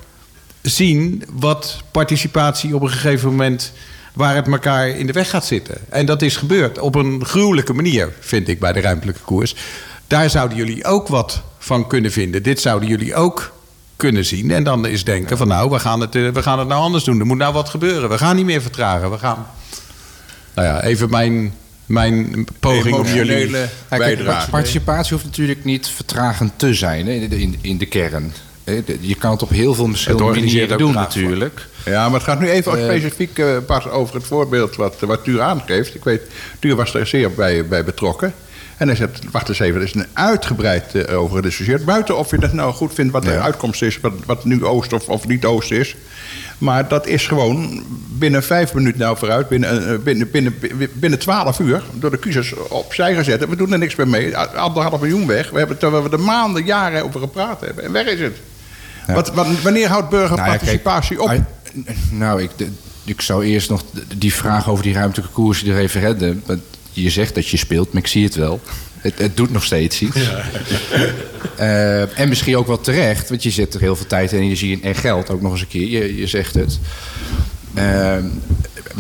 zien 0.69 1.23
wat 1.33 1.83
participatie 1.91 2.75
op 2.75 2.83
een 2.83 2.91
gegeven 2.91 3.29
moment 3.31 3.73
waar 4.13 4.35
het 4.35 4.49
elkaar 4.49 4.89
in 4.89 5.07
de 5.07 5.13
weg 5.13 5.31
gaat 5.31 5.47
zitten. 5.47 5.77
En 5.89 6.07
dat 6.07 6.23
is 6.23 6.37
gebeurd 6.37 6.79
op 6.79 6.95
een 6.95 7.25
gruwelijke 7.25 7.73
manier, 7.73 8.13
vind 8.21 8.49
ik, 8.49 8.61
bij 8.61 8.73
de 8.73 8.81
ruimtelijke 8.81 9.21
koers. 9.21 9.55
Daar 10.07 10.31
zouden 10.31 10.57
jullie 10.57 10.85
ook 10.85 11.09
wat 11.09 11.43
van 11.59 11.87
kunnen 11.87 12.13
vinden. 12.13 12.43
Dit 12.43 12.61
zouden 12.61 12.89
jullie 12.89 13.15
ook 13.15 13.53
kunnen 13.97 14.25
zien. 14.25 14.51
En 14.51 14.65
dan 14.65 14.87
is 14.87 15.05
denken 15.05 15.37
van 15.37 15.49
nou, 15.49 15.71
we 15.71 15.79
gaan 15.79 16.01
het, 16.01 16.15
we 16.15 16.43
gaan 16.43 16.59
het 16.59 16.69
nou 16.69 16.81
anders 16.81 17.05
doen. 17.05 17.21
Er 17.21 17.27
moet 17.27 17.39
nou 17.39 17.53
wat 17.53 17.69
gebeuren. 17.69 18.09
We 18.09 18.19
gaan 18.19 18.37
niet 18.37 18.45
meer 18.45 18.63
vertragen. 18.63 19.11
We 19.11 19.19
gaan... 19.19 19.47
Nou 20.55 20.69
ja, 20.69 20.83
even 20.83 21.11
mijn, 21.11 21.55
mijn 21.87 22.47
poging 22.61 22.97
om 22.97 23.07
jullie 23.07 23.57
bijdrage. 23.89 24.51
Participatie 24.51 25.13
hoeft 25.13 25.25
natuurlijk 25.25 25.65
niet 25.65 25.89
vertragend 25.89 26.53
te 26.57 26.75
zijn 26.75 27.07
hè, 27.07 27.13
in, 27.13 27.59
in 27.61 27.79
de 27.79 27.87
kern. 27.87 28.33
Je 29.01 29.15
kan 29.19 29.31
het 29.31 29.43
op 29.43 29.49
heel 29.49 29.75
veel 29.75 29.87
verschillende 29.89 30.41
manieren 30.41 30.79
doen 30.79 30.95
natuurlijk. 30.95 31.67
Ja, 31.85 32.05
maar 32.05 32.15
het 32.15 32.29
gaat 32.29 32.41
nu 32.41 32.51
even 32.51 32.79
uh, 32.79 32.85
specifiek 32.85 33.39
uh, 33.39 33.57
pas 33.67 33.89
over 33.89 34.15
het 34.15 34.27
voorbeeld 34.27 34.77
wat, 34.77 35.01
wat 35.01 35.25
Tuur 35.25 35.41
aangeeft. 35.41 35.95
Ik 35.95 36.05
weet, 36.05 36.23
Tuur 36.59 36.77
was 36.77 36.95
er 36.95 37.07
zeer 37.07 37.33
bij, 37.33 37.67
bij 37.67 37.85
betrokken. 37.85 38.35
En 38.77 38.87
hij 38.87 38.97
zegt, 38.97 39.21
wacht 39.31 39.49
eens 39.49 39.59
even, 39.59 39.81
er 39.81 39.87
is 39.87 39.95
een 39.95 40.07
uitgebreid 40.13 40.95
uh, 40.95 41.21
over 41.21 41.37
gediscussieerd. 41.37 41.85
Buiten 41.85 42.19
of 42.19 42.31
je 42.31 42.37
het 42.37 42.53
nou 42.53 42.73
goed 42.73 42.95
vindt 42.95 43.13
wat 43.13 43.23
de 43.23 43.31
ja. 43.31 43.41
uitkomst 43.41 43.83
is, 43.83 44.01
wat, 44.01 44.13
wat 44.27 44.45
nu 44.45 44.65
oost 44.65 44.93
of, 44.93 45.09
of 45.09 45.27
niet 45.27 45.45
oost 45.45 45.71
is. 45.71 45.97
Maar 46.59 46.89
dat 46.89 47.07
is 47.07 47.27
gewoon 47.27 47.85
binnen 48.09 48.43
vijf 48.43 48.75
minuten 48.75 49.01
nou 49.01 49.17
vooruit, 49.17 49.49
binnen, 49.49 50.03
binnen, 50.03 50.31
binnen, 50.31 50.55
binnen 50.93 51.19
twaalf 51.19 51.59
uur, 51.59 51.83
door 51.93 52.11
de 52.11 52.19
kiezers 52.19 52.55
opzij 52.55 53.15
gezet. 53.15 53.49
We 53.49 53.57
doen 53.57 53.73
er 53.73 53.79
niks 53.79 53.95
meer 53.95 54.09
mee. 54.09 54.37
Anderhalf 54.37 55.01
miljoen 55.01 55.27
weg. 55.27 55.51
We 55.51 55.59
hebben 55.59 55.79
terwijl 55.79 56.03
we 56.03 56.11
er 56.11 56.21
maanden, 56.21 56.65
jaren 56.65 57.05
over 57.05 57.21
gepraat 57.21 57.61
hebben. 57.61 57.85
En 57.85 57.93
weg 57.93 58.07
is 58.07 58.21
het. 58.21 58.37
Ja. 59.07 59.15
Wat, 59.15 59.35
wat, 59.35 59.47
wanneer 59.63 59.89
houdt 59.89 60.09
burgerparticipatie 60.09 61.17
nou 61.17 61.33
ja, 61.33 61.47
op? 61.75 61.95
Nou, 62.11 62.43
ik, 62.43 62.51
de, 62.57 62.69
ik 63.05 63.21
zou 63.21 63.45
eerst 63.45 63.71
nog 63.71 63.83
die 64.17 64.35
vraag 64.35 64.69
over 64.69 64.85
die 64.85 64.95
ruimtelijke 64.95 65.33
koers, 65.33 65.63
die 65.63 65.75
referendum. 65.75 66.43
Je 66.93 67.11
zegt 67.11 67.35
dat 67.35 67.49
je 67.49 67.57
speelt, 67.57 67.93
maar 67.93 68.03
ik 68.03 68.09
zie 68.09 68.25
het 68.25 68.35
wel. 68.35 68.61
Het, 68.99 69.19
het 69.19 69.37
doet 69.37 69.51
nog 69.51 69.65
steeds 69.65 70.01
iets. 70.01 70.17
Ja. 70.17 70.45
Uh, 71.61 72.19
en 72.21 72.29
misschien 72.29 72.57
ook 72.57 72.67
wel 72.67 72.81
terecht, 72.81 73.29
want 73.29 73.43
je 73.43 73.51
zet 73.51 73.75
er 73.75 73.81
heel 73.81 73.97
veel 73.97 74.07
tijd 74.07 74.33
en 74.33 74.39
energie 74.39 74.73
in 74.73 74.83
en 74.83 74.95
geld 74.95 75.31
ook 75.31 75.41
nog 75.41 75.53
eens 75.53 75.61
een 75.61 75.69
keer. 75.69 75.89
Je, 75.89 76.17
je 76.17 76.27
zegt 76.27 76.55
het. 76.55 76.79
Uh, 77.75 78.17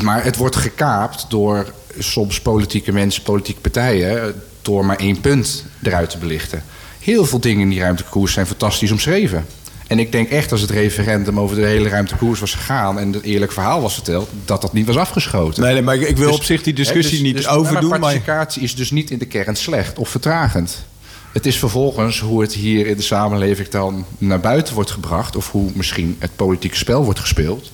maar 0.03 0.25
het 0.25 0.37
wordt 0.37 0.57
gekaapt 0.57 1.27
door 1.29 1.73
soms 1.99 2.41
politieke 2.41 2.93
mensen, 2.93 3.23
politieke 3.23 3.61
partijen, 3.61 4.35
door 4.63 4.85
maar 4.85 4.97
één 4.97 5.21
punt 5.21 5.65
eruit 5.83 6.11
te 6.11 6.19
belichten. 6.19 6.63
Heel 7.01 7.27
veel 7.27 7.41
dingen 7.41 7.63
in 7.63 7.69
die 7.69 7.81
ruimtelijke 7.81 8.19
koers 8.19 8.33
zijn 8.33 8.47
fantastisch 8.47 8.91
omschreven. 8.91 9.47
En 9.87 9.99
ik 9.99 10.13
denk 10.13 10.29
echt 10.29 10.53
als 10.53 10.61
het 10.61 10.71
referendum 10.71 11.41
over 11.41 11.57
de 11.57 11.67
hele 11.67 11.89
ruimtekoers 11.89 12.41
was 12.41 12.55
gegaan... 12.55 12.99
en 12.99 13.13
het 13.13 13.23
eerlijk 13.23 13.53
verhaal 13.53 13.81
was 13.81 13.95
verteld, 13.95 14.31
dat 14.45 14.61
dat 14.61 14.73
niet 14.73 14.87
was 14.87 14.97
afgeschoten. 14.97 15.63
Nee, 15.63 15.73
nee 15.73 15.83
maar 15.83 15.97
ik 15.97 16.17
wil 16.17 16.27
dus, 16.27 16.37
op 16.37 16.45
zich 16.45 16.63
die 16.63 16.75
discussie 16.75 17.19
dus, 17.19 17.27
niet 17.27 17.37
dus, 17.37 17.49
overdoen. 17.49 17.89
Maar 17.89 17.99
participatie 17.99 18.63
is 18.63 18.75
dus 18.75 18.91
niet 18.91 19.11
in 19.11 19.19
de 19.19 19.27
kern 19.27 19.57
slecht 19.57 19.99
of 19.99 20.09
vertragend. 20.09 20.85
Het 21.33 21.47
is 21.47 21.59
vervolgens 21.59 22.21
hoe 22.21 22.41
het 22.41 22.53
hier 22.53 22.87
in 22.87 22.97
de 22.97 23.03
samenleving 23.03 23.69
dan 23.69 24.05
naar 24.19 24.41
buiten 24.41 24.75
wordt 24.75 24.91
gebracht... 24.91 25.37
of 25.37 25.51
hoe 25.51 25.71
misschien 25.75 26.17
het 26.19 26.37
politieke 26.37 26.77
spel 26.77 27.05
wordt 27.05 27.21
gespeeld... 27.21 27.71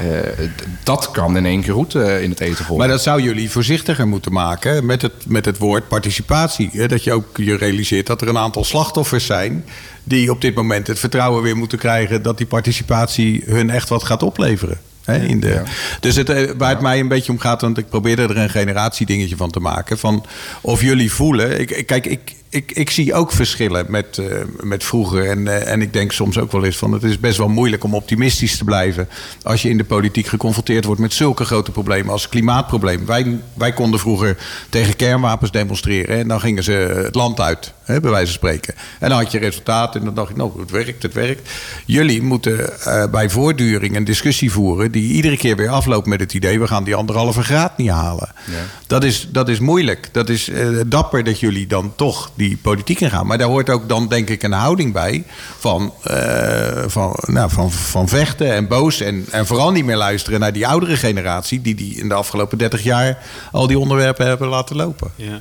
Uh, 0.00 0.46
dat 0.82 1.10
kan 1.10 1.36
in 1.36 1.46
één 1.46 1.62
keer 1.62 1.72
goed 1.72 1.94
uh, 1.94 2.22
in 2.22 2.30
het 2.30 2.40
eten 2.40 2.56
volgen. 2.64 2.76
Maar 2.76 2.88
dat 2.88 3.02
zou 3.02 3.22
jullie 3.22 3.50
voorzichtiger 3.50 4.08
moeten 4.08 4.32
maken 4.32 4.86
met 4.86 5.02
het, 5.02 5.12
met 5.26 5.44
het 5.44 5.58
woord 5.58 5.88
participatie. 5.88 6.70
Hè? 6.72 6.88
Dat 6.88 7.04
je 7.04 7.12
ook 7.12 7.36
je 7.36 7.56
realiseert 7.56 8.06
dat 8.06 8.20
er 8.20 8.28
een 8.28 8.38
aantal 8.38 8.64
slachtoffers 8.64 9.26
zijn... 9.26 9.64
die 10.04 10.30
op 10.30 10.40
dit 10.40 10.54
moment 10.54 10.86
het 10.86 10.98
vertrouwen 10.98 11.42
weer 11.42 11.56
moeten 11.56 11.78
krijgen... 11.78 12.22
dat 12.22 12.38
die 12.38 12.46
participatie 12.46 13.42
hun 13.46 13.70
echt 13.70 13.88
wat 13.88 14.04
gaat 14.04 14.22
opleveren. 14.22 14.80
Hè, 15.04 15.16
in 15.16 15.40
de, 15.40 15.48
ja. 15.48 15.62
Dus 16.00 16.16
het, 16.16 16.56
waar 16.56 16.70
het 16.70 16.80
mij 16.80 17.00
een 17.00 17.08
beetje 17.08 17.32
om 17.32 17.38
gaat, 17.38 17.60
want 17.60 17.78
ik 17.78 17.88
probeerde 17.88 18.22
er 18.22 18.36
een 18.36 18.50
generatiedingetje 18.50 19.36
van 19.36 19.50
te 19.50 19.60
maken. 19.60 19.98
Van 19.98 20.24
of 20.60 20.80
jullie 20.80 21.12
voelen. 21.12 21.60
Ik, 21.60 21.86
kijk, 21.86 22.06
ik, 22.06 22.34
ik, 22.52 22.72
ik 22.72 22.90
zie 22.90 23.14
ook 23.14 23.32
verschillen 23.32 23.86
met, 23.88 24.16
uh, 24.20 24.26
met 24.60 24.84
vroeger. 24.84 25.28
En, 25.28 25.38
uh, 25.38 25.70
en 25.70 25.82
ik 25.82 25.92
denk 25.92 26.12
soms 26.12 26.38
ook 26.38 26.52
wel 26.52 26.64
eens 26.64 26.76
van 26.76 26.92
het 26.92 27.02
is 27.02 27.20
best 27.20 27.38
wel 27.38 27.48
moeilijk 27.48 27.84
om 27.84 27.94
optimistisch 27.94 28.58
te 28.58 28.64
blijven. 28.64 29.08
Als 29.42 29.62
je 29.62 29.68
in 29.68 29.76
de 29.76 29.84
politiek 29.84 30.26
geconfronteerd 30.26 30.84
wordt 30.84 31.00
met 31.00 31.12
zulke 31.12 31.44
grote 31.44 31.70
problemen 31.70 32.12
als 32.12 32.28
klimaatprobleem. 32.28 33.06
Wij, 33.06 33.40
wij 33.54 33.72
konden 33.72 34.00
vroeger 34.00 34.36
tegen 34.68 34.96
kernwapens 34.96 35.50
demonstreren. 35.50 36.18
En 36.18 36.28
dan 36.28 36.40
gingen 36.40 36.62
ze 36.62 36.72
het 37.04 37.14
land 37.14 37.40
uit, 37.40 37.72
hè, 37.84 38.00
bij 38.00 38.10
wijze 38.10 38.26
van 38.26 38.34
spreken. 38.34 38.74
En 38.98 39.08
dan 39.08 39.18
had 39.18 39.32
je 39.32 39.38
resultaat 39.38 39.96
en 39.96 40.04
dan 40.04 40.14
dacht 40.14 40.30
ik, 40.30 40.36
nou, 40.36 40.60
het 40.60 40.70
werkt, 40.70 41.02
het 41.02 41.14
werkt. 41.14 41.50
Jullie 41.86 42.22
moeten 42.22 42.70
uh, 42.86 43.04
bij 43.10 43.30
voortduring 43.30 43.96
een 43.96 44.04
discussie 44.04 44.52
voeren 44.52 44.90
die 44.90 45.12
iedere 45.12 45.36
keer 45.36 45.56
weer 45.56 45.68
afloopt 45.68 46.06
met 46.06 46.20
het 46.20 46.34
idee: 46.34 46.60
we 46.60 46.66
gaan 46.66 46.84
die 46.84 46.94
anderhalve 46.94 47.42
graad 47.42 47.78
niet 47.78 47.90
halen. 47.90 48.32
Ja. 48.50 48.62
Dat, 48.86 49.04
is, 49.04 49.28
dat 49.30 49.48
is 49.48 49.58
moeilijk. 49.58 50.08
Dat 50.12 50.28
is 50.28 50.50
dapper 50.86 51.24
dat 51.24 51.40
jullie 51.40 51.66
dan 51.66 51.92
toch 51.96 52.30
die 52.48 52.56
politiek 52.56 53.00
ingaan. 53.00 53.26
Maar 53.26 53.38
daar 53.38 53.48
hoort 53.48 53.70
ook 53.70 53.88
dan 53.88 54.08
denk 54.08 54.28
ik 54.30 54.42
een 54.42 54.52
houding 54.52 54.92
bij 54.92 55.24
van, 55.58 55.92
uh, 56.10 56.84
van, 56.86 57.16
nou, 57.26 57.50
van, 57.50 57.72
van 57.72 58.08
vechten 58.08 58.52
en 58.52 58.68
boos. 58.68 59.00
En, 59.00 59.26
en 59.30 59.46
vooral 59.46 59.70
niet 59.70 59.84
meer 59.84 59.96
luisteren 59.96 60.40
naar 60.40 60.52
die 60.52 60.66
oudere 60.66 60.96
generatie... 60.96 61.60
die, 61.60 61.74
die 61.74 61.94
in 61.94 62.08
de 62.08 62.14
afgelopen 62.14 62.58
30 62.58 62.82
jaar 62.82 63.18
al 63.52 63.66
die 63.66 63.78
onderwerpen 63.78 64.26
hebben 64.26 64.48
laten 64.48 64.76
lopen. 64.76 65.10
Ja. 65.16 65.40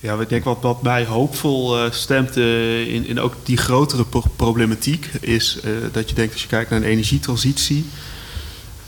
Ja, 0.00 0.20
ik 0.20 0.28
denk 0.28 0.44
wat, 0.44 0.58
wat 0.60 0.82
mij 0.82 1.04
hoopvol 1.06 1.78
eh, 1.78 1.90
stemt 1.90 2.36
eh, 2.36 2.94
in, 2.94 3.06
in 3.06 3.20
ook 3.20 3.34
die 3.42 3.56
grotere 3.56 4.04
pro- 4.04 4.24
problematiek 4.36 5.10
is 5.20 5.58
eh, 5.64 5.70
dat 5.92 6.08
je 6.08 6.14
denkt 6.14 6.32
als 6.32 6.42
je 6.42 6.48
kijkt 6.48 6.70
naar 6.70 6.78
een 6.78 6.86
energietransitie. 6.88 7.84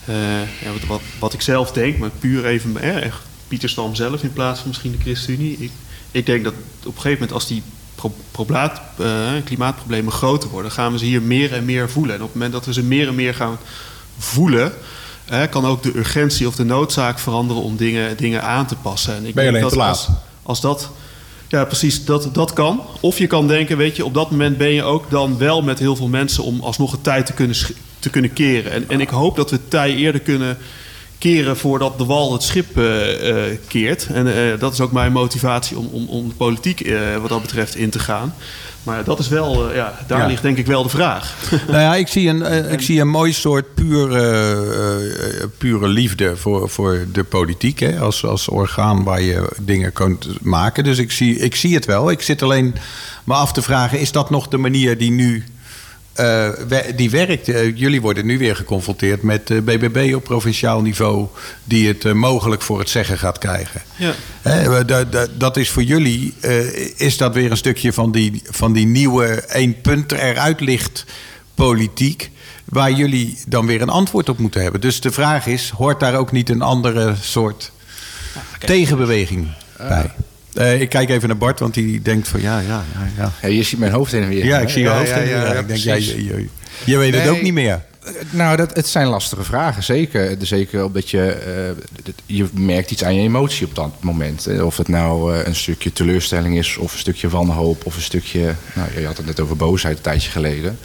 eh, 0.05 0.14
ja, 0.40 0.70
wat, 0.72 0.87
wat, 0.88 1.00
wat 1.18 1.33
ik 1.33 1.40
zelf 1.42 1.72
denk, 1.72 1.98
maar 1.98 2.11
puur 2.18 2.44
even 2.44 2.77
eh, 2.77 3.12
Pieter 3.48 3.68
Stam 3.68 3.94
zelf 3.94 4.22
in 4.22 4.33
plaats 4.33 4.59
van 4.61 4.68
misschien 4.68 4.92
de 4.92 4.98
ChristenUnie. 5.03 5.57
Ik, 5.59 5.70
ik 6.14 6.27
denk 6.27 6.44
dat 6.44 6.53
op 6.79 6.87
een 6.87 6.92
gegeven 6.92 7.12
moment 7.12 7.33
als 7.33 7.46
die 7.46 7.62
pro- 7.94 8.14
problaat- 8.31 8.81
eh, 8.98 9.33
klimaatproblemen 9.44 10.12
groter 10.12 10.48
worden, 10.50 10.70
gaan 10.70 10.92
we 10.92 10.98
ze 10.98 11.05
hier 11.05 11.22
meer 11.22 11.53
en 11.53 11.64
meer 11.64 11.90
voelen. 11.90 12.14
En 12.14 12.20
op 12.20 12.27
het 12.27 12.35
moment 12.35 12.53
dat 12.53 12.66
we 12.66 12.72
ze 12.72 12.83
meer 12.83 13.09
en 13.09 13.14
meer 13.14 13.35
gaan 13.35 13.59
voelen, 14.18 14.72
kan 15.50 15.64
ook 15.66 15.83
de 15.83 15.96
urgentie 15.96 16.46
of 16.46 16.55
de 16.55 16.64
noodzaak 16.64 17.18
veranderen 17.18 17.62
om 17.62 17.77
dingen, 17.77 18.16
dingen 18.16 18.42
aan 18.42 18.66
te 18.66 18.77
passen. 18.77 19.14
En 19.16 19.27
ik 19.27 19.35
Ben 19.35 19.44
je 19.44 19.50
denk 19.53 19.64
alleen 19.64 19.79
dat 19.79 19.85
te 19.85 19.88
als- 19.98 20.07
laat? 20.09 20.18
als 20.42 20.61
dat, 20.61 20.90
ja, 21.48 21.64
precies, 21.64 22.05
dat, 22.05 22.29
dat 22.33 22.53
kan. 22.53 22.81
Of 23.00 23.18
je 23.18 23.27
kan 23.27 23.48
denken, 23.48 23.77
weet 23.77 23.96
je, 23.96 24.05
op 24.05 24.14
dat 24.14 24.31
moment 24.31 24.57
ben 24.59 24.70
je 24.72 24.83
ook 24.83 25.11
dan 25.11 25.38
wel 25.38 25.62
met 25.62 25.79
heel 25.79 25.96
veel 25.96 26.09
mensen 26.09 26.44
om 26.44 26.61
alsnog 26.61 26.90
het 26.92 27.05
tijd 27.05 27.27
te 27.27 27.33
kunnen, 27.33 27.57
te 27.98 28.11
kunnen 28.11 28.33
keren. 28.33 28.72
En, 28.72 28.85
en 28.88 29.00
ik 29.00 29.09
hoop 29.09 29.37
dat 29.37 29.50
we 29.50 29.57
het 29.57 29.70
tij 29.70 29.94
eerder 29.94 30.20
kunnen 30.20 30.59
keren 31.25 31.57
voordat 31.57 31.99
de 31.99 32.05
wal 32.05 32.33
het 32.33 32.43
schip 32.43 32.79
eh, 32.79 33.51
eh, 33.51 33.59
keert. 33.69 34.07
En 34.13 34.27
eh, 34.37 34.59
dat 34.59 34.73
is 34.73 34.81
ook 34.81 34.93
mijn 34.93 35.13
motivatie 35.13 35.79
om, 35.79 35.89
om, 35.93 36.09
om 36.09 36.29
de 36.29 36.35
politiek 36.35 36.93
wat 37.21 37.29
dat 37.29 37.43
betreft 37.43 37.77
in 37.77 37.91
te 37.91 37.99
gaan. 37.99 38.35
Maar 38.83 39.05
dat 39.05 39.19
is 39.19 39.29
wel, 39.29 39.75
ja, 39.75 39.99
daar 40.07 40.19
Ja. 40.19 40.27
ligt 40.27 40.43
denk 40.43 40.59
ik 40.59 40.67
wel 40.67 40.83
de 40.83 40.89
vraag. 40.89 41.35
Nou 41.67 41.79
ja, 41.81 41.95
ik 41.95 42.09
zie 42.09 42.29
een, 42.29 42.73
ik 42.73 42.81
zie 42.81 43.01
een 43.01 43.09
mooi 43.09 43.33
soort 43.33 43.75
pure, 43.75 45.49
pure 45.59 45.89
liefde 45.89 46.37
voor, 46.37 46.71
voor 46.71 47.07
de 47.13 47.25
politiek. 47.25 47.79
Hè, 47.81 47.99
als, 47.99 48.25
als 48.25 48.49
orgaan 48.49 49.05
waar 49.05 49.23
je 49.23 49.49
dingen 49.61 49.93
kunt 49.93 50.29
maken. 50.41 50.85
Dus 50.85 50.99
ik 50.99 51.13
zie, 51.13 51.39
ik 51.39 51.55
zie 51.55 51.75
het 51.75 51.85
wel. 51.85 52.11
Ik 52.11 52.23
zit 52.23 52.43
alleen 52.43 52.75
me 53.25 53.35
af 53.35 53.53
te 53.53 53.63
vragen: 53.63 54.01
is 54.01 54.13
dat 54.13 54.31
nog 54.31 54.49
de 54.49 54.59
manier 54.59 54.99
die 54.99 55.11
nu. 55.11 55.45
Eh, 56.14 56.48
die 56.96 57.11
werkt. 57.11 57.48
Eh, 57.48 57.77
jullie 57.77 58.00
worden 58.00 58.27
nu 58.27 58.38
weer 58.38 58.57
geconfronteerd 58.57 59.22
met 59.22 59.46
de 59.46 59.62
BBB 59.62 60.14
op 60.14 60.24
provinciaal 60.24 60.81
niveau, 60.81 61.27
die 61.64 61.88
het 61.88 62.05
eh, 62.05 62.12
mogelijk 62.12 62.62
voor 62.62 62.79
het 62.79 62.88
zeggen 62.88 63.18
gaat 63.18 63.38
krijgen. 63.38 63.83
Ja. 63.96 64.14
Hè, 64.42 64.85
dat, 65.37 65.57
is 65.57 65.70
voor 65.70 65.83
jullie, 65.83 66.35
eh, 66.40 67.00
is 67.00 67.16
dat 67.16 67.35
weer 67.35 67.50
een 67.50 67.57
stukje 67.57 67.92
van 67.92 68.12
die, 68.12 68.42
van 68.44 68.72
die 68.72 68.87
nieuwe 68.87 69.27
één 69.27 69.81
punt 69.81 70.12
eruit 70.12 70.61
ligt 70.61 71.05
politiek, 71.55 72.31
waar 72.64 72.92
jullie 72.92 73.38
dan 73.46 73.66
weer 73.66 73.83
een 73.83 73.88
antwoord 73.88 74.29
op 74.29 74.38
moeten 74.38 74.62
hebben. 74.62 74.81
Dus 74.81 75.00
de 75.00 75.12
vraag 75.12 75.46
is, 75.46 75.70
hoort 75.70 76.00
daar 76.00 76.16
ook 76.16 76.33
niet 76.33 76.48
een 76.48 76.62
andere 76.62 77.14
soort 77.20 77.72
tegenbeweging 78.59 79.48
bij? 79.77 80.11
Eh, 80.55 80.81
ik 80.81 80.88
kijk 80.88 81.09
even 81.11 81.29
naar 81.29 81.37
Bart, 81.37 81.59
want 81.59 81.75
die 81.75 82.03
denkt 82.03 82.29
van 82.29 82.40
ja, 82.40 82.59
ja, 82.59 82.85
ja. 82.95 83.09
Ja, 83.17 83.33
Ja, 83.43 83.49
je 83.49 83.62
ziet 83.62 83.79
mijn 83.79 83.93
hoofd 83.93 84.12
heen 84.12 84.23
en 84.23 84.29
weer. 84.29 84.45
ja 84.45 84.59
ik 84.59 84.69
zie 84.69 84.83
je 84.83 84.88
hoofd. 84.88 85.09
ja, 85.09 85.14
en 85.17 85.29
ja, 85.29 85.37
ja, 85.37 85.53
ja, 85.53 85.59
ik 85.61 85.69
denk, 85.69 85.81
ja, 85.81 85.93
precies. 85.93 86.12
je, 86.12 86.25
je, 86.25 86.49
je 86.85 86.97
weet 86.99 87.14
het 87.14 87.29
ook 87.29 87.43
niet 87.43 87.53
meer. 87.53 87.83
Nou, 88.31 88.57
dat, 88.57 88.77
het 88.77 88.87
zijn 88.87 89.07
lastige 89.07 89.43
vragen, 89.45 89.83
zeker. 89.83 90.37
Zeker 90.40 90.85
omdat 90.85 91.11
je, 91.11 91.31
eh, 91.31 91.85
dat- 92.03 92.14
je 92.27 92.47
merkt 92.53 92.90
iets 92.90 93.05
aan 93.05 93.14
je 93.14 93.21
emotie 93.23 93.67
op 93.67 93.75
dat 93.75 93.90
moment. 94.01 94.49
Of 94.62 94.77
het 94.77 94.88
nou 94.88 95.35
eh, 95.38 95.47
een 95.47 95.55
stukje 95.55 95.93
teleurstelling 95.93 96.59
is, 96.59 96.77
of 96.77 96.93
een 96.93 96.99
stukje 96.99 97.29
wanhoop, 97.29 97.87
of 97.87 97.97
een 97.97 98.03
stukje... 98.03 98.55
Nou, 98.75 98.88
je 99.01 99.07
had 99.07 99.17
het 99.17 99.27
net 99.27 99.40
over 99.40 99.57
boosheid 99.57 99.97
een 99.97 100.03
tijdje 100.03 100.31
geleden. 100.31 100.79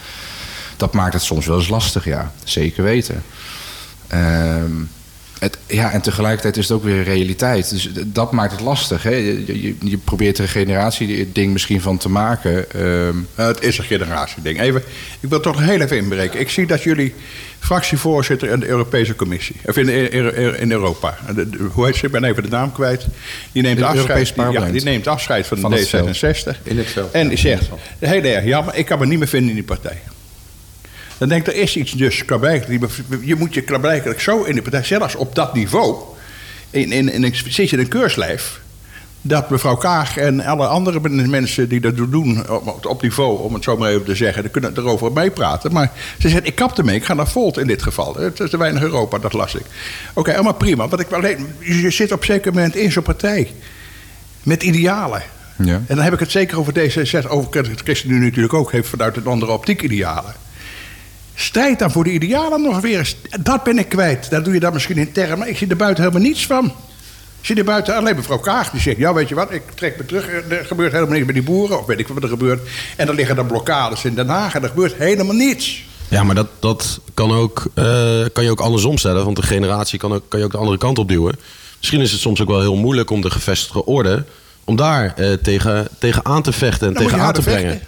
Dat 0.78 0.94
maakt 0.94 1.14
het 1.14 1.22
soms 1.24 1.46
wel 1.46 1.58
eens 1.58 1.68
lastig, 1.70 2.06
ja. 2.06 2.32
Zeker 2.44 2.84
weten. 2.84 3.24
Ehm, 4.08 4.72
het, 5.40 5.58
ja, 5.68 5.92
en 5.92 6.02
tegelijkertijd 6.02 6.58
is 6.58 6.68
het 6.68 6.78
ook 6.78 6.84
weer 6.84 6.96
een 6.98 7.04
realiteit. 7.04 7.70
Dus 7.70 7.90
dat 8.06 8.32
maakt 8.32 8.52
het 8.52 8.62
lastig. 8.62 9.04
Hè? 9.04 9.10
Je, 9.10 9.62
je, 9.62 9.76
je 9.80 9.98
probeert 9.98 10.38
er 10.38 10.44
een 10.44 10.50
generatie-ding 10.50 11.52
misschien 11.54 11.82
van 11.82 11.98
te 11.98 12.10
maken. 12.10 12.72
Ehm, 12.72 13.16
het 13.36 13.62
is 13.64 13.78
een 13.78 13.84
generatieding. 13.84 14.60
Even, 14.62 14.84
ik 15.20 15.30
wil 15.30 15.40
toch 15.40 15.60
heel 15.60 15.80
even 15.82 15.98
inbreken. 15.98 16.40
Ik 16.40 16.50
zie 16.50 16.68
dat 16.68 16.84
jullie 16.84 17.14
fractievoorzitter 17.60 18.50
in 18.50 18.60
de 18.60 18.68
Europese 18.68 19.16
Commissie, 19.16 19.56
of 19.66 19.78
in, 19.78 19.90
in, 19.90 20.60
in 20.60 20.72
Europa, 20.72 21.18
de- 21.36 21.50
de- 21.50 21.58
hoe 21.72 21.86
heet 21.86 21.96
ze? 21.96 22.06
Ik 22.06 22.12
ben 22.12 22.24
even 22.24 22.44
de 22.44 22.50
naam 22.50 22.72
kwijt. 22.72 23.08
Die 23.52 23.62
neemt, 23.64 23.82
afscheid, 23.82 24.34
die, 24.36 24.52
ja, 24.52 24.66
die 24.72 24.84
neemt 24.84 25.08
afscheid 25.08 25.48
van, 25.48 25.58
Van 25.60 25.72
de 25.72 25.78
het 25.78 25.90
veld. 25.90 26.18
D66. 26.18 26.64
In 26.64 26.78
het 26.78 26.88
veld. 26.88 27.12
En 27.12 27.28
die 27.28 27.38
zegt, 27.38 27.70
heel 28.00 28.24
erg 28.24 28.46
jammer, 28.46 28.76
ik 28.76 28.86
kan 28.86 29.00
me 29.00 29.06
niet 29.06 29.20
meer 29.20 29.28
vinden 29.28 29.50
in 29.50 29.56
die 29.56 29.64
partij. 29.64 29.98
Dan 31.20 31.30
denk 31.30 31.48
ik, 31.48 31.54
er 31.54 31.62
is 31.62 31.76
iets 31.76 31.92
dus 31.92 32.26
klaarblijkelijk. 32.26 32.92
Je 33.22 33.36
moet 33.36 33.54
je 33.54 33.62
klaarblijkelijk 33.62 34.20
zo 34.20 34.44
in 34.44 34.56
de 34.56 34.62
partij, 34.62 34.84
zelfs 34.84 35.16
op 35.16 35.36
dat 35.36 35.54
niveau, 35.54 35.96
in, 36.70 36.92
in, 36.92 37.10
in, 37.10 37.36
zit 37.36 37.70
je 37.70 37.76
in 37.76 37.84
een 37.84 37.88
keurslijf 37.88 38.60
dat 39.22 39.50
mevrouw 39.50 39.76
Kaag 39.76 40.18
en 40.18 40.46
alle 40.46 40.68
andere 40.68 41.10
mensen 41.10 41.70
die 41.70 41.80
dat 41.80 41.98
doen 41.98 42.50
op, 42.50 42.86
op 42.86 43.02
niveau, 43.02 43.40
om 43.40 43.54
het 43.54 43.64
zo 43.64 43.78
maar 43.78 43.90
even 43.90 44.06
te 44.06 44.16
zeggen, 44.16 44.42
die 44.42 44.52
kunnen 44.52 44.74
erover 44.78 45.12
meepraten. 45.12 45.74
Maar 45.74 45.92
ze 46.20 46.30
zegt, 46.30 46.48
ik 46.48 46.56
kap 46.56 46.78
ermee, 46.78 46.96
ik 46.96 47.06
ga 47.06 47.14
naar 47.14 47.28
Volt 47.28 47.58
in 47.58 47.68
dit 47.68 47.84
geval. 47.84 48.16
Het 48.16 48.40
is 48.40 48.50
te 48.50 48.58
weinig 48.58 48.82
Europa, 48.82 49.18
dat 49.18 49.34
las 49.34 49.56
ik. 49.56 49.66
Oké, 50.14 50.34
allemaal 50.34 50.54
prima. 50.54 50.88
Wat 50.88 51.00
ik 51.00 51.12
alleen, 51.12 51.48
je 51.60 51.90
zit 51.90 52.12
op 52.12 52.20
een 52.20 52.26
zeker 52.26 52.54
moment 52.54 52.76
in 52.76 52.92
zo'n 52.92 53.04
partij 53.04 53.54
met 54.44 54.64
idealen. 54.64 55.22
Ja. 55.58 55.74
En 55.74 55.96
dan 55.96 56.00
heb 56.00 56.14
ik 56.14 56.20
het 56.20 56.32
zeker 56.32 56.60
over 56.60 56.74
D66, 56.74 57.28
over 57.28 57.64
ChristenUnie 57.76 58.24
natuurlijk 58.24 58.54
ook, 58.54 58.72
heeft 58.72 58.90
vanuit 58.90 59.18
een 59.18 59.26
andere 59.26 59.52
optiek 59.52 59.82
idealen. 59.82 60.34
Strijd 61.42 61.80
dan 61.80 61.92
voor 61.92 62.04
de 62.04 62.12
idealen 62.12 62.62
nog 62.62 62.80
weer 62.80 62.98
eens. 62.98 63.16
Dat 63.42 63.64
ben 63.64 63.78
ik 63.78 63.90
kwijt. 63.90 64.30
Daar 64.30 64.44
doe 64.44 64.54
je 64.54 64.60
dan 64.60 64.74
misschien 64.74 64.98
intern. 64.98 65.40
Maar 65.40 65.48
ik 65.48 65.58
zie 65.58 65.68
er 65.68 65.76
buiten 65.76 66.04
helemaal 66.04 66.28
niets 66.28 66.46
van. 66.46 66.66
Ik 67.40 67.46
zie 67.46 67.56
er 67.56 67.64
buiten 67.64 67.96
alleen 67.96 68.16
mevrouw 68.16 68.38
Kaag. 68.38 68.70
Die 68.70 68.82
zegt, 68.82 68.98
ja 68.98 69.14
weet 69.14 69.30
je 69.30 69.36
wat, 69.36 69.52
ik 69.52 69.62
trek 69.76 69.98
me 69.98 70.06
terug. 70.06 70.28
Er 70.50 70.66
gebeurt 70.66 70.92
helemaal 70.92 71.14
niks 71.14 71.26
met 71.26 71.36
die 71.36 71.44
boeren. 71.44 71.80
Of 71.80 71.86
weet 71.86 72.00
ik 72.00 72.08
wat 72.08 72.24
er 72.24 72.30
gebeurt. 72.30 72.70
En 72.96 73.06
dan 73.06 73.16
liggen 73.16 73.38
er 73.38 73.46
blokkades 73.46 74.06
in 74.06 74.16
Den 74.16 74.28
Haag. 74.28 74.56
En 74.56 74.64
er 74.64 74.70
gebeurt 74.70 74.94
helemaal 74.94 75.36
niets. 75.36 75.84
Ja, 76.08 76.24
maar 76.24 76.36
dat, 76.36 76.48
dat 76.60 77.00
kan, 77.14 77.32
ook, 77.32 77.66
eh, 77.74 77.86
kan 78.34 78.44
je 78.44 78.52
ook 78.52 78.60
andersom 78.60 78.98
stellen. 78.98 79.26
Want 79.26 79.36
de 79.36 79.42
generatie 79.42 80.00
kan, 80.00 80.14
ook, 80.14 80.24
kan 80.28 80.40
je 80.40 80.46
ook 80.46 80.52
de 80.52 80.58
andere 80.58 80.78
kant 80.78 81.00
op 81.00 81.08
duwen. 81.08 81.36
Misschien 81.78 82.02
is 82.02 82.12
het 82.12 82.22
soms 82.22 82.42
ook 82.42 82.48
wel 82.50 82.62
heel 82.62 82.76
moeilijk 82.76 83.10
om 83.10 83.22
de 83.22 83.32
gevestigde 83.32 83.86
orde... 83.86 84.24
om 84.64 84.76
daar 84.76 85.14
eh, 85.16 85.34
tegen, 85.34 85.88
tegen 86.00 86.26
aan 86.26 86.42
te 86.42 86.52
vechten 86.52 86.88
en 86.88 86.94
Dan 86.94 87.04
tegen 87.04 87.20
aan 87.20 87.34
te 87.34 87.42
brengen. 87.42 87.82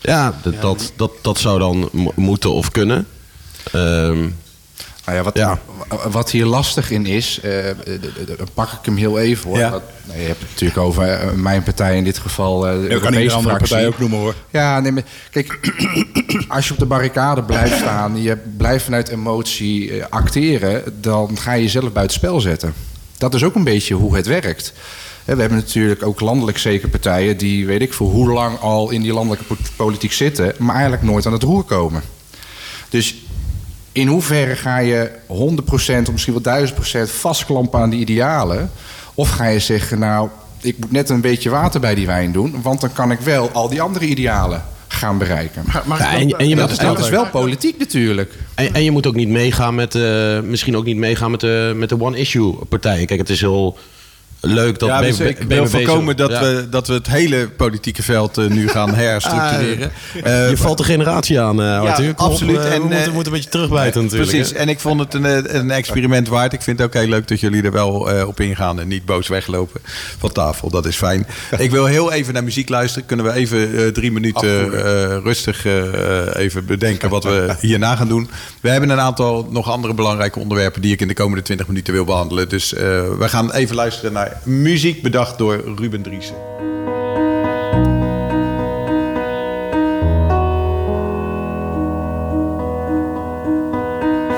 Ja, 0.00 0.34
dat, 0.60 0.92
dat, 0.96 1.12
dat 1.22 1.38
zou 1.38 1.58
dan 1.58 1.88
mo- 1.92 2.12
moeten 2.16 2.52
of 2.52 2.70
kunnen. 2.70 3.06
Ehm, 3.72 4.28
Nou 5.04 5.18
ja, 5.18 5.22
wat, 5.24 5.36
Ja. 5.36 5.58
wat 6.10 6.30
hier 6.30 6.44
lastig 6.46 6.90
in 6.90 7.06
is, 7.06 7.40
dan 8.36 8.48
pak 8.54 8.72
ik 8.72 8.78
hem 8.82 8.96
heel 8.96 9.18
even 9.18 9.48
hoor. 9.48 9.58
Ja. 9.58 9.70
Dat- 9.70 9.82
nou, 10.04 10.18
je 10.20 10.26
hebt 10.26 10.40
het 10.40 10.50
natuurlijk 10.50 10.78
over 10.80 11.08
eh, 11.08 11.30
mijn 11.32 11.62
partij 11.62 11.96
in 11.96 12.04
dit 12.04 12.18
geval. 12.18 12.66
eh, 12.68 12.72
de 12.88 13.00
kan 13.00 13.14
een 13.14 13.30
andere 13.30 13.56
partij 13.56 13.86
ook 13.86 13.98
noemen 13.98 14.18
hoor. 14.18 14.34
Ja, 14.50 14.80
nee, 14.80 14.92
maar 14.92 15.02
kijk, 15.30 15.72
als 16.48 16.66
je 16.66 16.72
op 16.72 16.78
de 16.78 16.86
barricade 16.86 17.42
blijft 17.42 17.76
staan, 17.76 18.22
je 18.22 18.36
blijft 18.56 18.84
vanuit 18.84 19.08
emotie 19.08 20.04
acteren, 20.04 20.82
dan 21.00 21.38
ga 21.38 21.52
je 21.52 21.62
jezelf 21.62 21.92
buitenspel 21.92 22.40
zetten. 22.40 22.74
Dat 23.18 23.34
is 23.34 23.42
ook 23.44 23.54
een 23.54 23.64
beetje 23.64 23.94
hoe 23.94 24.16
het 24.16 24.26
werkt. 24.26 24.72
We 25.24 25.40
hebben 25.40 25.58
natuurlijk 25.58 26.02
ook 26.06 26.20
landelijk 26.20 26.58
zeker 26.58 26.88
partijen 26.88 27.36
die, 27.36 27.66
weet 27.66 27.80
ik 27.80 27.92
voor 27.92 28.10
hoe 28.10 28.32
lang 28.32 28.58
al 28.58 28.90
in 28.90 29.02
die 29.02 29.12
landelijke 29.12 29.44
po- 29.44 29.56
politiek 29.76 30.12
zitten, 30.12 30.54
maar 30.58 30.72
eigenlijk 30.74 31.02
nooit 31.02 31.26
aan 31.26 31.32
het 31.32 31.42
roer 31.42 31.62
komen. 31.62 32.02
Dus 32.88 33.14
in 33.92 34.06
hoeverre 34.08 34.56
ga 34.56 34.78
je 34.78 35.10
100% 35.26 36.06
of 36.06 36.12
misschien 36.12 36.40
wel 36.42 36.66
1000% 37.06 37.10
vastklampen 37.10 37.80
aan 37.80 37.90
die 37.90 38.00
idealen? 38.00 38.70
Of 39.14 39.30
ga 39.30 39.46
je 39.46 39.58
zeggen, 39.58 39.98
nou, 39.98 40.28
ik 40.60 40.78
moet 40.78 40.92
net 40.92 41.08
een 41.08 41.20
beetje 41.20 41.50
water 41.50 41.80
bij 41.80 41.94
die 41.94 42.06
wijn 42.06 42.32
doen, 42.32 42.54
want 42.62 42.80
dan 42.80 42.92
kan 42.92 43.10
ik 43.10 43.20
wel 43.20 43.50
al 43.50 43.68
die 43.68 43.82
andere 43.82 44.06
idealen 44.06 44.64
gaan 44.88 45.18
bereiken. 45.18 45.62
Maar, 45.72 45.82
maar 45.86 45.98
Ja, 45.98 46.12
en 46.12 46.28
je- 46.28 46.36
en 46.36 46.48
je 46.48 46.54
dat, 46.54 46.68
moet 46.68 46.78
is, 46.78 46.84
dat 46.84 46.98
is 46.98 47.08
wel 47.08 47.26
politiek 47.26 47.78
natuurlijk. 47.78 48.34
En, 48.54 48.74
en 48.74 48.84
je 48.84 48.90
moet 48.90 49.06
ook 49.06 49.14
niet 49.14 49.28
meegaan 49.28 49.74
met, 49.74 49.94
eh, 49.94 50.40
misschien 50.40 50.76
ook 50.76 50.84
niet 50.84 50.96
meegaan 50.96 51.30
met 51.30 51.40
de, 51.40 51.72
met 51.76 51.88
de 51.88 52.00
one-issue 52.00 52.54
partijen. 52.68 53.06
Kijk, 53.06 53.20
het 53.20 53.30
is 53.30 53.40
heel 53.40 53.78
leuk 54.40 54.78
dat 54.78 54.88
ja, 54.88 55.00
dus 55.00 55.20
ik 55.20 55.38
wil 55.38 55.66
voorkomen 55.66 56.16
dat, 56.16 56.30
Ja. 56.30 56.40
we, 56.40 56.66
dat 56.70 56.86
we 56.86 56.92
het 56.92 57.06
hele 57.06 57.48
politieke 57.48 58.02
veld 58.02 58.38
eh, 58.38 58.46
nu 58.46 58.68
gaan 58.68 58.94
herstructureren. 59.04 59.92
Eh, 60.22 60.50
je 60.50 60.56
valt 60.56 60.78
de 60.78 60.84
generatie 60.84 61.40
aan, 61.40 61.62
eh 61.62 61.80
Arthur. 61.80 62.12
Absoluut. 62.16 62.64
En, 62.64 62.72
we, 62.72 62.78
moeten, 62.78 63.04
we 63.04 63.10
moeten 63.12 63.32
een 63.32 63.38
beetje 63.38 63.50
terugbijten 63.50 64.02
natuurlijk. 64.02 64.30
Precies, 64.30 64.52
hè. 64.52 64.58
en 64.58 64.68
ik 64.68 64.80
vond 64.80 65.00
het 65.00 65.14
een, 65.14 65.56
een 65.56 65.70
experiment 65.70 66.28
waard. 66.28 66.52
Ik 66.52 66.62
vind 66.62 66.78
het 66.78 66.86
ook 66.86 66.94
heel 66.94 67.08
leuk 67.08 67.28
dat 67.28 67.40
jullie 67.40 67.62
er 67.62 67.72
wel 67.72 68.08
op 68.26 68.40
ingaan 68.40 68.80
en 68.80 68.88
niet 68.88 69.04
boos 69.04 69.28
weglopen 69.28 69.80
van 70.18 70.32
tafel. 70.32 70.70
Dat 70.70 70.86
is 70.86 70.96
fijn. 70.96 71.26
ik 71.58 71.70
wil 71.70 71.84
heel 71.84 72.12
even 72.12 72.34
naar 72.34 72.44
muziek 72.44 72.68
luisteren. 72.68 73.06
Kunnen 73.06 73.26
we 73.26 73.32
even 73.32 73.92
drie 73.92 74.12
minuten 74.12 74.70
rustig 75.22 75.64
even 76.34 76.66
bedenken 76.66 77.10
wat 77.10 77.24
we 77.24 77.54
hierna 77.60 77.96
gaan 77.96 78.08
doen? 78.08 78.30
We 78.60 78.68
hebben 78.68 78.90
een 78.90 79.00
aantal 79.00 79.48
nog 79.50 79.70
andere 79.70 79.94
belangrijke 79.94 80.38
onderwerpen 80.38 80.82
die 80.82 80.92
ik 80.92 81.00
in 81.00 81.08
de 81.08 81.14
komende 81.14 81.42
20 81.42 81.66
minuten 81.66 81.92
wil 81.92 82.04
behandelen. 82.04 82.48
Dus 82.48 82.70
we 82.70 83.28
gaan 83.28 83.52
even 83.52 83.76
luisteren 83.76 84.12
naar 84.12 84.29
muziek 84.44 85.02
bedacht 85.02 85.38
door 85.38 85.74
Ruben 85.76 86.02
Driessen. 86.02 86.36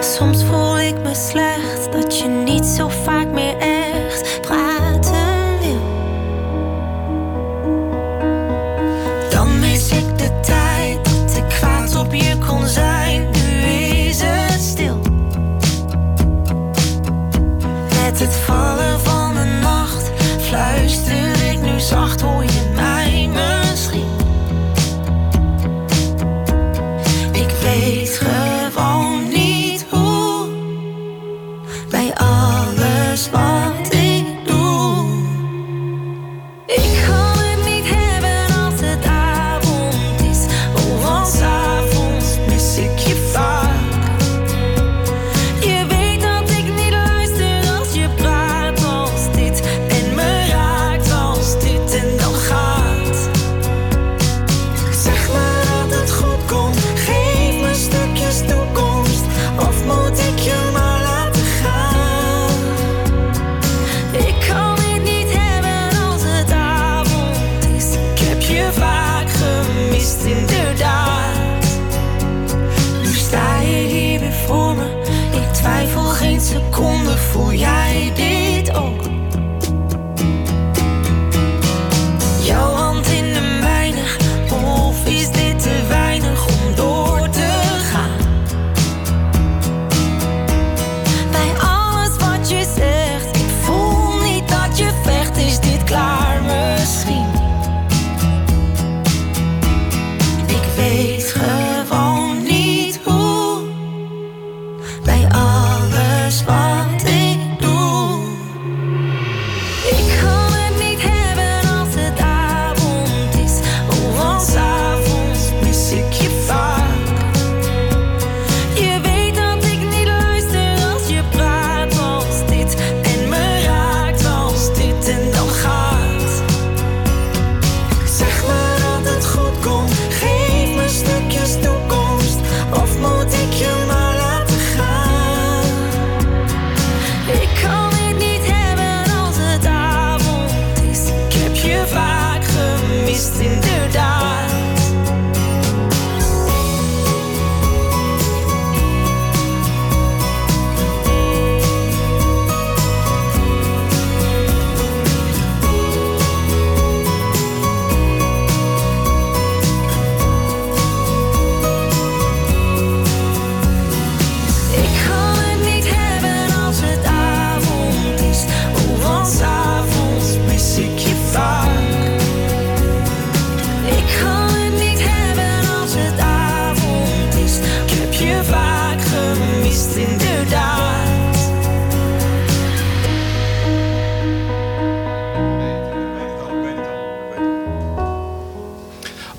Soms 0.00 0.44
voel 0.44 0.80
ik 0.80 1.02
me 1.02 1.14
slecht 1.14 1.92
dat 1.92 2.18
je 2.18 2.28
niet 2.28 2.64
zo 2.64 2.88
vaak 2.88 3.21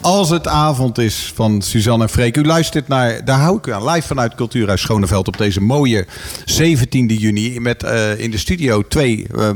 Als 0.03 0.29
het 0.29 0.47
avond 0.47 0.97
is 0.97 1.31
van 1.35 1.61
Suzanne 1.61 2.03
en 2.03 2.09
Freek. 2.09 2.37
U 2.37 2.45
luistert 2.45 2.87
naar, 2.87 3.25
daar 3.25 3.39
hou 3.39 3.57
ik 3.57 3.67
u 3.67 3.71
aan, 3.71 3.89
live 3.89 4.07
vanuit 4.07 4.35
Cultuurhuis 4.35 4.81
Schoneveld 4.81 5.27
op 5.27 5.37
deze 5.37 5.61
mooie 5.61 6.05
17e 6.61 7.05
juni. 7.05 7.59
Met 7.59 7.83
eh, 7.83 8.19
in 8.19 8.31
de 8.31 8.37
studio 8.37 8.81
twee, 8.87 9.25
eh, 9.35 9.49
eh, 9.49 9.55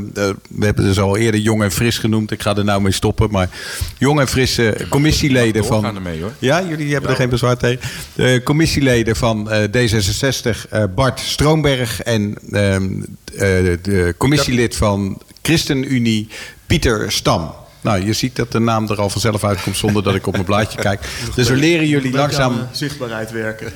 we 0.50 0.66
hebben 0.66 0.94
ze 0.94 1.02
al 1.02 1.18
eerder 1.18 1.40
jong 1.40 1.64
en 1.64 1.72
fris 1.72 1.98
genoemd. 1.98 2.32
Ik 2.32 2.42
ga 2.42 2.56
er 2.56 2.64
nou 2.64 2.82
mee 2.82 2.92
stoppen. 2.92 3.32
Maar 3.32 3.50
jong 3.98 4.20
en 4.20 4.28
frisse 4.28 4.86
commissieleden 4.90 5.66
van... 5.66 5.82
doorgaan 5.82 5.96
ermee, 5.96 6.22
hoor. 6.22 6.34
Ja, 6.40 6.64
jullie 6.64 6.92
hebben 6.92 7.10
er 7.10 7.16
geen 7.16 7.30
bezwaar 7.30 7.58
tegen. 7.58 7.90
De 8.14 8.42
commissieleden 8.44 9.16
van 9.16 9.52
eh, 9.52 9.64
D66, 9.64 10.70
eh, 10.70 10.84
Bart 10.96 11.20
Stroomberg. 11.20 12.02
En 12.02 12.36
ehm, 12.52 12.90
eh, 13.34 13.78
de 13.82 14.16
commissielid 14.18 14.76
van 14.76 15.22
ChristenUnie, 15.42 16.28
Pieter 16.66 17.12
Stam. 17.12 17.54
Nou, 17.88 18.06
je 18.06 18.14
ziet 18.14 18.36
dat 18.36 18.52
de 18.52 18.60
naam 18.60 18.90
er 18.90 19.02
al 19.02 19.10
vanzelf 19.10 19.44
uitkomt 19.44 19.78
zonder 19.78 20.04
dat 20.04 20.16
ik 20.16 20.28
op 20.28 20.34
mijn 20.34 20.46
blaadje 20.46 20.78
kijk. 20.78 21.00
Dus 21.36 21.50
we 21.50 21.56
leren 21.56 21.88
jullie 21.88 22.12
langzaam 22.12 22.54
eh, 22.54 22.60
zichtbaarheid 22.72 23.32
werken. 23.32 23.72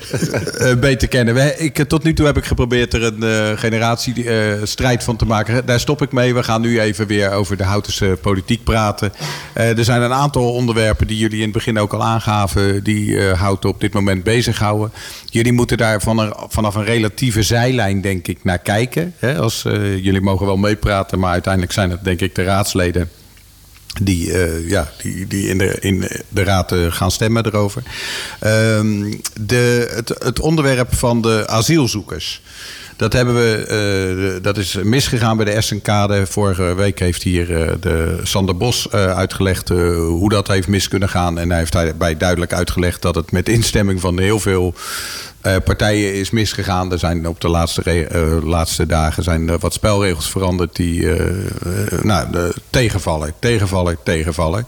eh, 0.58 0.74
beter 0.74 1.08
kennen. 1.08 1.34
We, 1.34 1.56
ik, 1.58 1.78
eh, 1.78 1.84
tot 1.84 2.02
nu 2.02 2.12
toe 2.12 2.26
heb 2.26 2.36
ik 2.36 2.44
geprobeerd 2.44 2.94
er 2.94 3.02
een 3.02 3.58
generatiestrijd 3.58 5.04
van 5.04 5.16
te 5.16 5.24
maken. 5.24 5.66
Daar 5.66 5.80
stop 5.80 6.02
ik 6.02 6.12
mee. 6.12 6.34
We 6.34 6.42
gaan 6.42 6.60
nu 6.60 6.80
even 6.80 7.06
weer 7.06 7.30
over 7.30 7.56
de 7.56 7.64
Houtense 7.64 8.18
politiek 8.20 8.64
praten. 8.64 9.12
Er 9.52 9.84
zijn 9.84 10.02
een 10.02 10.12
aantal 10.12 10.52
onderwerpen 10.52 11.06
die 11.06 11.18
jullie 11.18 11.38
in 11.38 11.42
het 11.42 11.52
begin 11.52 11.78
ook 11.78 11.92
al 11.92 12.02
aangaven... 12.02 12.84
die 12.84 13.20
Houten 13.20 13.70
op 13.70 13.80
dit 13.80 13.92
moment 13.92 14.24
bezighouden. 14.24 14.92
Jullie 15.30 15.52
moeten 15.52 15.76
daar 15.76 16.00
vanaf 16.48 16.74
een 16.74 16.84
relatieve 16.84 17.42
zijlijn, 17.42 18.00
denk 18.00 18.28
ik, 18.28 18.44
naar 18.44 18.58
kijken. 18.58 19.14
Hè? 19.18 19.38
Als, 19.38 19.62
jullie 20.02 20.20
mogen 20.20 20.46
wel 20.46 20.56
meepraten, 20.56 21.18
maar 21.18 21.32
uiteindelijk 21.32 21.72
zijn 21.72 21.90
het 21.90 22.04
denk 22.04 22.20
ik 22.20 22.34
de 22.34 22.42
raadsleden 22.42 23.10
die, 24.00 24.32
eh, 24.32 24.68
ja, 24.68 24.90
die, 25.02 25.26
die 25.26 25.48
in, 25.48 25.58
de, 25.58 25.76
in 25.80 26.08
de 26.28 26.42
raad 26.44 26.72
eh, 26.72 26.92
gaan 26.92 27.10
stemmen 27.10 27.46
erover. 27.46 27.82
Ehm, 28.40 29.12
de, 29.40 29.92
het, 29.94 30.08
het 30.08 30.40
onderwerp 30.40 30.94
van 30.94 31.22
de 31.22 31.44
asielzoekers. 31.46 32.42
Dat, 32.96 33.12
hebben 33.12 33.34
we, 33.34 34.36
eh, 34.36 34.42
dat 34.42 34.56
is 34.56 34.74
misgegaan 34.82 35.36
bij 35.36 35.44
de 35.44 35.50
Essenkade. 35.50 36.26
Vorige 36.26 36.74
week 36.74 36.98
heeft 36.98 37.22
hier 37.22 37.62
eh, 37.62 37.72
de 37.80 38.20
Sander 38.22 38.56
Bos 38.56 38.88
eh, 38.88 39.16
uitgelegd 39.16 39.68
hoe 39.68 40.28
dat 40.28 40.48
heeft 40.48 40.68
mis 40.68 40.88
kunnen 40.88 41.08
gaan. 41.08 41.38
En 41.38 41.48
hij 41.48 41.58
heeft 41.58 41.72
daarbij 41.72 42.16
duidelijk 42.16 42.52
uitgelegd 42.52 43.02
dat 43.02 43.14
het 43.14 43.32
met 43.32 43.48
instemming 43.48 44.00
van 44.00 44.18
heel 44.18 44.40
veel 44.40 44.74
partijen 45.64 46.14
is 46.14 46.30
misgegaan. 46.30 46.92
Er 46.92 46.98
zijn 46.98 47.28
op 47.28 47.40
de 47.40 47.48
laatste, 47.48 48.06
laatste 48.44 48.86
dagen 48.86 49.22
zijn 49.22 49.58
wat 49.58 49.72
spelregels 49.72 50.30
veranderd 50.30 50.76
die 50.76 51.06
nou, 52.02 52.26
tegenvallen, 52.70 53.32
tegenvallen, 53.38 53.96
tegenvallen. 54.04 54.66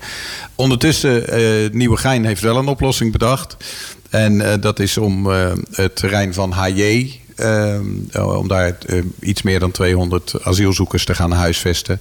Ondertussen, 0.54 1.28
eh 1.28 1.70
Nieuwegein 1.72 2.24
heeft 2.24 2.40
wel 2.40 2.56
een 2.56 2.68
oplossing 2.68 3.12
bedacht. 3.12 3.56
En 4.10 4.60
dat 4.60 4.78
is 4.78 4.98
om 4.98 5.26
het 5.70 5.96
terrein 5.96 6.34
van 6.34 6.52
HJ 6.52 7.22
Ehm, 7.34 7.86
om 8.24 8.48
daar 8.48 8.76
eh, 8.86 9.02
iets 9.20 9.42
meer 9.42 9.60
dan 9.60 9.70
200 9.70 10.34
asielzoekers 10.42 11.04
te 11.04 11.14
gaan 11.14 11.32
huisvesten. 11.32 12.00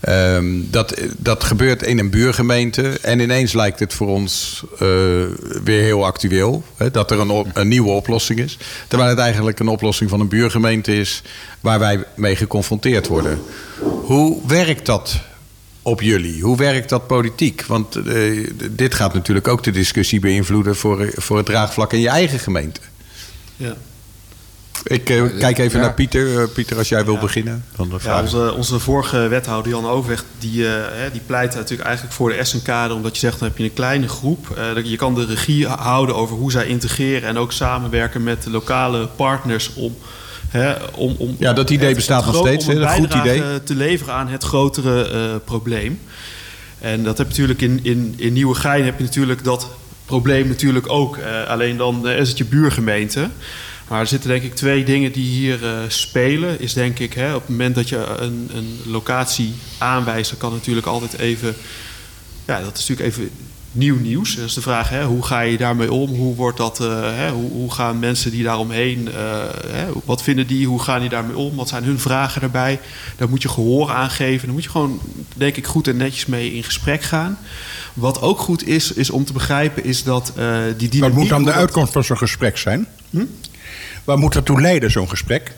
Ehm, 0.00 0.46
dat, 0.70 1.00
dat 1.16 1.44
gebeurt 1.44 1.82
in 1.82 1.98
een 1.98 2.10
buurgemeente. 2.10 2.98
En 3.00 3.20
ineens 3.20 3.52
lijkt 3.52 3.80
het 3.80 3.94
voor 3.94 4.08
ons 4.08 4.62
eh, 4.72 4.78
weer 5.64 5.82
heel 5.82 6.04
actueel. 6.04 6.62
Hè, 6.76 6.90
dat 6.90 7.10
er 7.10 7.20
een, 7.20 7.46
een 7.52 7.68
nieuwe 7.68 7.90
oplossing 7.90 8.38
is. 8.38 8.58
Terwijl 8.88 9.10
het 9.10 9.18
eigenlijk 9.18 9.58
een 9.58 9.68
oplossing 9.68 10.10
van 10.10 10.20
een 10.20 10.28
buurgemeente 10.28 10.96
is. 10.96 11.22
waar 11.60 11.78
wij 11.78 12.04
mee 12.14 12.36
geconfronteerd 12.36 13.06
worden. 13.06 13.38
Hoe 14.02 14.40
werkt 14.46 14.86
dat 14.86 15.20
op 15.82 16.00
jullie? 16.00 16.42
Hoe 16.42 16.56
werkt 16.56 16.88
dat 16.88 17.06
politiek? 17.06 17.64
Want 17.66 17.96
eh, 17.96 18.48
dit 18.70 18.94
gaat 18.94 19.14
natuurlijk 19.14 19.48
ook 19.48 19.62
de 19.62 19.70
discussie 19.70 20.20
beïnvloeden 20.20 20.76
voor, 20.76 21.12
voor 21.16 21.36
het 21.36 21.46
draagvlak 21.46 21.92
in 21.92 22.00
je 22.00 22.08
eigen 22.08 22.38
gemeente. 22.38 22.80
Ja. 23.56 23.76
Ik 24.84 25.10
eh, 25.10 25.22
kijk 25.38 25.58
even 25.58 25.78
Ja. 25.78 25.84
naar 25.84 25.94
Pieter. 25.94 26.40
Eh, 26.40 26.48
Pieter, 26.54 26.76
als 26.78 26.88
jij 26.88 27.04
wil 27.04 27.18
beginnen. 27.18 27.64
Dan 27.76 27.88
Ja, 27.92 27.98
vraag. 27.98 28.20
onze, 28.22 28.52
onze 28.54 28.78
vorige 28.78 29.28
wethouder 29.28 29.72
Jan 29.72 29.86
Overweg, 29.86 30.24
die, 30.38 30.66
eh, 30.66 30.72
hè, 30.92 31.10
die 31.10 31.20
pleit 31.26 31.54
natuurlijk 31.54 31.82
eigenlijk 31.88 32.16
voor 32.16 32.28
de 32.30 32.44
SNK, 32.44 32.68
omdat 32.92 33.12
je 33.14 33.18
zegt 33.20 33.38
dan 33.38 33.48
heb 33.48 33.58
je 33.58 33.64
een 33.64 33.72
kleine 33.72 34.08
groep. 34.08 34.50
eh, 34.76 34.84
je 34.84 34.96
kan 34.96 35.14
de 35.14 35.24
regie 35.26 35.66
houden 35.66 36.14
over 36.16 36.36
hoe 36.36 36.50
zij 36.50 36.66
integreren 36.66 37.28
en 37.28 37.38
ook 37.38 37.52
samenwerken 37.52 38.22
met 38.22 38.42
de 38.42 38.50
lokale 38.50 39.06
partners 39.06 39.70
om. 39.74 39.96
Hè, 40.48 40.72
om, 40.94 41.14
om 41.18 41.36
Ja, 41.38 41.52
dat 41.52 41.70
idee 41.70 41.86
het- 41.86 41.96
bestaat 41.96 42.26
nog 42.26 42.36
steeds, 42.36 42.66
Om 42.66 42.76
een 42.76 42.88
goed 42.88 43.14
idee. 43.14 43.62
te 43.62 43.74
leveren 43.74 44.14
aan 44.14 44.28
het 44.28 44.44
grotere 44.44 45.08
eh, 45.08 45.20
probleem. 45.44 46.00
En 46.78 47.04
dat 47.04 47.18
heb 47.18 47.26
je 47.26 47.32
natuurlijk 47.32 47.60
in, 47.62 47.80
in, 47.82 48.14
in 48.16 48.32
Nieuwegein 48.32 48.84
heb 48.84 48.98
je 48.98 49.04
natuurlijk 49.04 49.44
dat 49.44 49.68
probleem 50.04 50.48
natuurlijk 50.48 50.88
ook. 50.90 51.16
Eh, 51.16 51.48
alleen 51.48 51.76
dan 51.76 52.08
eh, 52.08 52.18
is 52.18 52.28
het 52.28 52.38
je 52.38 52.44
buurgemeente. 52.44 53.28
Maar 53.88 54.00
er 54.00 54.06
zitten 54.06 54.30
denk 54.30 54.42
ik 54.42 54.54
twee 54.54 54.84
dingen 54.84 55.12
die 55.12 55.26
hier 55.28 55.66
eh, 55.66 55.78
spelen. 55.88 56.60
Is 56.60 56.72
denk 56.72 56.98
ik 56.98 57.12
hè, 57.12 57.34
op 57.34 57.40
het 57.40 57.50
moment 57.50 57.74
dat 57.74 57.88
je 57.88 57.96
een, 58.18 58.50
een 58.54 58.78
locatie 58.84 59.54
aanwijst, 59.78 60.30
dan 60.30 60.38
kan 60.38 60.52
natuurlijk 60.52 60.86
altijd 60.86 61.18
even. 61.18 61.54
Ja, 62.46 62.60
dat 62.60 62.78
is 62.78 62.88
natuurlijk 62.88 63.16
even 63.16 63.30
nieuw 63.72 63.98
nieuws. 63.98 64.36
Dat 64.36 64.44
is 64.44 64.54
de 64.54 64.60
vraag, 64.60 64.88
hè, 64.88 65.04
hoe 65.04 65.24
ga 65.24 65.40
je 65.40 65.56
daarmee 65.56 65.92
om? 65.92 66.14
Hoe 66.14 66.34
wordt 66.34 66.56
dat? 66.56 66.80
eh, 66.80 67.00
hè, 67.02 67.30
hoe, 67.30 67.50
hoe 67.50 67.72
gaan 67.72 67.98
mensen 67.98 68.30
die 68.30 68.42
daaromheen? 68.42 69.08
eh 69.08 69.42
hè, 69.66 69.86
wat 70.04 70.22
vinden 70.22 70.46
die? 70.46 70.66
Hoe 70.66 70.82
gaan 70.82 71.00
die 71.00 71.08
daarmee 71.08 71.36
om? 71.36 71.56
Wat 71.56 71.68
zijn 71.68 71.84
hun 71.84 71.98
vragen 71.98 72.40
daarbij? 72.40 72.80
Daar 73.16 73.28
moet 73.28 73.42
je 73.42 73.48
gehoor 73.48 73.90
aan 73.90 74.10
geven. 74.10 74.44
Daar 74.46 74.54
moet 74.54 74.64
je 74.64 74.70
gewoon, 74.70 75.00
denk 75.36 75.56
ik, 75.56 75.66
goed 75.66 75.88
en 75.88 75.96
netjes 75.96 76.26
mee 76.26 76.54
in 76.54 76.64
gesprek 76.64 77.02
gaan. 77.02 77.38
Wat 77.94 78.20
ook 78.20 78.38
goed 78.38 78.66
is, 78.66 78.92
is 78.92 79.10
om 79.10 79.24
te 79.24 79.32
begrijpen, 79.32 79.84
is 79.84 80.02
dat 80.02 80.32
eh 80.36 80.58
die 80.76 80.88
dynamiek... 80.88 81.00
Wat 81.14 81.22
moet 81.22 81.28
dan 81.28 81.44
de 81.44 81.52
uitkomst 81.52 81.92
van 81.92 82.04
zo'n 82.04 82.18
gesprek 82.18 82.58
zijn? 82.58 82.86
Waar 84.04 84.18
moet 84.18 84.32
dat 84.32 84.44
toe 84.44 84.60
leiden, 84.60 84.90
zo'n 84.90 85.08
gesprek? 85.08 85.52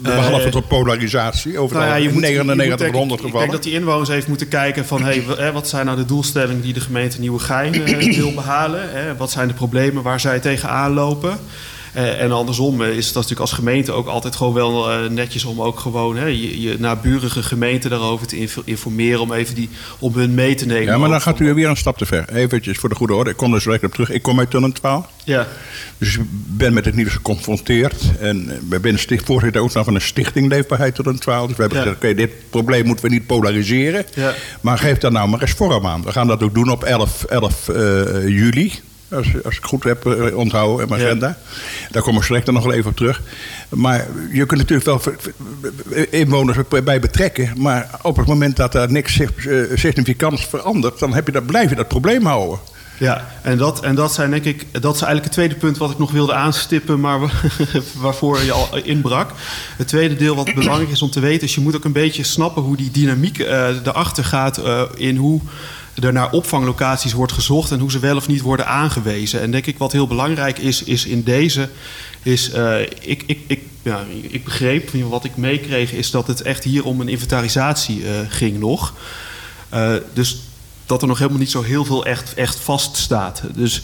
Behalve 0.00 0.48
tot 0.48 0.68
polarisatie 0.68 1.58
over 1.58 1.76
Nou 1.76 1.88
ja, 1.88 1.94
je 1.94 2.06
de 2.08 2.12
moet- 2.14 2.22
je 2.26 2.28
moet 2.28 2.44
99 2.46 2.66
denk 2.68 2.78
van 2.80 2.88
ik- 2.88 2.94
100 2.94 3.20
Ik 3.20 3.26
denk 3.26 3.32
gevallen. 3.34 3.54
dat 3.54 3.62
die 3.62 3.72
inwoners 3.72 4.08
even 4.08 4.28
moeten 4.28 4.48
kijken 4.48 4.86
van... 4.86 5.02
Hey, 5.02 5.24
wat 5.52 5.68
zijn 5.68 5.84
nou 5.86 5.98
de 5.98 6.04
doelstellingen 6.04 6.62
die 6.62 6.72
de 6.72 6.80
gemeente 6.80 7.20
Nieuwegein 7.20 7.74
eh, 7.86 8.16
wil 8.16 8.32
behalen? 8.34 9.16
Wat 9.16 9.30
zijn 9.30 9.48
de 9.48 9.54
problemen 9.54 10.02
waar 10.02 10.20
zij 10.20 10.40
tegenaan 10.40 10.92
lopen? 10.92 11.38
Eh, 11.92 12.20
en 12.22 12.32
andersom 12.32 12.82
eh, 12.82 12.88
is 12.96 13.04
het 13.06 13.14
natuurlijk 13.14 13.40
als 13.40 13.52
gemeente 13.52 13.92
ook 13.92 14.06
altijd 14.06 14.36
gewoon 14.36 14.54
wel 14.54 14.90
eh, 14.90 15.10
netjes... 15.10 15.44
om 15.44 15.62
ook 15.62 15.78
gewoon 15.78 16.16
hè, 16.16 16.26
je, 16.26 16.60
je 16.60 16.76
naburige 16.78 17.42
gemeente 17.42 17.88
daarover 17.88 18.26
te 18.26 18.36
inf- 18.38 18.60
informeren... 18.64 19.20
om 19.20 19.32
even 19.32 19.54
die, 19.54 19.68
om 19.98 20.14
hun 20.14 20.34
mee 20.34 20.54
te 20.54 20.66
nemen. 20.66 20.84
Ja, 20.84 20.98
maar 20.98 21.08
dan 21.08 21.20
gaat 21.20 21.40
u 21.40 21.54
weer 21.54 21.68
een 21.68 21.76
stap 21.76 21.98
te 21.98 22.06
ver. 22.06 22.28
Eventjes 22.28 22.78
voor 22.78 22.88
de 22.88 22.94
goede 22.94 23.14
orde. 23.14 23.30
Ik 23.30 23.36
kom 23.36 23.54
er 23.54 23.60
zo 23.60 23.64
direct 23.64 23.84
op 23.84 23.92
terug. 23.92 24.10
Ik 24.10 24.22
kom 24.22 24.38
uit 24.38 24.50
Tunnentwaal. 24.50 25.10
Ja, 25.24 25.46
Dus 25.98 26.16
ik 26.16 26.22
ben 26.46 26.72
met 26.72 26.84
het 26.84 26.94
nieuws 26.94 27.12
geconfronteerd. 27.12 28.02
En 28.20 28.46
we 28.68 28.78
zijn 28.96 29.20
voorzitter 29.24 29.62
ook 29.62 29.72
nog 29.72 29.84
van 29.84 29.94
een 29.94 30.00
stichting 30.00 30.48
Leefbaarheid 30.48 31.06
een 31.06 31.18
12. 31.18 31.46
Dus 31.46 31.56
we 31.56 31.62
hebben 31.62 31.78
Ja. 31.78 31.84
gezegd, 31.84 32.04
oké, 32.04 32.14
dit 32.14 32.30
probleem 32.50 32.86
moeten 32.86 33.04
we 33.04 33.10
niet 33.10 33.26
polariseren. 33.26 34.04
Ja. 34.14 34.34
Maar 34.60 34.78
geef 34.78 34.98
daar 34.98 35.12
nou 35.12 35.28
maar 35.28 35.40
eens 35.40 35.50
vorm 35.50 35.86
aan. 35.86 36.02
We 36.02 36.12
gaan 36.12 36.26
dat 36.26 36.42
ook 36.42 36.54
doen 36.54 36.70
op 36.70 36.84
11, 36.84 37.24
11 37.24 37.68
eh, 37.68 38.28
juli. 38.28 38.72
Als, 39.12 39.44
als 39.44 39.56
ik 39.56 39.64
goed 39.64 39.84
heb 39.84 40.06
eh, 40.06 40.36
onthouden 40.36 40.82
in 40.82 40.88
mijn 40.88 41.00
Ja. 41.00 41.06
agenda. 41.06 41.38
Daar 41.90 42.02
kom 42.02 42.16
ik 42.16 42.22
straks 42.22 42.46
nog 42.46 42.64
wel 42.64 42.72
even 42.72 42.90
op 42.90 42.96
terug. 42.96 43.22
Maar 43.68 44.06
je 44.32 44.46
kunt 44.46 44.60
natuurlijk 44.60 44.86
wel 44.88 44.98
ver- 44.98 45.16
inwoners 46.10 46.58
bij 46.84 47.00
betrekken. 47.00 47.50
Maar 47.56 47.90
op 48.02 48.16
het 48.16 48.26
moment 48.26 48.56
dat 48.56 48.74
er 48.74 48.90
niks 48.92 49.18
eh, 49.20 49.28
significants 49.74 50.46
verandert... 50.46 50.98
dan 50.98 51.14
heb 51.14 51.26
je 51.26 51.32
dat, 51.32 51.46
blijf 51.46 51.70
je 51.70 51.76
dat 51.76 51.88
probleem 51.88 52.24
houden. 52.26 52.58
Ja, 52.98 53.28
en 53.42 53.58
dat, 53.58 53.80
en 53.82 53.94
dat 53.94 54.12
zijn 54.14 54.30
denk 54.30 54.44
ik, 54.44 54.66
dat 54.72 54.94
is 54.94 55.00
eigenlijk 55.00 55.24
het 55.24 55.32
tweede 55.32 55.54
punt 55.54 55.76
wat 55.78 55.90
ik 55.90 55.98
nog 55.98 56.10
wilde 56.10 56.32
aanstippen, 56.34 57.00
maar 57.00 57.20
wa- 57.20 57.30
waarvoor 57.96 58.40
je 58.42 58.52
al 58.52 58.68
inbrak. 58.84 59.30
Het 59.76 59.88
tweede 59.88 60.16
deel 60.16 60.34
wat 60.34 60.54
belangrijk 60.54 60.90
is 60.90 61.02
om 61.02 61.10
te 61.10 61.20
weten, 61.20 61.46
is 61.46 61.54
je 61.54 61.60
moet 61.60 61.76
ook 61.76 61.84
een 61.84 61.92
beetje 61.92 62.22
snappen 62.24 62.62
hoe 62.62 62.76
die 62.76 62.90
dynamiek 62.90 63.38
eh 63.38 63.68
erachter 63.86 64.24
gaat 64.24 64.58
eh, 64.58 64.82
in 64.96 65.16
hoe 65.16 65.40
er 66.02 66.12
naar 66.12 66.30
opvanglocaties 66.32 67.12
wordt 67.12 67.32
gezocht 67.32 67.70
en 67.70 67.78
hoe 67.78 67.90
ze 67.90 67.98
wel 67.98 68.16
of 68.16 68.28
niet 68.28 68.40
worden 68.40 68.66
aangewezen. 68.66 69.40
En 69.40 69.50
denk 69.50 69.66
ik 69.66 69.78
wat 69.78 69.92
heel 69.92 70.06
belangrijk 70.06 70.58
is, 70.58 70.82
is 70.82 71.04
in 71.06 71.22
deze, 71.22 71.68
is 72.22 72.50
eh, 72.50 72.80
ik, 73.00 73.22
ik, 73.26 73.38
ik, 73.46 73.60
ja, 73.82 74.04
ik 74.30 74.44
begreep, 74.44 74.90
wat 75.08 75.24
ik 75.24 75.36
meekreeg, 75.36 75.92
is 75.92 76.10
dat 76.10 76.26
het 76.26 76.42
echt 76.42 76.64
hier 76.64 76.84
om 76.84 77.00
een 77.00 77.08
inventarisatie 77.08 78.02
ging 78.28 78.58
nog. 78.58 78.92
Dus 80.12 80.38
dat 80.92 81.02
er 81.02 81.08
nog 81.08 81.18
helemaal 81.18 81.40
niet 81.40 81.50
zo 81.50 81.62
heel 81.62 81.84
veel 81.84 82.04
echt, 82.04 82.34
echt 82.34 82.58
vaststaat. 82.58 83.42
Dus 83.54 83.82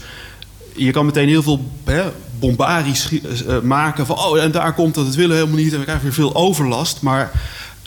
je 0.75 0.91
kan 0.91 1.07
meteen 1.07 1.29
heel 1.29 1.43
veel 1.43 1.71
hè, 1.85 2.03
bombarisch 2.39 3.09
eh, 3.21 3.61
maken 3.61 4.07
van... 4.07 4.19
oh, 4.19 4.43
en 4.43 4.51
daar 4.51 4.75
komt 4.75 4.97
het, 4.97 5.05
dat 5.05 5.15
willen 5.15 5.31
we 5.31 5.37
helemaal 5.37 5.63
niet... 5.63 5.73
en 5.73 5.79
we 5.79 5.85
krijgen 5.85 6.05
weer 6.05 6.15
veel 6.15 6.35
overlast. 6.35 7.03
Maar 7.03 7.31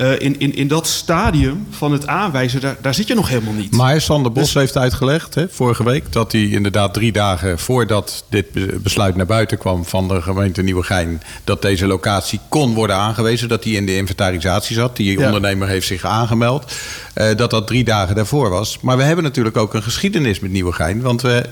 eh, 0.02 0.20
in, 0.20 0.40
in, 0.40 0.56
in 0.56 0.68
dat 0.68 0.88
stadium 0.88 1.68
van 1.70 1.92
het 1.92 2.08
aanwijzen, 2.08 2.62
daar, 2.62 2.76
daar 2.82 2.94
zit 2.94 3.08
je 3.08 3.14
nog 3.14 3.30
helemaal 3.30 3.54
niet. 3.54 3.72
Maar 3.76 4.02
Sander 4.02 4.32
Bos 4.32 4.54
heeft 4.54 4.78
uitgelegd, 4.78 5.36
hè, 5.36 5.46
vorige 5.50 5.84
week, 5.84 6.12
dat 6.12 6.32
hij 6.32 6.42
inderdaad 6.42 6.94
drie 6.94 7.12
dagen 7.12 7.60
voordat 7.60 8.24
dit 8.30 8.52
be- 8.52 8.80
besluit 8.84 9.16
naar 9.16 9.26
buiten 9.26 9.58
kwam 9.58 9.86
van 9.86 10.08
de 10.08 10.22
gemeente 10.22 10.62
Nieuwegein, 10.62 11.22
dat 11.44 11.62
deze 11.62 11.88
locatie 11.88 12.40
kon 12.50 12.74
worden 12.74 12.96
aangewezen, 12.96 13.48
dat 13.50 13.64
die 13.64 13.76
in 13.76 13.86
de 13.86 13.96
inventarisatie 13.96 14.76
zat. 14.76 14.96
Die 14.96 15.20
Ja. 15.20 15.26
ondernemer 15.26 15.68
heeft 15.68 15.88
zich 15.88 16.04
aangemeld. 16.06 16.72
eh, 17.14 17.36
dat 17.36 17.50
dat 17.50 17.68
drie 17.68 17.84
dagen 17.84 18.16
daarvoor 18.16 18.50
was. 18.50 18.78
Maar 18.82 18.98
we 18.98 19.04
hebben 19.04 19.24
natuurlijk 19.24 19.58
ook 19.58 19.74
een 19.74 19.84
geschiedenis 19.84 20.40
met 20.40 20.52
Nieuwegein. 20.52 21.02
Want 21.02 21.22
we, 21.22 21.46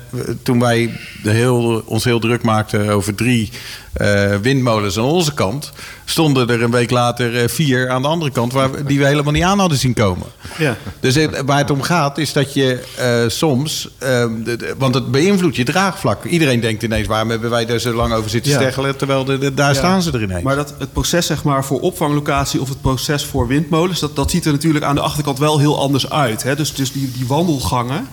toen 0.43 0.60
wij 0.60 0.89
de 1.24 1.30
heel, 1.32 1.84
ons 1.86 2.04
heel 2.04 2.20
druk 2.20 2.41
maakten 2.43 2.89
over 2.89 3.16
drie 3.16 3.50
eh, 3.93 4.36
windmolens 4.41 4.97
aan 4.97 5.04
onze 5.04 5.34
kant, 5.34 5.72
stonden 6.10 6.49
er 6.49 6.64
een 6.64 6.72
week 6.72 6.89
later 6.89 7.38
eh, 7.41 7.47
vier 7.47 7.89
aan 7.89 8.01
de 8.01 8.07
andere 8.07 8.32
kant 8.32 8.53
waar, 8.53 8.72
we- 8.72 8.84
die 8.84 8.99
we 8.99 9.05
helemaal 9.05 9.34
niet 9.34 9.43
aan 9.43 9.60
hadden 9.60 9.78
zien 9.78 9.93
komen. 9.93 10.28
Ja. 10.57 10.78
Dus 10.99 11.18
waar 11.45 11.57
het 11.57 11.72
om 11.72 11.82
gaat 11.82 12.18
is 12.18 12.34
dat 12.34 12.53
je 12.53 12.84
eh, 12.97 13.24
soms... 13.28 13.89
ehm, 13.97 14.43
de- 14.43 14.55
de- 14.55 14.76
want 14.78 14.93
het 14.95 15.12
beïnvloedt 15.12 15.55
je 15.55 15.64
draagvlak. 15.64 16.24
Iedereen 16.26 16.60
denkt 16.60 16.84
ineens, 16.84 17.07
waarom 17.07 17.30
hebben 17.30 17.49
wij 17.49 17.66
daar 17.66 17.80
zo 17.80 17.93
lang 17.93 18.14
over 18.14 18.30
zitten 18.30 18.51
Ja. 18.51 18.57
steggelen... 18.60 18.97
terwijl 18.97 19.24
de, 19.26 19.53
daar 19.53 19.68
Ja. 19.74 19.78
staan 19.78 20.01
ze 20.01 20.12
er 20.12 20.22
ineens. 20.22 20.43
Maar 20.43 20.55
dat, 20.55 20.74
het 20.80 20.93
proces 20.93 21.26
zeg 21.26 21.43
maar, 21.43 21.66
voor 21.66 21.80
opvanglocatie 21.80 22.62
of 22.62 22.70
het 22.70 22.82
proces 22.82 23.26
voor 23.26 23.47
windmolens... 23.47 23.99
dat, 23.99 24.16
dat 24.16 24.32
ziet 24.32 24.45
er 24.45 24.51
natuurlijk 24.51 24.86
aan 24.86 24.95
de 24.95 25.01
achterkant 25.01 25.39
wel 25.39 25.60
heel 25.60 25.80
anders 25.80 26.10
uit. 26.10 26.43
Hè? 26.43 26.55
Dus, 26.55 26.74
dus 26.74 26.91
die, 26.91 27.12
die 27.12 27.28
wandelgangen, 27.28 28.07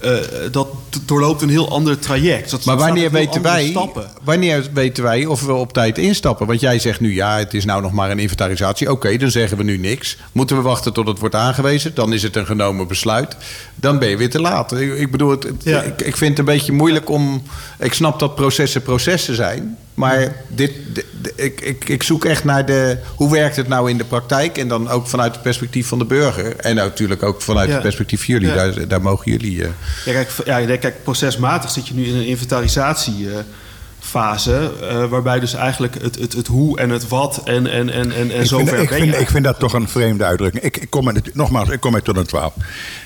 eh, 0.00 0.10
dat 0.50 0.67
doorloopt 1.04 1.42
een 1.42 1.48
heel 1.48 1.70
ander 1.70 1.98
traject. 1.98 2.50
Dat, 2.50 2.64
Maar 2.64 2.76
wanneer 2.76 3.10
weten, 3.10 3.42
wij, 3.42 3.66
Stappen. 3.70 4.10
wanneer 4.24 4.66
weten 4.72 5.02
wij 5.02 5.26
of 5.26 5.42
we 5.42 5.52
op 5.52 5.72
tijd 5.72 5.98
instappen? 5.98 6.46
Want 6.46 6.60
jij 6.60 6.78
zegt 6.78 7.00
nu, 7.00 7.14
ja, 7.14 7.38
het 7.38 7.54
is 7.54 7.64
nou 7.64 7.82
nog 7.82 7.92
maar 7.92 8.10
een 8.10 8.18
inventarisatie. 8.18 8.90
Oké, 8.90 9.16
dan 9.16 9.30
zeggen 9.30 9.56
we 9.56 9.62
nu 9.62 9.78
niks. 9.78 10.16
Moeten 10.32 10.56
we 10.56 10.62
wachten 10.62 10.92
tot 10.92 11.06
het 11.06 11.18
wordt 11.18 11.34
aangewezen? 11.34 11.94
Dan 11.94 12.12
is 12.12 12.22
het 12.22 12.36
een 12.36 12.46
genomen 12.46 12.86
besluit. 12.88 13.36
Dan 13.74 13.98
ben 13.98 14.08
je 14.08 14.16
weer 14.16 14.30
te 14.30 14.40
laat. 14.40 14.72
Ik, 14.72 14.94
ik 14.98 15.10
bedoel, 15.10 15.30
het, 15.30 15.42
het- 15.42 15.64
Ja. 15.64 15.82
ik, 15.82 16.00
ik 16.02 16.16
vind 16.16 16.30
het 16.30 16.38
een 16.38 16.54
beetje 16.54 16.72
moeilijk 16.72 17.10
om... 17.10 17.42
Ik 17.78 17.92
snap 17.94 18.18
dat 18.18 18.34
processen 18.34 18.82
processen 18.82 19.34
zijn. 19.34 19.76
Maar 19.98 20.32
dit, 20.48 20.72
dit- 20.92 21.04
ik, 21.36 21.60
ik, 21.60 21.88
ik 21.88 22.02
zoek 22.02 22.24
echt 22.24 22.44
naar 22.44 22.66
de... 22.66 22.98
Hoe 23.14 23.30
werkt 23.32 23.56
het 23.56 23.68
nou 23.68 23.90
in 23.90 23.98
de 23.98 24.04
praktijk? 24.04 24.58
En 24.58 24.68
dan 24.68 24.88
ook 24.88 25.06
vanuit 25.06 25.32
het 25.32 25.42
perspectief 25.42 25.86
van 25.86 25.98
de 25.98 26.04
burger. 26.04 26.56
En 26.56 26.74
natuurlijk 26.74 27.22
ook 27.22 27.42
vanuit 27.42 27.66
Ja. 27.68 27.72
het 27.74 27.82
perspectief 27.82 28.24
van 28.24 28.34
jullie. 28.34 28.48
Ja. 28.48 28.54
Daar, 28.54 28.88
daar 28.88 29.02
mogen 29.02 29.30
jullie... 29.32 29.62
eh, 29.64 29.68
Ja, 30.04 30.12
kijk, 30.12 30.30
ja, 30.44 30.76
kijk, 30.76 31.02
procesmatig 31.02 31.70
zit 31.70 31.88
je 31.88 31.94
nu 31.94 32.06
in 32.06 32.14
een 32.14 32.26
inventarisatiefase. 34.14 34.72
eh 34.88 35.04
waarbij 35.08 35.40
dus 35.40 35.54
eigenlijk 35.54 35.94
het, 36.02 36.18
het, 36.18 36.32
het 36.32 36.46
hoe 36.46 36.78
en 36.78 36.90
het 36.90 37.08
wat 37.08 37.40
en, 37.44 37.66
en, 37.66 37.90
en, 37.90 38.12
en, 38.12 38.30
en 38.30 38.46
zover 38.46 38.78
ik, 38.78 38.88
vind, 38.88 39.04
je. 39.14 39.20
ik 39.20 39.28
vind 39.28 39.44
dat 39.44 39.58
toch 39.58 39.72
een 39.72 39.88
vreemde 39.88 40.24
uitdrukking. 40.24 40.64
Ik, 40.64 40.76
ik 40.76 40.90
kom 40.90 41.08
uit, 41.08 41.34
nogmaals, 41.34 41.68
ik 41.68 41.80
kom 41.80 41.94
uit 41.94 42.04
tot 42.04 42.16
een 42.16 42.26
12. 42.26 42.52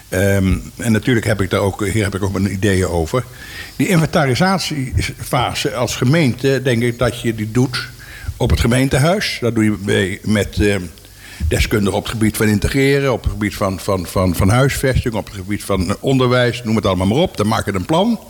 Ehm, 0.09 0.55
en 0.77 0.93
natuurlijk 0.93 1.27
heb 1.27 1.41
ik 1.41 1.51
daar 1.51 1.61
ook, 1.61 1.87
hier 1.87 2.05
heb 2.05 2.15
ik 2.15 2.23
ook 2.23 2.33
mijn 2.33 2.53
ideeën 2.53 2.87
over. 2.87 3.25
Die 3.77 3.89
inventarisatiefase 3.89 5.75
als 5.75 5.97
gemeente, 5.97 6.61
denk 6.63 6.83
ik 6.83 6.99
dat 6.99 7.21
je 7.21 7.35
die 7.35 7.51
doet 7.51 7.89
op 8.37 8.51
het 8.51 8.61
gemeentehuis. 8.61 9.39
Dat 9.41 9.55
doe 9.55 9.65
je 9.65 9.77
bij- 9.81 10.19
met 10.23 10.57
ehm, 10.61 10.83
deskundigen 11.49 11.99
op 11.99 12.03
het 12.03 12.13
gebied 12.13 12.37
van 12.37 12.47
integreren, 12.47 13.13
op 13.13 13.23
het 13.23 13.33
gebied 13.33 13.55
van, 13.55 13.81
van, 13.81 14.07
van, 14.07 14.35
van 14.35 14.49
huisvesting, 14.49 15.15
op 15.15 15.27
het 15.27 15.35
gebied 15.35 15.65
van 15.65 15.97
onderwijs, 16.01 16.63
noem 16.63 16.77
het 16.77 16.87
allemaal 16.87 17.07
maar 17.07 17.19
op. 17.19 17.37
Dan 17.37 17.49
maak 17.49 17.65
je 17.65 17.75
een 17.75 17.85
plan. 17.85 18.21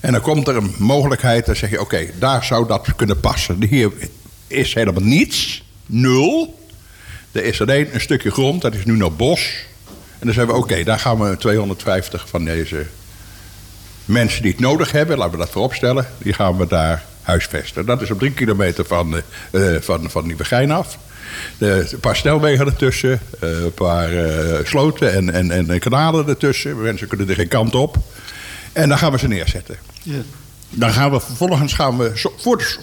En 0.00 0.12
dan 0.12 0.20
komt 0.20 0.48
er 0.48 0.56
een 0.56 0.74
mogelijkheid, 0.78 1.46
dan 1.46 1.56
zeg 1.56 1.70
je: 1.70 1.80
oké, 1.80 2.06
daar 2.18 2.44
zou 2.44 2.66
dat 2.66 2.94
kunnen 2.96 3.20
passen. 3.20 3.62
Hier 3.62 3.92
is 4.46 4.74
helemaal 4.74 5.02
niets, 5.02 5.64
nul. 5.86 6.58
Er 7.32 7.44
is 7.44 7.60
alleen 7.60 7.94
een 7.94 8.00
stukje 8.00 8.30
grond, 8.30 8.62
dat 8.62 8.74
is 8.74 8.84
nu 8.84 8.96
nog 8.96 9.16
bos. 9.16 9.54
En 10.18 10.26
dan 10.26 10.34
zeggen 10.34 10.54
we, 10.54 10.60
oké, 10.60 10.84
daar 10.84 10.98
gaan 10.98 11.18
we 11.18 11.36
250 11.36 12.28
van 12.28 12.44
deze 12.44 12.86
mensen 14.04 14.42
die 14.42 14.50
het 14.50 14.60
nodig 14.60 14.92
hebben, 14.92 15.18
laten 15.18 15.32
we 15.32 15.38
dat 15.38 15.50
vooropstellen, 15.50 16.06
die 16.18 16.32
gaan 16.32 16.56
we 16.56 16.66
daar 16.66 17.04
huisvesten. 17.22 17.86
Dat 17.86 18.02
is 18.02 18.10
op 18.10 18.18
drie 18.18 18.32
kilometer 18.32 18.84
van, 18.84 19.22
eh, 19.50 19.74
van, 19.80 20.10
van 20.10 20.26
Nieuwegein 20.26 20.70
af. 20.70 20.98
De, 21.58 21.88
een 21.92 22.00
paar 22.00 22.16
snelwegen 22.16 22.66
ertussen, 22.66 23.20
eh, 23.40 23.48
een 23.50 23.74
paar 23.74 24.12
eh, 24.12 24.64
sloten 24.64 25.12
en, 25.12 25.30
en, 25.30 25.70
en 25.70 25.78
kanalen 25.78 26.28
ertussen. 26.28 26.82
Mensen 26.82 27.08
kunnen 27.08 27.28
er 27.28 27.34
geen 27.34 27.48
kant 27.48 27.74
op. 27.74 27.96
En 28.72 28.88
dan 28.88 28.98
gaan 28.98 29.12
we 29.12 29.18
ze 29.18 29.28
neerzetten. 29.28 29.76
Ja. 30.02 30.22
Dan 30.70 30.90
gaan 30.90 31.10
we 31.10 31.20
vervolgens, 31.20 31.72
gaan 31.72 31.98
we, 31.98 32.12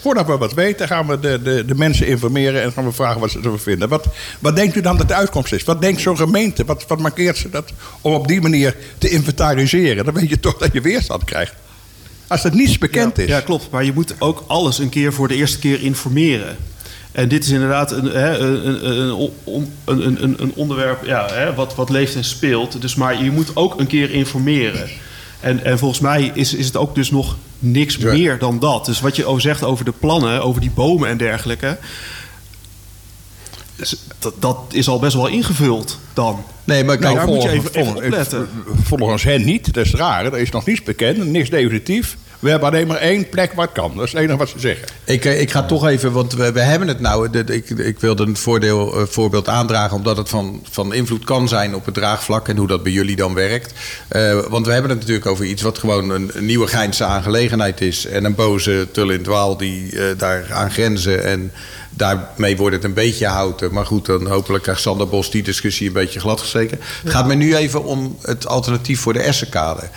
voordat 0.02 0.28
we 0.28 0.38
wat 0.38 0.54
weten, 0.54 0.88
gaan 0.88 1.08
we 1.08 1.20
de, 1.20 1.42
de, 1.42 1.66
de 1.66 1.76
mensen 1.76 2.08
informeren 2.08 2.62
en 2.62 2.72
gaan 2.72 2.86
we 2.86 2.92
vragen 2.92 3.20
wat 3.20 3.32
ze 3.32 3.38
ervan 3.38 3.60
vinden. 3.60 3.90
Wat, 3.90 4.08
wat 4.40 4.56
denkt 4.56 4.76
u 4.76 4.82
dan 4.82 4.98
dat 4.98 5.08
de 5.08 5.14
uitkomst 5.14 5.54
is? 5.54 5.64
Wat 5.64 5.82
denkt 5.82 6.02
zo'n 6.02 6.18
gemeente? 6.18 6.66
Wat, 6.66 6.86
wat 6.88 7.00
markeert 7.00 7.38
ze 7.38 7.50
dat 7.50 7.72
om 8.02 8.14
op 8.14 8.28
die 8.28 8.42
manier 8.42 8.76
te 8.98 9.10
inventariseren? 9.10 10.06
Dan 10.06 10.14
weet 10.14 10.30
je 10.30 10.40
toch 10.40 10.58
dat 10.58 10.74
je 10.74 10.82
weerstand 10.82 11.24
krijgt. 11.24 11.54
Als 12.28 12.44
er 12.44 12.56
niets 12.56 12.78
bekend 12.78 13.18
ja, 13.18 13.24
is. 13.24 13.30
Ja, 13.30 13.40
klopt. 13.40 13.70
Maar 13.72 13.84
je 13.84 13.94
moet 13.94 14.16
ook 14.20 14.44
alles 14.48 14.80
een 14.80 14.90
keer 14.90 15.14
voor 15.14 15.28
de 15.28 15.36
eerste 15.36 15.60
keer 15.60 15.82
informeren. 15.82 16.58
En 17.12 17.28
dit 17.28 17.44
is 17.44 17.50
inderdaad 17.50 17.92
een, 17.92 18.06
hè, 18.06 18.38
een, 18.38 18.86
een, 19.86 20.42
een, 20.42 20.52
onderwerp 20.56 21.06
ja, 21.06 21.28
hè, 21.32 21.54
wat, 21.54 21.76
wat 21.76 21.90
leeft 21.90 22.16
en 22.16 22.24
speelt. 22.24 22.82
Dus, 22.82 22.96
maar 22.96 23.24
je 23.24 23.32
moet 23.32 23.56
ook 23.56 23.80
een 23.80 23.88
keer 23.88 24.12
informeren. 24.12 24.90
En, 25.40 25.64
en 25.66 25.80
volgens 25.80 26.00
mij 26.00 26.32
is, 26.34 26.54
is 26.54 26.66
het 26.66 26.78
ook 26.78 26.96
dus 26.96 27.12
nog 27.12 27.36
niks 27.60 27.96
Ja. 27.96 28.12
meer 28.12 28.40
dan 28.40 28.60
dat. 28.60 28.86
Dus 28.86 29.02
wat 29.02 29.16
je 29.16 29.26
over 29.26 29.42
zegt 29.42 29.64
over 29.64 29.86
de 29.86 29.94
plannen, 30.00 30.44
over 30.44 30.62
die 30.62 30.72
bomen 30.72 31.10
en 31.10 31.18
dergelijke... 31.18 31.78
Dat, 34.20 34.34
dat 34.40 34.58
is 34.72 34.88
al 34.88 35.00
best 35.00 35.16
wel 35.16 35.28
ingevuld 35.28 36.00
dan. 36.14 36.44
Nee, 36.64 36.84
maar 36.84 37.00
Nou, 37.00 37.14
kijk, 37.14 37.26
daar 37.26 37.36
moet 37.36 37.44
je 37.44 37.62
volgens- 37.84 38.18
even. 38.28 38.48
Volgens 38.84 39.24
hen 39.24 39.46
niet, 39.46 39.74
dat 39.74 39.86
is 39.86 39.92
raar. 39.94 40.26
Er 40.26 40.38
is 40.38 40.50
nog 40.50 40.66
niets 40.66 40.84
bekend, 40.84 41.26
niks 41.26 41.50
definitief. 41.50 42.18
We 42.42 42.50
hebben 42.50 42.70
alleen 42.70 42.88
maar 42.88 42.98
één 42.98 43.30
plek 43.30 43.54
waar 43.54 43.66
het 43.66 43.76
kan. 43.76 43.96
Dat 43.96 44.06
is 44.06 44.12
het 44.12 44.22
enige 44.22 44.38
wat 44.38 44.50
ze 44.50 44.60
zeggen. 44.60 44.88
Ik, 45.04 45.26
eh, 45.26 45.42
ik 45.42 45.52
ga 45.52 45.64
toch 45.64 45.88
even, 45.88 46.12
want 46.12 46.34
we, 46.34 46.60
hebben 46.60 46.88
het 46.88 47.00
nou. 47.00 47.30
ik, 47.30 47.70
ik 47.70 48.00
wilde 48.00 48.24
een 48.24 48.38
voordeel, 48.38 49.00
eh, 49.00 49.04
voorbeeld 49.06 49.48
aandragen, 49.48 49.98
omdat 49.98 50.18
het 50.18 50.30
van, 50.30 50.64
van 50.72 50.94
invloed 50.94 51.24
kan 51.24 51.48
zijn 51.48 51.76
op 51.76 51.86
het 51.86 51.94
draagvlak 51.94 52.48
en 52.48 52.58
hoe 52.58 52.68
dat 52.68 52.84
bij 52.84 52.92
jullie 52.92 53.16
dan 53.16 53.34
werkt. 53.34 53.74
Eh, 54.08 54.40
want 54.50 54.66
we 54.66 54.72
hebben 54.72 54.90
het 54.90 55.00
natuurlijk 55.00 55.26
over 55.26 55.46
iets 55.46 55.62
wat 55.62 55.78
gewoon 55.78 56.10
een, 56.10 56.32
nieuwe 56.40 56.68
Geinse 56.68 57.04
aangelegenheid 57.04 57.82
is. 57.82 58.06
En 58.06 58.26
een 58.26 58.36
boze 58.36 58.88
tul 58.92 59.10
in 59.10 59.24
dwaal 59.24 59.58
die 59.58 60.00
eh, 60.00 60.18
daar 60.18 60.54
aan 60.54 60.72
grenzen. 60.72 61.24
En 61.24 61.52
daarmee 61.90 62.58
wordt 62.58 62.76
het 62.76 62.84
een 62.84 62.94
beetje 62.94 63.28
houten. 63.28 63.74
Maar 63.74 63.86
goed, 63.86 64.06
dan 64.06 64.28
hopelijk 64.28 64.64
krijgt 64.64 64.82
Sander 64.82 65.08
Bos 65.08 65.32
die 65.32 65.44
discussie 65.44 65.88
een 65.88 65.94
beetje 65.94 66.20
gladgesteken. 66.20 66.80
Het 67.04 67.12
gaat 67.12 67.28
me 67.28 67.36
nu 67.36 67.56
even 67.56 67.84
om 67.84 68.18
het 68.22 68.48
alternatief 68.48 69.00
voor 69.00 69.14
de 69.14 69.20
Essenkade. 69.20 69.90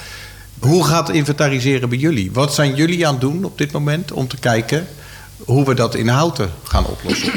Hoe 0.65 0.85
gaat 0.85 1.11
inventariseren 1.11 1.89
bij 1.89 1.99
jullie? 1.99 2.33
Wat 2.33 2.55
zijn 2.55 2.75
jullie 2.75 3.07
aan 3.07 3.13
het 3.13 3.21
doen 3.21 3.45
op 3.45 3.59
dit 3.59 3.73
moment 3.73 4.13
om 4.13 4.29
te 4.29 4.37
kijken 4.37 4.87
hoe 5.37 5.65
we 5.65 5.75
dat 5.75 5.95
in 5.95 6.09
houten 6.09 6.51
gaan 6.63 6.87
oplossen? 6.87 7.33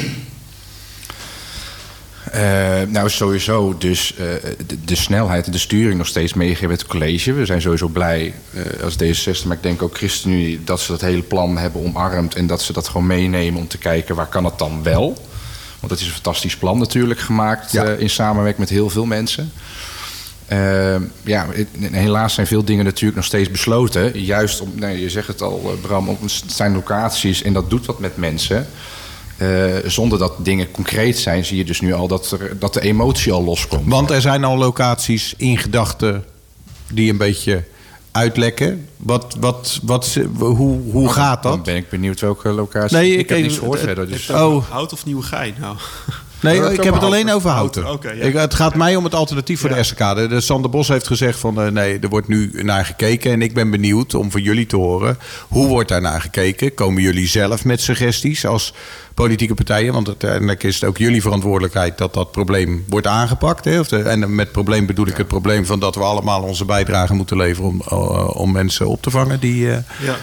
Eh, 2.32 2.82
nou, 2.88 3.10
sowieso 3.10 3.78
dus 3.78 4.16
eh, 4.16 4.26
de, 4.68 4.84
de 4.86 4.96
snelheid 4.96 5.46
en 5.46 5.52
de 5.52 5.58
sturing 5.58 5.98
nog 5.98 6.08
steeds 6.08 6.34
meegeven 6.34 6.70
met 6.70 6.82
het 6.82 6.90
college. 6.90 7.34
We 7.34 7.46
zijn 7.46 7.62
sowieso 7.62 7.88
blij 7.88 8.34
eh, 8.54 8.84
als 8.84 8.96
D66, 8.96 9.46
maar 9.46 9.58
ik 9.58 9.64
denk 9.64 9.82
ook 9.82 9.98
ChristenUnie... 9.98 10.64
dat 10.64 10.80
ze 10.80 10.92
dat 10.92 11.02
hele 11.02 11.22
plan 11.22 11.58
hebben 11.58 11.84
omarmd 11.84 12.36
en 12.36 12.48
dat 12.48 12.62
ze 12.62 12.74
dat 12.74 12.88
gewoon 12.88 13.08
meenemen... 13.08 13.60
om 13.60 13.68
te 13.68 13.78
kijken 13.78 14.16
waar 14.16 14.28
kan 14.28 14.46
het 14.46 14.58
dan 14.58 14.84
wel. 14.84 15.26
Want 15.80 15.92
het 15.92 16.02
is 16.02 16.08
een 16.08 16.14
fantastisch 16.14 16.58
plan 16.58 16.78
natuurlijk 16.78 17.20
gemaakt 17.20 17.72
Ja. 17.72 17.84
in 17.84 18.10
samenwerking 18.10 18.60
met 18.60 18.70
heel 18.70 18.90
veel 18.90 19.06
mensen. 19.06 19.52
Eh, 20.48 20.96
ja, 21.24 21.46
helaas 21.92 22.34
zijn 22.34 22.48
veel 22.48 22.64
dingen 22.64 22.86
natuurlijk 22.86 23.16
nog 23.16 23.26
steeds 23.26 23.52
besloten. 23.52 24.20
Juist 24.20 24.62
om, 24.62 24.72
nee, 24.76 25.00
je 25.02 25.10
zegt 25.10 25.28
het 25.28 25.42
al, 25.42 25.62
eh, 25.66 25.82
Bram, 25.82 26.10
om- 26.10 26.18
het 26.22 26.44
zijn 26.48 26.74
locaties 26.74 27.42
en 27.44 27.54
dat 27.54 27.70
doet 27.70 27.86
wat 27.86 28.00
met 28.00 28.18
mensen. 28.18 28.68
Eh, 29.38 29.66
zonder 29.86 30.20
dat 30.20 30.34
dingen 30.46 30.72
concreet 30.72 31.18
zijn, 31.20 31.46
zie 31.46 31.58
je 31.58 31.66
dus 31.66 31.82
nu 31.82 31.94
al 31.94 32.08
dat, 32.08 32.32
er, 32.32 32.60
dat 32.60 32.74
de 32.74 32.82
emotie 32.82 33.32
al 33.32 33.44
loskomt. 33.44 33.90
Want 33.92 34.12
er 34.12 34.22
zijn 34.22 34.44
al 34.44 34.58
locaties 34.58 35.34
in 35.38 35.58
gedachten 35.58 36.24
die 36.94 37.10
een 37.12 37.18
beetje 37.18 37.64
uitlekken. 38.12 38.88
Wat, 38.98 39.36
wat, 39.40 39.80
wat, 39.84 40.18
hoe, 40.38 40.80
hoe 40.92 41.10
gaat 41.10 41.44
Dan 41.44 41.52
dat? 41.52 41.64
ben 41.64 41.76
ik 41.76 41.90
benieuwd 41.90 42.20
welke 42.20 42.50
locatie. 42.50 42.98
Nee, 42.98 43.12
ik, 43.14 43.20
ik- 43.20 43.30
heb 43.30 43.42
niets 43.42 43.58
gehoord 43.58 43.80
verder. 43.80 44.08
Dus. 44.08 44.30
Oh, 44.30 44.66
Hout 44.70 44.94
of 44.94 45.06
nieuwe 45.06 45.24
gein? 45.24 45.56
Nou. 45.60 45.76
Nee, 46.40 46.56
ik 46.74 46.84
heb 46.84 46.94
het 46.94 47.04
alleen 47.04 47.32
over 47.32 47.50
houten. 47.50 47.84
Houten, 47.84 48.10
oké, 48.10 48.18
ja. 48.20 48.26
Ik- 48.28 48.34
het 48.36 48.54
gaat 48.54 48.76
mij 48.76 48.96
om 48.96 49.04
het 49.04 49.16
alternatief 49.16 49.60
voor 49.60 49.70
de 49.70 49.76
Essenkade. 49.76 50.28
De 50.28 50.42
Sander 50.42 50.70
Bos 50.70 50.88
heeft 50.88 51.08
gezegd 51.08 51.40
van 51.40 51.62
eh, 51.62 51.68
nee, 51.72 52.00
er 52.00 52.10
wordt 52.10 52.28
nu 52.28 52.52
naar 52.64 52.86
gekeken. 52.86 53.32
En 53.32 53.42
ik 53.42 53.54
ben 53.54 53.70
benieuwd 53.70 54.14
om 54.16 54.32
van 54.32 54.42
jullie 54.42 54.66
te 54.66 54.76
horen. 54.76 55.18
Hoe 55.48 55.68
wordt 55.68 55.90
daar 55.90 56.02
naar 56.02 56.22
gekeken? 56.22 56.74
Komen 56.74 57.02
jullie 57.02 57.28
zelf 57.28 57.66
met 57.66 57.82
suggesties 57.82 58.46
als 58.46 58.74
politieke 59.14 59.54
partijen? 59.54 59.94
Want 59.94 60.08
uiteindelijk 60.08 60.64
is 60.64 60.76
het 60.76 60.84
ook 60.90 60.98
jullie 60.98 61.22
verantwoordelijkheid 61.22 61.98
dat 61.98 62.14
dat 62.14 62.32
probleem 62.32 62.86
wordt 62.90 63.08
aangepakt. 63.08 63.66
Hè? 63.66 63.80
Of 63.80 63.88
de- 63.88 64.02
en 64.02 64.36
met 64.36 64.52
probleem 64.52 64.86
bedoel 64.86 65.08
ik 65.08 65.18
het 65.18 65.28
probleem 65.28 65.66
van 65.66 65.80
dat 65.80 65.96
we 65.96 66.02
allemaal 66.02 66.42
onze 66.44 66.66
bijdrage 66.66 67.14
moeten 67.14 67.38
leveren 67.38 67.70
om, 67.70 67.82
eh, 67.90 68.30
om 68.38 68.52
mensen 68.52 68.88
op 68.88 69.02
te 69.02 69.10
vangen 69.10 69.40
die. 69.40 69.72
eh, 69.72 69.78
Ja. 70.02 70.16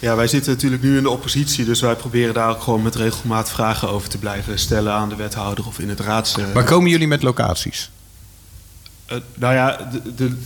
Ja, 0.00 0.16
wij 0.16 0.26
zitten 0.26 0.52
natuurlijk 0.52 0.82
nu 0.82 0.96
in 0.96 1.02
de 1.02 1.10
oppositie, 1.10 1.64
dus 1.64 1.80
wij 1.80 1.94
proberen 1.94 2.34
daar 2.34 2.50
ook 2.50 2.62
gewoon 2.62 2.82
met 2.82 2.94
regelmaat 2.94 3.50
vragen 3.50 3.88
over 3.88 4.08
te 4.08 4.18
blijven 4.18 4.58
stellen 4.58 4.92
aan 4.92 5.08
de 5.08 5.16
wethouder 5.16 5.66
of 5.66 5.78
in 5.78 5.88
het 5.88 6.00
raads. 6.00 6.36
Waar 6.54 6.64
komen 6.64 6.90
jullie 6.90 7.08
met 7.08 7.22
locaties? 7.22 7.90
Eh, 9.10 9.16
nou 9.34 9.54
ja, 9.54 9.88
de, 9.92 10.14
de, 10.14 10.36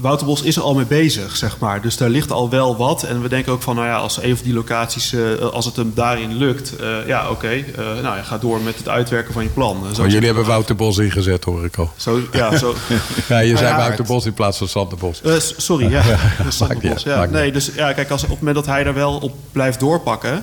Wouter 0.00 0.26
Bos 0.26 0.42
is 0.42 0.56
er 0.56 0.62
al 0.62 0.74
mee 0.74 0.84
bezig, 0.84 1.36
zeg 1.36 1.58
maar. 1.58 1.80
Dus 1.80 1.96
daar 1.96 2.08
ligt 2.08 2.30
al 2.32 2.50
wel 2.50 2.76
wat. 2.76 3.02
En 3.02 3.22
we 3.22 3.28
denken 3.28 3.52
ook 3.52 3.62
van, 3.62 3.74
nou 3.74 3.86
ja, 3.86 3.96
als 3.96 4.22
een 4.22 4.36
van 4.36 4.44
die 4.44 4.54
locaties, 4.54 5.12
eh, 5.12 5.34
als 5.38 5.64
het 5.64 5.76
hem 5.76 5.92
daarin 5.94 6.36
lukt, 6.36 6.76
eh, 6.76 7.06
ja, 7.06 7.30
oké. 7.30 7.48
eh, 7.48 7.62
nou 7.76 8.16
ja, 8.16 8.22
ga 8.22 8.38
door 8.38 8.60
met 8.60 8.76
het 8.76 8.88
uitwerken 8.88 9.32
van 9.32 9.42
je 9.42 9.48
plan. 9.48 9.86
Zo 9.94 10.02
Oh, 10.02 10.08
jullie 10.08 10.26
hebben 10.26 10.44
Wouter 10.44 10.76
Bos 10.76 10.98
ingezet, 10.98 11.44
hoor 11.44 11.64
ik 11.64 11.76
al. 11.76 11.90
Zo, 11.96 12.20
ja, 12.32 12.56
zo. 12.56 12.74
Ja, 13.28 13.38
je 13.38 13.56
zei 13.56 13.68
ja, 13.68 13.76
Wouter 13.76 14.04
Bos 14.04 14.26
in 14.26 14.32
plaats 14.32 14.58
van 14.58 14.68
Sander 14.68 14.98
Bos. 14.98 15.22
Eh, 15.22 15.34
sorry, 15.56 15.90
ja. 15.90 16.02
Sander 16.48 16.78
Bos, 16.78 17.02
ja. 17.02 17.24
Nee, 17.24 17.52
dus 17.52 17.70
ja, 17.74 17.92
kijk, 17.92 18.10
als, 18.10 18.22
op 18.22 18.28
het 18.28 18.38
moment 18.38 18.56
dat 18.56 18.66
hij 18.66 18.84
daar 18.84 18.94
wel 18.94 19.16
op 19.16 19.36
blijft 19.52 19.80
doorpakken... 19.80 20.42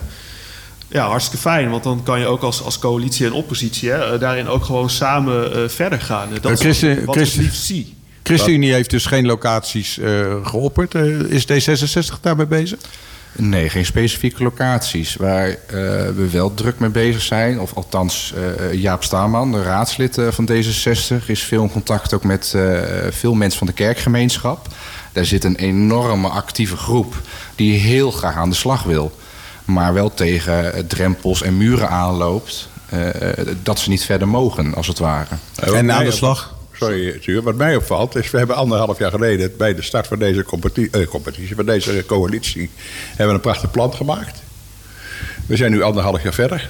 Ja, 0.91 1.07
hartstikke 1.07 1.37
fijn. 1.41 1.69
Want 1.69 1.83
dan 1.83 2.03
kan 2.03 2.19
je 2.19 2.25
ook 2.25 2.41
als, 2.41 2.63
als 2.63 2.79
coalitie 2.79 3.25
en 3.25 3.31
oppositie... 3.33 3.89
Hè, 3.89 4.13
eh, 4.13 4.19
daarin 4.19 4.47
ook 4.47 4.63
gewoon 4.65 4.89
samen 4.89 5.53
eh, 5.63 5.69
verder 5.69 6.01
gaan. 6.01 6.33
Eh, 6.35 6.41
Dat 6.41 6.59
Christen- 6.59 6.97
is 6.99 7.05
wat 7.05 7.15
Christen- 7.15 7.41
liefst 7.41 7.63
zie. 7.65 7.95
ChristenUnie 8.23 8.73
heeft 8.73 8.89
dus 8.89 9.05
geen 9.05 9.25
locaties 9.25 9.99
eh, 9.99 10.45
geopperd. 10.45 10.93
Is 11.29 11.45
D66 11.45 12.19
daarmee 12.21 12.45
bezig? 12.45 12.79
Nee, 13.35 13.69
geen 13.69 13.85
specifieke 13.85 14.43
locaties. 14.43 15.15
Waar 15.15 15.47
eh, 15.47 15.55
we 16.15 16.27
wel 16.31 16.53
druk 16.53 16.79
mee 16.79 16.89
bezig 16.89 17.21
zijn, 17.21 17.59
of 17.59 17.73
althans 17.73 18.33
eh, 18.35 18.73
Jaap 18.73 19.03
Staman, 19.03 19.51
de 19.51 19.61
raadslid 19.63 20.17
eh, 20.17 20.27
van 20.31 20.49
D66, 20.51 21.25
is 21.25 21.43
veel 21.43 21.63
in 21.63 21.71
contact 21.71 22.13
ook 22.13 22.23
met 22.23 22.53
eh, 22.55 22.81
veel 23.09 23.33
mensen 23.33 23.57
van 23.57 23.67
de 23.67 23.73
kerkgemeenschap. 23.73 24.67
Daar 25.13 25.25
zit 25.25 25.43
een 25.43 25.55
enorme 25.55 26.27
actieve 26.27 26.77
groep 26.77 27.21
die 27.55 27.79
heel 27.79 28.11
graag 28.11 28.35
aan 28.35 28.49
de 28.49 28.55
slag 28.55 28.83
wil. 28.83 29.18
Maar 29.69 29.93
wel 29.93 30.13
tegen 30.13 30.73
eh, 30.73 30.83
drempels 30.87 31.41
en 31.41 31.57
muren 31.57 31.89
aanloopt 31.89 32.69
eh, 32.89 33.39
eh, 33.39 33.47
dat 33.63 33.79
ze 33.79 33.89
niet 33.89 34.05
verder 34.05 34.27
mogen, 34.27 34.73
als 34.73 34.87
het 34.87 34.99
ware. 34.99 35.35
En 35.55 35.91
aan 35.91 36.03
de 36.03 36.11
slag? 36.11 36.55
Sorry, 36.73 37.19
Tuur. 37.19 37.41
Wat 37.41 37.55
mij 37.55 37.75
opvalt 37.75 38.15
is, 38.15 38.31
we 38.31 38.37
hebben 38.37 38.55
anderhalf 38.55 38.99
jaar 38.99 39.11
geleden... 39.11 39.57
bij 39.57 39.75
de 39.75 39.81
start 39.81 40.07
van 40.07 40.19
deze 40.19 40.43
competi- 40.43 40.89
eh, 40.91 41.07
competitie, 41.07 41.55
van 41.55 41.65
deze 41.65 42.03
coalitie... 42.05 42.69
hebben 43.07 43.27
we 43.27 43.33
een 43.33 43.39
prachtig 43.39 43.71
plan 43.71 43.93
gemaakt. 43.93 44.41
We 45.45 45.55
zijn 45.55 45.71
nu 45.71 45.81
anderhalf 45.81 46.23
jaar 46.23 46.33
verder. 46.33 46.69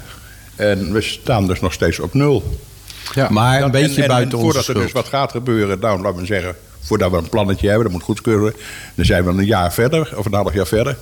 En 0.55 0.93
we 0.93 1.01
staan 1.01 1.47
dus 1.47 1.59
nog 1.59 1.73
steeds 1.73 1.99
op 1.99 2.13
nul. 2.13 2.59
Ja. 3.13 3.27
Maar 3.29 3.55
een 3.55 3.61
Dan- 3.61 3.71
beetje 3.71 3.95
en, 3.95 4.01
en, 4.01 4.07
buiten 4.07 4.37
en 4.37 4.43
voordat 4.43 4.67
er 4.67 4.73
dus 4.73 4.91
wat 4.91 5.07
gaat 5.07 5.31
gebeuren, 5.31 5.79
nou, 5.79 6.01
laten 6.01 6.19
we 6.19 6.25
zeggen... 6.25 6.55
voordat 6.81 7.11
we 7.11 7.17
een 7.17 7.29
plannetje 7.29 7.67
hebben, 7.67 7.83
dat 7.83 7.93
moet 7.93 8.03
goedkeuren... 8.03 8.53
dan 8.95 9.05
zijn 9.05 9.23
we 9.23 9.29
een 9.29 9.45
jaar 9.45 9.73
verder, 9.73 10.13
of 10.15 10.25
een 10.25 10.33
half 10.33 10.53
jaar 10.53 10.67
verder. 10.67 10.97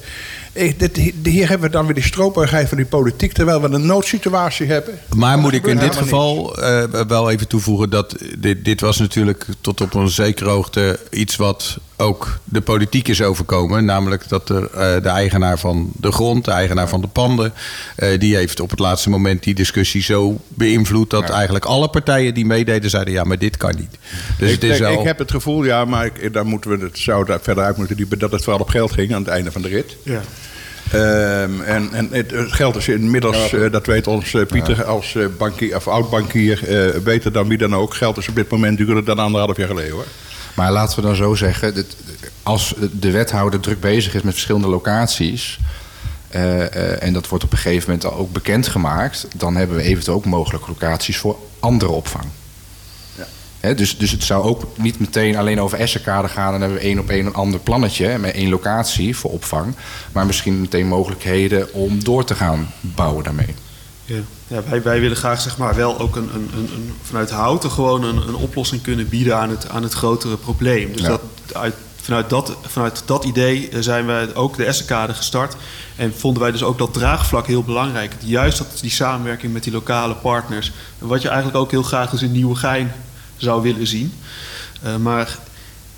Dit, 0.78 1.12
hier 1.24 1.50
hebben 1.50 1.68
we 1.68 1.74
dan 1.76 1.86
weer 1.86 1.94
die 1.94 2.04
stroperigheid 2.04 2.68
van 2.68 2.78
die 2.78 2.86
politiek... 2.86 3.32
terwijl 3.34 3.62
we 3.62 3.70
een 3.70 3.86
noodsituatie 3.86 4.68
hebben. 4.68 5.00
Maar 5.16 5.38
moet 5.38 5.54
ik 5.54 5.68
in 5.68 5.78
dit 5.78 5.96
geval 5.96 6.58
eh, 6.62 6.84
wel 7.08 7.32
even 7.32 7.48
toevoegen 7.48 7.90
dat 7.90 8.16
dit, 8.38 8.66
dit 8.66 8.82
was 8.82 8.98
natuurlijk 8.98 9.46
tot 9.62 9.82
op 9.82 9.94
een 9.94 10.10
zekere 10.10 10.50
hoogte 10.50 11.00
iets 11.10 11.36
wat 11.36 11.78
ook 11.98 12.40
de 12.44 12.62
politiek 12.62 13.08
is 13.08 13.22
overkomen. 13.22 13.86
Namelijk 13.86 14.30
dat 14.30 14.50
er, 14.50 14.70
eh, 14.72 15.04
de 15.04 15.10
eigenaar 15.10 15.60
van 15.60 15.92
de 15.96 16.12
grond, 16.12 16.46
de 16.46 16.52
eigenaar 16.52 16.90
van 16.90 17.02
de 17.02 17.08
panden, 17.08 17.54
eh, 17.96 18.20
die 18.20 18.36
heeft 18.36 18.60
op 18.60 18.70
het 18.70 18.80
laatste 18.80 19.10
moment 19.10 19.44
die 19.44 19.54
discussie 19.56 20.02
zo 20.02 20.38
beïnvloed 20.48 21.10
dat 21.10 21.30
eigenlijk 21.30 21.66
alle 21.66 21.90
partijen 21.90 22.34
die 22.34 22.46
meededen 22.46 22.90
zeiden 22.90 23.14
ja, 23.14 23.24
maar 23.24 23.38
dit 23.40 23.58
kan 23.58 23.76
niet. 23.78 23.98
Dus 24.38 24.52
ik, 24.52 24.62
het 24.62 24.72
is 24.72 24.78
denk- 24.78 25.00
ik 25.00 25.06
heb 25.06 25.20
het 25.20 25.32
gevoel, 25.32 25.64
ja, 25.64 25.86
maar 25.86 26.06
ik, 26.06 26.34
daar 26.34 26.46
moeten 26.46 26.70
we 26.70 26.86
het, 26.86 26.98
zou 26.98 27.26
daar 27.26 27.40
verder 27.42 27.64
uit 27.64 27.78
moeten 27.78 27.98
diepen... 27.98 28.20
dat 28.20 28.32
het 28.32 28.44
vooral 28.44 28.62
op 28.62 28.70
geld 28.70 28.92
ging 28.92 29.14
aan 29.14 29.22
het 29.22 29.32
einde 29.32 29.52
van 29.52 29.62
de 29.62 29.68
rit. 29.68 29.98
Ja. 30.04 30.22
Ehm, 30.92 31.62
en 31.62 31.94
en 31.94 32.08
het, 32.12 32.34
geld 32.36 32.76
is 32.76 32.88
inmiddels, 32.88 33.54
eh, 33.54 33.72
dat 33.72 33.86
weet 33.86 34.08
ons 34.08 34.34
eh, 34.34 34.46
Pieter 34.46 34.84
als 34.84 35.16
eh, 35.16 35.26
bankier, 35.38 35.76
of 35.76 35.88
oud-bankier... 35.88 36.60
beter 37.04 37.32
dan 37.32 37.48
wie 37.48 37.58
dan 37.58 37.76
ook. 37.76 37.94
Geld 37.94 38.18
is 38.18 38.28
op 38.28 38.36
dit 38.36 38.50
moment 38.50 38.78
duurder 38.78 39.06
dan 39.06 39.20
anderhalf 39.20 39.58
jaar 39.58 39.68
geleden, 39.68 39.92
hoor. 39.92 40.06
Maar 40.54 40.72
laten 40.72 40.96
we 40.96 41.02
dan 41.02 41.16
zo 41.16 41.36
zeggen, 41.36 41.74
dit- 41.74 41.96
als 42.44 42.74
de 42.92 43.12
wethouder 43.12 43.60
druk 43.60 43.80
bezig 43.80 44.14
is 44.14 44.22
met 44.22 44.34
verschillende 44.34 44.68
locaties. 44.68 45.60
en 47.00 47.14
dat 47.14 47.28
wordt 47.28 47.44
op 47.44 47.52
een 47.52 47.58
gegeven 47.58 47.90
moment 47.92 48.14
ook 48.14 48.32
bekendgemaakt. 48.34 49.28
dan 49.36 49.56
hebben 49.56 49.78
we 49.78 49.84
eventueel 49.84 50.18
ook 50.18 50.26
mogelijke 50.26 50.68
locaties 50.68 51.18
voor 51.18 51.38
andere 51.60 51.92
opvang. 51.92 52.26
Dus, 53.76 53.98
dus 53.98 54.12
het 54.12 54.24
zou 54.24 54.44
ook 54.44 54.68
niet 54.78 55.00
meteen 55.00 55.38
alleen 55.38 55.62
over 55.62 55.80
Essenkade 55.80 56.28
gaan. 56.28 56.52
Dan 56.52 56.62
hebben 56.62 56.80
we 56.80 56.84
één 56.84 57.00
op 57.00 57.10
één 57.10 57.26
een 57.26 57.34
ander 57.34 57.60
plannetje 57.60 58.18
met 58.18 58.34
één 58.34 58.50
locatie 58.50 59.18
voor 59.18 59.32
opvang. 59.32 59.76
Maar 60.12 60.26
misschien 60.26 60.62
meteen 60.62 60.88
mogelijkheden 60.88 61.74
om 61.74 62.04
door 62.04 62.24
te 62.26 62.36
gaan 62.36 62.72
bouwen 62.82 63.24
daarmee. 63.24 63.56
Ja, 64.06 64.20
ja 64.48 64.62
wij, 64.70 64.82
wij 64.82 65.00
willen 65.00 65.18
graag 65.18 65.42
zeg 65.42 65.58
maar, 65.58 65.76
wel 65.76 66.00
ook 66.00 66.16
een, 66.16 66.30
een, 66.34 66.50
een, 66.54 66.94
vanuit 67.02 67.30
houten 67.30 67.72
gewoon 67.72 68.04
een, 68.04 68.28
een 68.28 68.36
oplossing 68.36 68.82
kunnen 68.82 69.10
bieden 69.10 69.38
aan 69.38 69.50
het, 69.50 69.70
aan 69.70 69.84
het 69.84 69.94
grotere 69.94 70.38
probleem. 70.38 70.92
Dus 70.92 71.02
Ja. 71.02 71.08
dat, 71.08 71.22
uit, 71.54 71.76
vanuit, 72.02 72.30
dat, 72.30 72.58
vanuit 72.62 73.04
dat 73.06 73.24
idee 73.24 73.70
eh, 73.70 73.80
zijn 73.82 74.06
wij 74.06 74.36
ook 74.36 74.58
de 74.58 74.66
Essenkade 74.66 75.14
gestart. 75.14 75.56
En 75.96 76.14
vonden 76.16 76.42
wij 76.42 76.52
dus 76.52 76.64
ook 76.64 76.78
dat 76.78 76.94
draagvlak 76.94 77.48
heel 77.48 77.64
belangrijk. 77.64 78.16
Juist 78.20 78.58
dat, 78.58 78.78
die 78.82 78.92
samenwerking 78.92 79.54
met 79.54 79.64
die 79.64 79.74
lokale 79.74 80.16
partners. 80.16 80.72
Wat 80.98 81.22
je 81.22 81.28
eigenlijk 81.28 81.58
ook 81.58 81.72
heel 81.72 81.84
graag 81.84 82.10
dus 82.10 82.22
in 82.22 82.32
Nieuwegein 82.32 82.92
zou 83.38 83.62
willen 83.62 83.88
zien. 83.88 84.14
Eh, 84.82 84.96
maar 84.96 85.38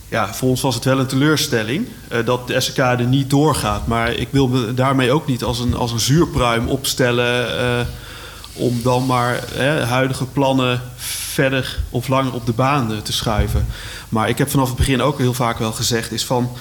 ja, 0.10 0.34
voor 0.34 0.50
ons 0.50 0.62
was 0.62 0.76
het 0.76 0.84
wel 0.84 1.00
een 1.00 1.08
teleurstelling 1.08 1.88
eh, 2.08 2.26
dat 2.26 2.48
de 2.48 2.60
SKD 2.60 3.08
niet 3.08 3.30
doorgaat. 3.30 3.88
Maar 3.88 4.14
ik 4.14 4.28
wil 4.32 4.48
me 4.48 4.74
daarmee 4.74 5.12
ook 5.12 5.28
niet 5.28 5.44
als 5.44 5.60
een, 5.60 5.74
als 5.74 5.92
een 5.92 6.00
zuurpruim 6.00 6.68
opstellen... 6.68 7.60
eh, 7.60 7.86
om 8.54 8.80
dan 8.84 9.06
maar 9.06 9.40
hè, 9.54 9.84
huidige 9.84 10.26
plannen 10.26 10.82
verder 10.98 11.80
of 11.90 12.08
langer 12.08 12.34
op 12.34 12.46
de 12.46 12.54
baan 12.54 13.02
te 13.04 13.14
schuiven. 13.14 13.66
Maar 14.10 14.30
ik 14.30 14.38
heb 14.38 14.50
vanaf 14.50 14.68
het 14.68 14.78
begin 14.78 15.02
ook 15.02 15.18
heel 15.18 15.34
vaak 15.34 15.58
wel 15.58 15.72
gezegd... 15.72 16.12
is 16.12 16.26
van, 16.26 16.52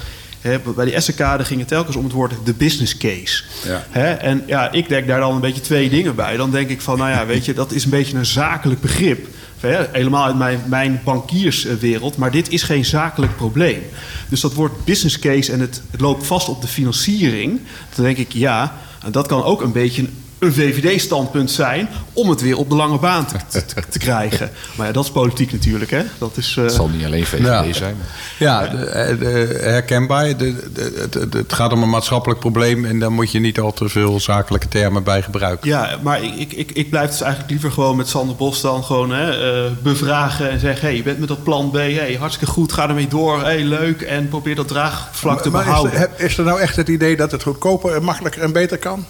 Hè, 0.40 0.58
bij 0.58 0.84
die 0.84 0.94
Essenkade 0.94 1.44
ging 1.44 1.60
het 1.60 1.68
telkens 1.68 1.96
om 1.96 2.04
het 2.04 2.12
woord 2.12 2.32
de 2.44 2.54
business 2.54 2.96
case. 2.96 3.44
Ja. 3.64 3.86
Hè, 3.90 4.12
en 4.12 4.42
ja, 4.46 4.72
ik 4.72 4.88
denk 4.88 5.06
daar 5.06 5.20
dan 5.20 5.34
een 5.34 5.40
beetje 5.40 5.60
twee 5.60 5.90
dingen 5.90 6.14
bij. 6.14 6.36
Dan 6.36 6.50
denk 6.50 6.68
ik 6.68 6.80
van, 6.80 6.98
nou 6.98 7.10
ja, 7.10 7.26
weet 7.26 7.44
je, 7.44 7.54
dat 7.54 7.72
is 7.72 7.84
een 7.84 7.90
beetje 7.90 8.16
een 8.16 8.26
zakelijk 8.26 8.80
begrip. 8.80 9.26
Helemaal 9.60 10.24
uit 10.24 10.36
mijn, 10.36 10.60
mijn 10.66 11.00
bankierswereld. 11.04 12.16
Maar 12.16 12.30
dit 12.30 12.48
is 12.48 12.62
geen 12.62 12.84
zakelijk 12.84 13.36
probleem. 13.36 13.82
Dus 14.28 14.40
dat 14.40 14.54
woord 14.54 14.84
business 14.84 15.18
case 15.18 15.52
en 15.52 15.60
het, 15.60 15.82
het 15.90 16.00
loopt 16.00 16.26
vast 16.26 16.48
op 16.48 16.60
de 16.60 16.68
financiering. 16.68 17.60
Dan 17.94 18.04
denk 18.04 18.16
ik, 18.16 18.32
ja, 18.32 18.78
dat 19.10 19.26
kan 19.26 19.42
ook 19.42 19.62
een 19.62 19.72
beetje 19.72 20.08
een 20.38 20.52
VVD-standpunt 20.52 21.50
zijn 21.50 21.88
om 22.12 22.30
het 22.30 22.40
weer 22.40 22.56
op 22.56 22.68
de 22.70 22.74
lange 22.76 22.98
baan 22.98 23.26
te, 23.26 23.36
te, 23.48 23.82
te 23.88 23.98
krijgen. 23.98 24.50
Maar 24.76 24.86
ja, 24.86 24.92
dat 24.92 25.04
is 25.04 25.10
politiek 25.10 25.52
natuurlijk, 25.52 25.90
hè? 25.90 26.02
Dat 26.18 26.36
is, 26.36 26.54
eh, 26.56 26.64
Het 26.64 26.72
zal 26.72 26.88
niet 26.88 27.04
alleen 27.04 27.26
VVD 27.26 27.44
Ja. 27.44 27.72
zijn. 27.72 27.96
Ja, 28.38 28.66
de, 28.66 28.84
eh, 28.84 29.18
de- 29.18 29.58
herkenbaar. 29.60 30.36
De, 30.36 30.70
de- 30.72 31.28
het- 31.32 31.52
gaat 31.52 31.72
om 31.72 31.82
een 31.82 31.90
maatschappelijk 31.90 32.40
probleem 32.40 32.84
en 32.84 32.98
daar 32.98 33.12
moet 33.12 33.32
je 33.32 33.38
niet 33.40 33.60
al 33.60 33.72
te 33.72 33.88
veel 33.88 34.20
zakelijke 34.20 34.68
termen 34.68 35.02
bij 35.02 35.22
gebruiken. 35.22 35.68
Ja, 35.68 35.98
maar 36.02 36.22
ik, 36.22 36.34
ik, 36.36 36.52
ik, 36.52 36.70
ik 36.72 36.90
blijf 36.90 37.10
dus 37.10 37.20
eigenlijk 37.20 37.50
liever 37.50 37.70
gewoon 37.72 37.96
met 37.96 38.08
Sander 38.08 38.36
Bos 38.36 38.60
dan 38.60 38.84
gewoon 38.84 39.10
hè, 39.10 39.52
eh, 39.64 39.70
bevragen 39.82 40.50
en 40.50 40.60
zeggen: 40.60 40.86
hey, 40.88 40.96
je 40.96 41.02
bent 41.02 41.18
met 41.18 41.28
dat 41.28 41.42
plan 41.42 41.70
B, 41.70 41.74
hey, 41.74 42.16
hartstikke 42.20 42.52
goed, 42.52 42.72
ga 42.72 42.88
ermee 42.88 43.08
door, 43.08 43.42
hey, 43.42 43.62
leuk 43.64 44.00
en 44.02 44.28
probeer 44.28 44.54
dat 44.54 44.68
draagvlak 44.68 45.42
te 45.42 45.50
Maar 45.50 45.60
is 45.60 45.66
behouden. 45.66 45.98
er, 46.00 46.10
is 46.16 46.38
er 46.38 46.44
nou 46.44 46.60
echt 46.60 46.76
het 46.76 46.88
idee 46.88 47.16
dat 47.16 47.30
het 47.30 47.42
goedkoper, 47.42 47.94
en 47.94 48.02
makkelijker 48.02 48.42
en 48.42 48.52
beter 48.52 48.78
kan? 48.78 49.04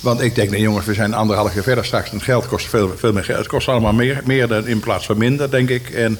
Want 0.00 0.20
ik 0.20 0.34
denk, 0.34 0.50
nee 0.50 0.60
jongens, 0.60 0.86
we 0.86 0.94
zijn 0.94 1.14
anderhalf 1.14 1.54
jaar 1.54 1.62
verder 1.62 1.84
straks. 1.84 2.08
En 2.10 2.14
het 2.16 2.24
geld 2.24 2.46
kost 2.48 2.66
veel, 2.68 2.94
veel 2.96 3.12
meer 3.12 3.24
geld. 3.24 3.38
Het 3.38 3.46
kost 3.48 3.68
allemaal 3.68 3.92
meer, 3.92 4.20
meer 4.24 4.48
dan 4.48 4.66
in 4.66 4.80
plaats 4.80 5.06
van 5.06 5.18
minder, 5.18 5.50
denk 5.50 5.68
ik. 5.68 5.90
En 5.90 6.18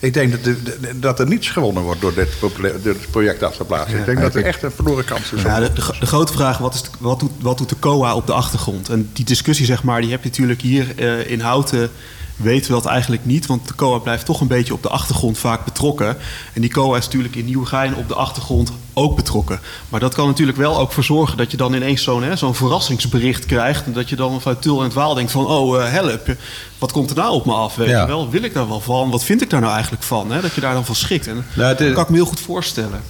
ik 0.00 0.14
denk 0.14 0.30
dat, 0.30 0.44
de- 0.44 0.62
de- 0.62 0.98
dat 0.98 1.20
er 1.20 1.26
niets 1.26 1.48
gewonnen 1.48 1.82
wordt 1.82 2.00
door 2.00 2.14
dit, 2.14 2.28
popula- 2.40 2.68
door 2.68 2.80
dit 2.92 3.10
project 3.10 3.42
af 3.42 3.56
te 3.56 3.64
plaatsen. 3.64 3.98
ik 3.98 4.04
denk 4.04 4.20
dat 4.20 4.34
er 4.34 4.44
echt 4.44 4.62
een 4.62 4.70
verloren 4.70 5.04
kans 5.04 5.32
is. 5.32 5.42
Ja, 5.42 5.60
de, 5.60 5.72
de, 5.72 5.80
gro- 5.80 5.98
de 6.00 6.06
grote 6.06 6.32
vraag, 6.32 6.58
wat, 6.58 6.74
is 6.74 6.82
wat, 6.98 7.20
doet, 7.20 7.30
wat 7.40 7.58
doet 7.58 7.68
de 7.68 7.78
COA 7.78 8.14
op 8.14 8.26
de 8.26 8.32
achtergrond? 8.32 8.88
En 8.88 9.10
die 9.12 9.24
discussie, 9.24 9.66
zeg 9.66 9.82
maar, 9.82 10.00
die 10.00 10.10
heb 10.10 10.22
je 10.22 10.28
natuurlijk 10.28 10.60
hier 10.60 10.86
eh, 10.96 11.30
in 11.30 11.40
Houten... 11.40 11.90
weten 12.36 12.66
we 12.66 12.80
dat 12.82 12.86
eigenlijk 12.86 13.24
niet, 13.24 13.46
want 13.46 13.68
de 13.68 13.74
COA 13.74 13.98
blijft 13.98 14.24
toch 14.26 14.40
een 14.40 14.46
beetje 14.46 14.72
op 14.74 14.82
de 14.82 14.88
achtergrond 14.88 15.38
vaak 15.38 15.64
betrokken. 15.64 16.16
En 16.52 16.60
die 16.60 16.70
COA 16.70 16.96
is 16.96 17.04
natuurlijk 17.04 17.36
in 17.36 17.44
Nieuwegein 17.44 17.96
op 17.96 18.08
de 18.08 18.14
achtergrond 18.14 18.72
ook 18.94 19.16
betrokken. 19.16 19.60
Maar 19.88 20.00
dat 20.00 20.14
kan 20.14 20.26
natuurlijk 20.26 20.58
wel 20.58 20.78
ook 20.78 20.92
voor 20.92 21.04
zorgen 21.04 21.36
dat 21.36 21.50
je 21.50 21.56
dan 21.56 21.72
ineens 21.74 22.02
zo'n 22.02 22.24
zo'n 22.36 22.54
verrassingsbericht 22.54 23.46
krijgt... 23.46 23.84
en 23.86 23.92
dat 23.92 24.08
je 24.08 24.16
dan 24.16 24.40
vanuit 24.40 24.62
Tul 24.62 24.78
en 24.78 24.84
het 24.84 24.92
Waal 24.94 25.14
denkt 25.14 25.30
van... 25.32 25.46
oh, 25.46 25.82
eh, 25.84 25.90
help, 25.90 26.36
wat 26.78 26.92
komt 26.92 27.10
er 27.10 27.16
nou 27.16 27.32
op 27.34 27.46
me 27.46 27.52
af? 27.52 27.74
Weet 27.74 27.88
Ja. 27.88 28.00
je 28.00 28.06
wel? 28.06 28.30
Wil 28.30 28.42
ik 28.42 28.54
daar 28.54 28.68
wel 28.68 28.80
van? 28.80 29.10
Wat 29.10 29.24
vind 29.24 29.42
ik 29.42 29.50
daar 29.50 29.60
nou 29.60 29.72
eigenlijk 29.72 30.02
van? 30.02 30.30
Hè? 30.32 30.40
Dat 30.40 30.54
je 30.54 30.60
daar 30.60 30.74
dan 30.74 30.84
van 30.84 30.94
schrikt. 30.94 31.26
En 31.26 31.46
Nou, 31.54 31.76
dat 31.76 31.92
kan 31.92 32.02
ik 32.02 32.08
me 32.08 32.16
heel 32.16 32.26
goed 32.26 32.40
voorstellen. 32.40 33.02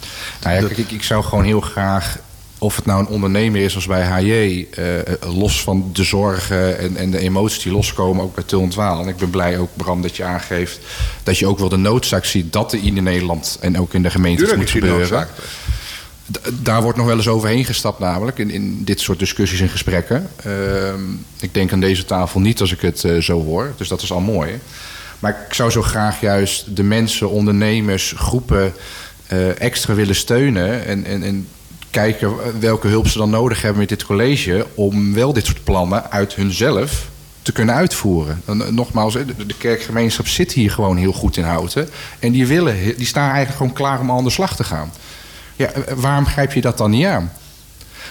Nou 0.43 0.55
ja, 0.57 0.61
kijk, 0.67 0.79
ik, 0.79 0.91
ik 0.91 1.03
zou 1.03 1.25
gewoon 1.25 1.45
heel 1.45 1.61
graag, 1.61 2.19
of 2.63 2.77
het 2.77 2.85
nou 2.87 3.01
een 3.01 3.07
ondernemer 3.07 3.61
is 3.61 3.75
als 3.75 3.87
bij 3.87 4.03
HJ, 4.03 4.67
eh, 4.71 4.85
los 5.35 5.63
van 5.63 5.91
de 5.93 6.03
zorgen 6.05 6.79
en, 6.79 6.97
en 6.97 7.11
de 7.11 7.19
emoties 7.19 7.63
die 7.63 7.73
loskomen, 7.73 8.25
ook 8.25 8.35
bij 8.35 8.45
Tul 8.45 8.63
en 8.63 8.69
Twaal. 8.69 9.03
En 9.03 9.09
ik 9.09 9.17
ben 9.17 9.31
blij 9.31 9.59
ook, 9.59 9.69
Bram, 9.77 10.03
dat 10.03 10.17
je 10.17 10.25
aangeeft 10.25 10.79
dat 11.23 11.39
je 11.39 11.47
ook 11.47 11.59
wel 11.59 11.69
de 11.69 11.77
noodzaak 11.77 12.25
ziet 12.25 12.53
dat 12.53 12.73
er 12.73 12.79
in 12.83 13.03
Nederland 13.03 13.59
en 13.61 13.79
ook 13.81 13.95
in 13.95 14.03
de 14.03 14.11
gemeente 14.11 14.39
Tuurlijk 14.39 14.61
moet 14.61 14.71
gebeuren. 14.71 15.29
D- 16.33 16.51
Daar 16.65 16.83
wordt 16.83 16.99
nog 16.99 17.07
wel 17.07 17.17
eens 17.17 17.29
overheen 17.29 17.65
gestapt, 17.65 17.99
namelijk 17.99 18.39
in, 18.39 18.51
in 18.51 18.85
dit 18.85 19.01
soort 19.01 19.19
discussies 19.19 19.61
en 19.61 19.69
gesprekken. 19.69 20.29
Ehm, 20.45 21.01
ik 21.41 21.55
denk 21.55 21.73
aan 21.73 21.81
deze 21.81 22.05
tafel 22.05 22.41
niet 22.41 22.61
als 22.61 22.73
ik 22.73 22.81
het 22.81 23.05
eh, 23.05 23.17
zo 23.19 23.43
hoor, 23.45 23.73
dus 23.77 23.89
dat 23.89 24.03
is 24.03 24.13
al 24.13 24.21
mooi. 24.21 24.59
Maar 25.19 25.45
ik 25.49 25.55
zou 25.55 25.71
zo 25.71 25.83
graag 25.83 26.21
juist 26.21 26.77
de 26.77 26.83
mensen, 26.83 27.31
ondernemers, 27.31 28.13
groepen 28.17 28.73
eh, 29.27 29.61
extra 29.61 29.95
willen 29.95 30.15
steunen. 30.15 30.85
En, 30.87 31.05
en, 31.05 31.23
en 31.23 31.49
kijken 31.93 32.61
welke 32.61 32.89
hulp 32.89 33.09
ze 33.09 33.19
dan 33.19 33.31
nodig 33.31 33.63
hebben 33.63 33.81
met 33.81 33.89
dit 33.89 34.05
college. 34.05 34.67
om 34.75 35.15
wel 35.15 35.33
dit 35.33 35.47
soort 35.47 35.65
plannen 35.65 36.11
uit 36.11 36.35
hunzelf 36.35 37.09
te 37.43 37.53
kunnen 37.53 37.75
uitvoeren. 37.75 38.43
Eh, 38.47 38.55
nogmaals, 38.55 39.15
de, 39.15 39.55
kerkgemeenschap 39.59 40.27
zit 40.27 40.53
hier 40.53 40.71
gewoon 40.71 40.97
heel 40.97 41.13
goed 41.13 41.37
in 41.37 41.45
houten. 41.45 41.89
En 42.19 42.33
die, 42.33 42.47
willen, 42.47 42.97
die 42.97 43.07
staan 43.07 43.29
eigenlijk 43.29 43.57
gewoon 43.57 43.73
klaar 43.73 44.01
om 44.01 44.11
al 44.11 44.19
aan 44.19 44.25
de 44.25 44.31
slag 44.31 44.57
te 44.57 44.65
gaan. 44.65 44.93
Ja, 45.57 45.71
eh, 45.71 45.95
waarom 45.97 46.27
grijp 46.27 46.53
je 46.53 46.61
dat 46.61 46.79
dan 46.79 46.91
niet 46.91 47.07
aan? 47.07 47.33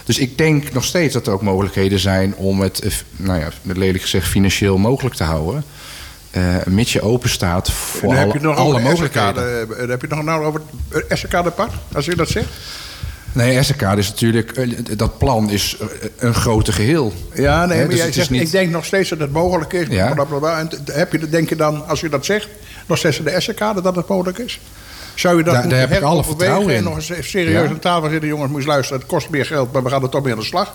Dus 0.06 0.18
ik 0.18 0.38
denk 0.38 0.74
nog 0.74 0.84
steeds 0.84 1.14
dat 1.14 1.28
er 1.28 1.34
ook 1.34 1.42
mogelijkheden 1.42 2.00
zijn 2.00 2.36
om 2.36 2.62
het, 2.62 2.80
eh, 2.80 2.92
nou 3.16 3.40
ja, 3.40 3.50
lelijk 3.62 4.02
gezegd, 4.02 4.28
financieel 4.28 4.78
mogelijk 4.78 5.16
te 5.16 5.24
houden. 5.24 5.64
Eh 6.32 6.56
mits 6.66 6.94
je 6.94 7.02
open 7.02 7.30
staat 7.30 7.72
voor 7.72 8.10
alle, 8.10 8.26
je 8.26 8.32
het 8.32 8.42
nog 8.42 8.58
alle 8.58 8.80
mogelijkheden. 8.80 9.62
Eh, 9.62 9.78
dan 9.78 9.90
heb 9.90 10.02
je 10.02 10.08
het 10.08 10.16
nog 10.16 10.24
nou 10.24 10.46
over 10.46 10.62
het 10.90 11.08
Essekade-pad, 11.08 11.72
als 11.94 12.06
je 12.06 12.16
dat 12.16 12.30
zegt? 12.30 12.50
Nee, 13.34 13.58
Essekade 13.58 14.00
is 14.02 14.10
natuurlijk, 14.10 14.52
eh, 14.52 14.70
dat 14.98 15.18
plan 15.18 15.50
is 15.50 15.78
eh, 15.80 15.88
een 16.18 16.34
grote 16.34 16.72
geheel. 16.72 17.14
Ja, 17.34 17.66
nee, 17.66 17.78
maar 17.80 17.88
dus 17.90 17.98
jij 17.98 18.12
zegt, 18.12 18.30
niet- 18.30 18.42
ik 18.42 18.52
denk 18.52 18.72
nog 18.72 18.86
steeds 18.86 19.10
dat 19.10 19.20
het 19.20 19.32
mogelijk 19.32 19.74
is. 19.74 19.88
Ja. 19.90 20.16
En 20.58 20.70
heb 20.86 21.12
je, 21.12 21.30
denk 21.30 21.50
je 21.50 21.56
dan, 21.56 21.88
als 21.88 22.00
je 22.02 22.10
dat 22.10 22.26
zegt, 22.26 22.48
nog 22.88 22.98
steeds 22.98 23.24
de 23.24 23.30
Essekade 23.30 23.82
dat 23.82 23.96
het 23.96 24.08
mogelijk 24.08 24.38
is? 24.38 24.60
Zou 25.16 25.38
je 25.38 25.44
dat 25.44 25.54
Daar- 25.54 25.70
daar 25.70 25.80
heb 25.80 25.92
ik 25.92 26.02
alle 26.02 26.10
heroverwegen 26.10 26.38
vertrouwen 26.38 26.70
en 26.72 26.78
in. 26.78 26.84
nog 26.84 26.96
eens 26.96 27.30
serieus 27.30 27.64
Ja. 27.64 27.70
aan 27.70 27.80
tafel 27.80 28.10
zitten? 28.10 28.30
Jongens, 28.30 28.52
moet 28.52 28.62
je 28.62 28.68
luisteren, 28.68 29.00
het 29.02 29.10
kost 29.10 29.30
meer 29.30 29.46
geld, 29.46 29.72
maar 29.72 29.84
we 29.84 29.90
gaan 29.90 30.04
er 30.04 30.10
toch 30.10 30.24
mee 30.24 30.34
aan 30.34 30.40
de 30.40 30.46
slag. 30.46 30.74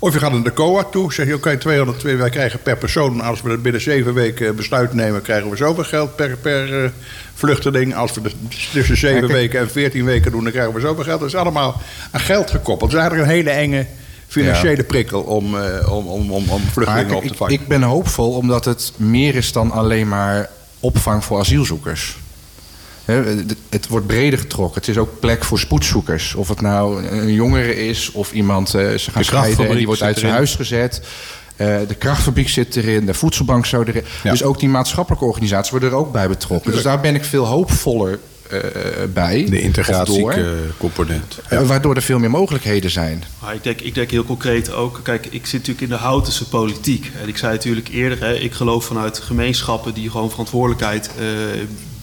Of 0.00 0.12
je 0.12 0.18
gaat 0.18 0.32
naar 0.32 0.42
de 0.42 0.52
COA 0.52 0.84
toe, 0.84 1.12
zeg 1.12 1.26
je, 1.26 1.34
oké, 1.34 1.56
202, 1.56 2.16
wij 2.16 2.30
krijgen 2.30 2.62
per 2.62 2.76
persoon. 2.76 3.20
Als 3.20 3.42
we 3.42 3.50
het 3.50 3.62
binnen 3.62 3.80
zeven 3.80 4.14
weken 4.14 4.56
besluit 4.56 4.94
nemen, 4.94 5.22
krijgen 5.22 5.50
we 5.50 5.56
zoveel 5.56 5.84
geld 5.84 6.16
per, 6.16 6.36
per 6.36 6.84
eh, 6.84 6.90
vluchteling. 7.34 7.94
Als 7.94 8.14
we 8.14 8.20
het 8.22 8.34
tussen 8.72 8.96
zeven 8.96 9.28
weken 9.28 9.60
en 9.60 9.70
veertien 9.70 10.04
weken 10.04 10.30
doen, 10.30 10.42
dan 10.42 10.52
krijgen 10.52 10.74
we 10.74 10.80
zoveel 10.80 11.04
geld. 11.04 11.20
Dat 11.20 11.28
is 11.28 11.34
allemaal 11.34 11.80
aan 12.10 12.20
geld 12.20 12.50
gekoppeld. 12.50 12.92
Het 12.92 13.00
is 13.00 13.06
eigenlijk 13.06 13.30
een 13.30 13.36
hele 13.36 13.50
enge 13.50 13.86
financiële 14.26 14.84
prikkel 14.84 15.20
om, 15.20 15.58
eh, 15.58 15.92
om, 15.92 16.06
om, 16.06 16.30
om, 16.30 16.48
om 16.48 16.60
vluchtelingen 16.60 17.16
op 17.16 17.22
te 17.22 17.28
ik, 17.28 17.36
vangen. 17.36 17.54
ik 17.54 17.66
ben 17.68 17.82
hoopvol 17.82 18.32
omdat 18.32 18.64
het 18.64 18.92
meer 18.96 19.34
is 19.34 19.52
dan 19.52 19.70
alleen 19.70 20.08
maar 20.08 20.48
opvang 20.80 21.24
voor 21.24 21.38
asielzoekers. 21.38 22.16
Het- 23.12 23.86
wordt 23.88 24.06
breder 24.06 24.38
getrokken. 24.38 24.80
Het 24.80 24.88
is 24.88 24.98
ook 24.98 25.20
plek 25.20 25.44
voor 25.44 25.58
spoedzoekers. 25.58 26.34
Of 26.34 26.48
het 26.48 26.60
nou 26.60 27.06
een 27.06 27.32
jongere 27.32 27.86
is 27.88 28.12
of 28.12 28.32
iemand 28.32 28.74
eh, 28.74 28.94
ze 28.94 29.10
gaan 29.10 29.24
scheiden 29.24 29.68
en 29.68 29.76
die 29.76 29.86
wordt 29.86 30.02
uit 30.02 30.18
zijn 30.18 30.32
huis 30.32 30.54
gezet. 30.54 31.00
Eh, 31.56 31.76
de 31.88 31.94
krachtfabriek 31.94 32.48
zit 32.48 32.76
erin, 32.76 33.06
de 33.06 33.14
voedselbank 33.14 33.66
zou 33.66 33.84
erin. 33.86 34.04
Ja. 34.22 34.30
Dus 34.30 34.42
ook 34.42 34.58
die 34.60 34.68
maatschappelijke 34.68 35.24
organisaties 35.24 35.70
worden 35.70 35.88
er 35.90 35.94
ook 35.94 36.12
bij 36.12 36.28
betrokken. 36.28 36.72
Dus 36.72 36.82
daar 36.82 37.00
ben 37.00 37.14
ik 37.14 37.24
veel 37.24 37.44
hoopvoller 37.46 38.18
eh, 38.50 38.58
bij. 39.12 39.46
De 39.50 39.60
integratiecomponent. 39.60 41.38
Waardoor 41.66 41.94
er 41.94 42.02
veel 42.02 42.18
meer 42.18 42.30
mogelijkheden 42.30 42.90
zijn. 42.90 43.24
Maar 43.42 43.54
ik 43.54 43.62
denk, 43.62 43.80
ik 43.80 43.94
denk 43.94 44.10
heel 44.10 44.24
concreet 44.24 44.72
ook, 44.72 45.00
kijk, 45.02 45.26
ik 45.26 45.46
zit 45.46 45.52
natuurlijk 45.52 45.80
in 45.80 45.88
de 45.88 46.02
Houtense 46.02 46.48
politiek. 46.48 47.10
En 47.22 47.28
ik 47.28 47.36
zei 47.38 47.52
natuurlijk 47.52 47.88
eerder, 47.88 48.20
hè, 48.20 48.34
ik 48.34 48.52
geloof 48.52 48.84
vanuit 48.84 49.18
gemeenschappen 49.18 49.94
die 49.94 50.10
gewoon 50.10 50.30
verantwoordelijkheid 50.30 51.10
eh, 51.18 51.24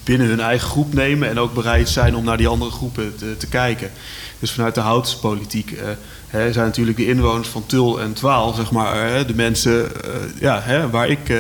binnen 0.06 0.28
hun 0.28 0.40
eigen 0.40 0.70
groep 0.70 0.94
nemen. 0.94 1.30
En 1.30 1.40
ook 1.40 1.54
bereid 1.54 1.90
zijn 1.90 2.16
om 2.16 2.24
naar 2.24 2.38
die 2.38 2.48
andere 2.48 2.72
groepen 2.72 3.16
te, 3.16 3.38
te 3.38 3.48
kijken. 3.48 3.92
Dus 4.40 4.52
vanuit 4.52 4.76
de 4.76 4.82
Houtense 4.82 5.20
politiek 5.20 5.72
eh, 5.72 5.88
hè, 6.28 6.54
zijn 6.54 6.66
natuurlijk 6.66 6.98
de 6.98 7.08
inwoners 7.08 7.48
van 7.48 7.66
Tul 7.66 8.02
en 8.02 8.14
Twaal, 8.14 8.54
zeg 8.54 8.72
maar, 8.72 9.10
hè, 9.10 9.26
de 9.26 9.36
mensen 9.36 10.04
eh, 10.04 10.12
ja, 10.40 10.62
hè, 10.62 10.90
waar 10.90 11.10
ik. 11.10 11.30
eh, 11.30 11.38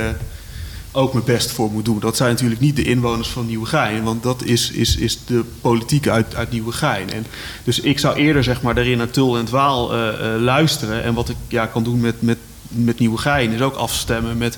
ook 0.96 1.14
mijn 1.14 1.26
best 1.26 1.52
voor 1.52 1.72
moet 1.72 1.86
doen. 1.86 2.00
Dat 2.00 2.18
zijn 2.18 2.30
natuurlijk 2.30 2.62
niet 2.62 2.76
de 2.76 2.84
inwoners 2.84 3.28
van 3.28 3.46
Nieuwegein, 3.46 4.04
want 4.04 4.24
dat 4.24 4.44
is, 4.44 4.72
is, 4.72 4.96
is 4.96 5.20
de 5.26 5.44
politiek 5.62 6.08
uit, 6.08 6.36
uit 6.36 6.52
Nieuwegein. 6.52 7.12
En 7.14 7.26
dus 7.64 7.80
ik 7.80 8.00
zou 8.00 8.16
eerder 8.16 8.44
zeg 8.44 8.62
maar, 8.62 8.76
daarin 8.76 8.98
naar 8.98 9.10
Tul 9.10 9.38
en 9.38 9.48
eh, 9.52 10.34
eh, 10.34 10.42
luisteren. 10.42 11.04
En 11.04 11.14
wat 11.14 11.30
ik 11.30 11.36
ja, 11.48 11.66
kan 11.66 11.84
doen 11.84 12.00
met, 12.00 12.22
met, 12.22 12.38
met 12.68 13.00
Nieuwegein 13.00 13.52
is 13.52 13.62
ook 13.62 13.76
afstemmen 13.76 14.38
met 14.38 14.58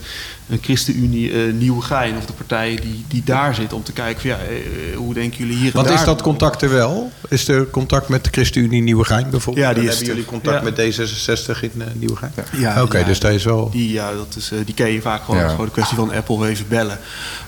een 0.49 0.59
ChristenUnie 0.61 1.31
eh 1.31 1.53
Nieuwegein 1.53 2.17
of 2.17 2.25
de 2.25 2.33
partijen 2.33 2.81
die, 2.81 3.05
die 3.07 3.23
daar 3.25 3.55
zitten 3.55 3.77
om 3.77 3.83
te 3.83 3.91
kijken 3.91 4.21
van, 4.21 4.29
ja, 4.29 4.37
eh, 4.37 4.55
eh, 4.55 4.97
hoe 4.97 5.13
denken 5.13 5.37
jullie 5.37 5.55
hier 5.55 5.67
en 5.67 5.73
Want 5.73 5.87
daar 5.87 5.97
is 5.97 6.03
dat 6.03 6.21
contact 6.21 6.61
er 6.61 6.69
wel? 6.69 7.11
Is 7.29 7.47
er 7.47 7.69
contact 7.69 8.07
met 8.07 8.23
de 8.23 8.29
ChristenUnie 8.31 8.81
Nieuwegein 8.81 9.29
bijvoorbeeld? 9.29 9.65
Ja, 9.65 9.73
die 9.73 9.83
hebben 9.83 10.01
er. 10.01 10.07
jullie 10.07 10.25
contact 10.25 10.57
Ja. 10.57 10.71
met 10.71 10.95
D66 10.95 11.59
in 11.59 11.71
uh, 11.75 11.85
Nieuwegein? 11.93 12.31
Ja, 12.57 12.83
Oké, 12.83 12.97
ja, 12.97 13.05
dus 13.05 13.19
dat 13.19 13.31
is 13.31 13.43
wel... 13.43 13.69
Die, 13.69 13.91
ja, 13.91 14.13
dat 14.13 14.35
is, 14.37 14.51
eh, 14.51 14.57
die 14.65 14.73
ken 14.73 14.91
je 14.91 15.01
vaak 15.01 15.23
gewoon. 15.23 15.39
Ja. 15.39 15.41
Het 15.41 15.51
is 15.51 15.55
gewoon 15.55 15.65
een 15.65 15.71
kwestie 15.71 15.97
van 15.97 16.13
Apple 16.13 16.47
even 16.47 16.65
bellen. 16.67 16.99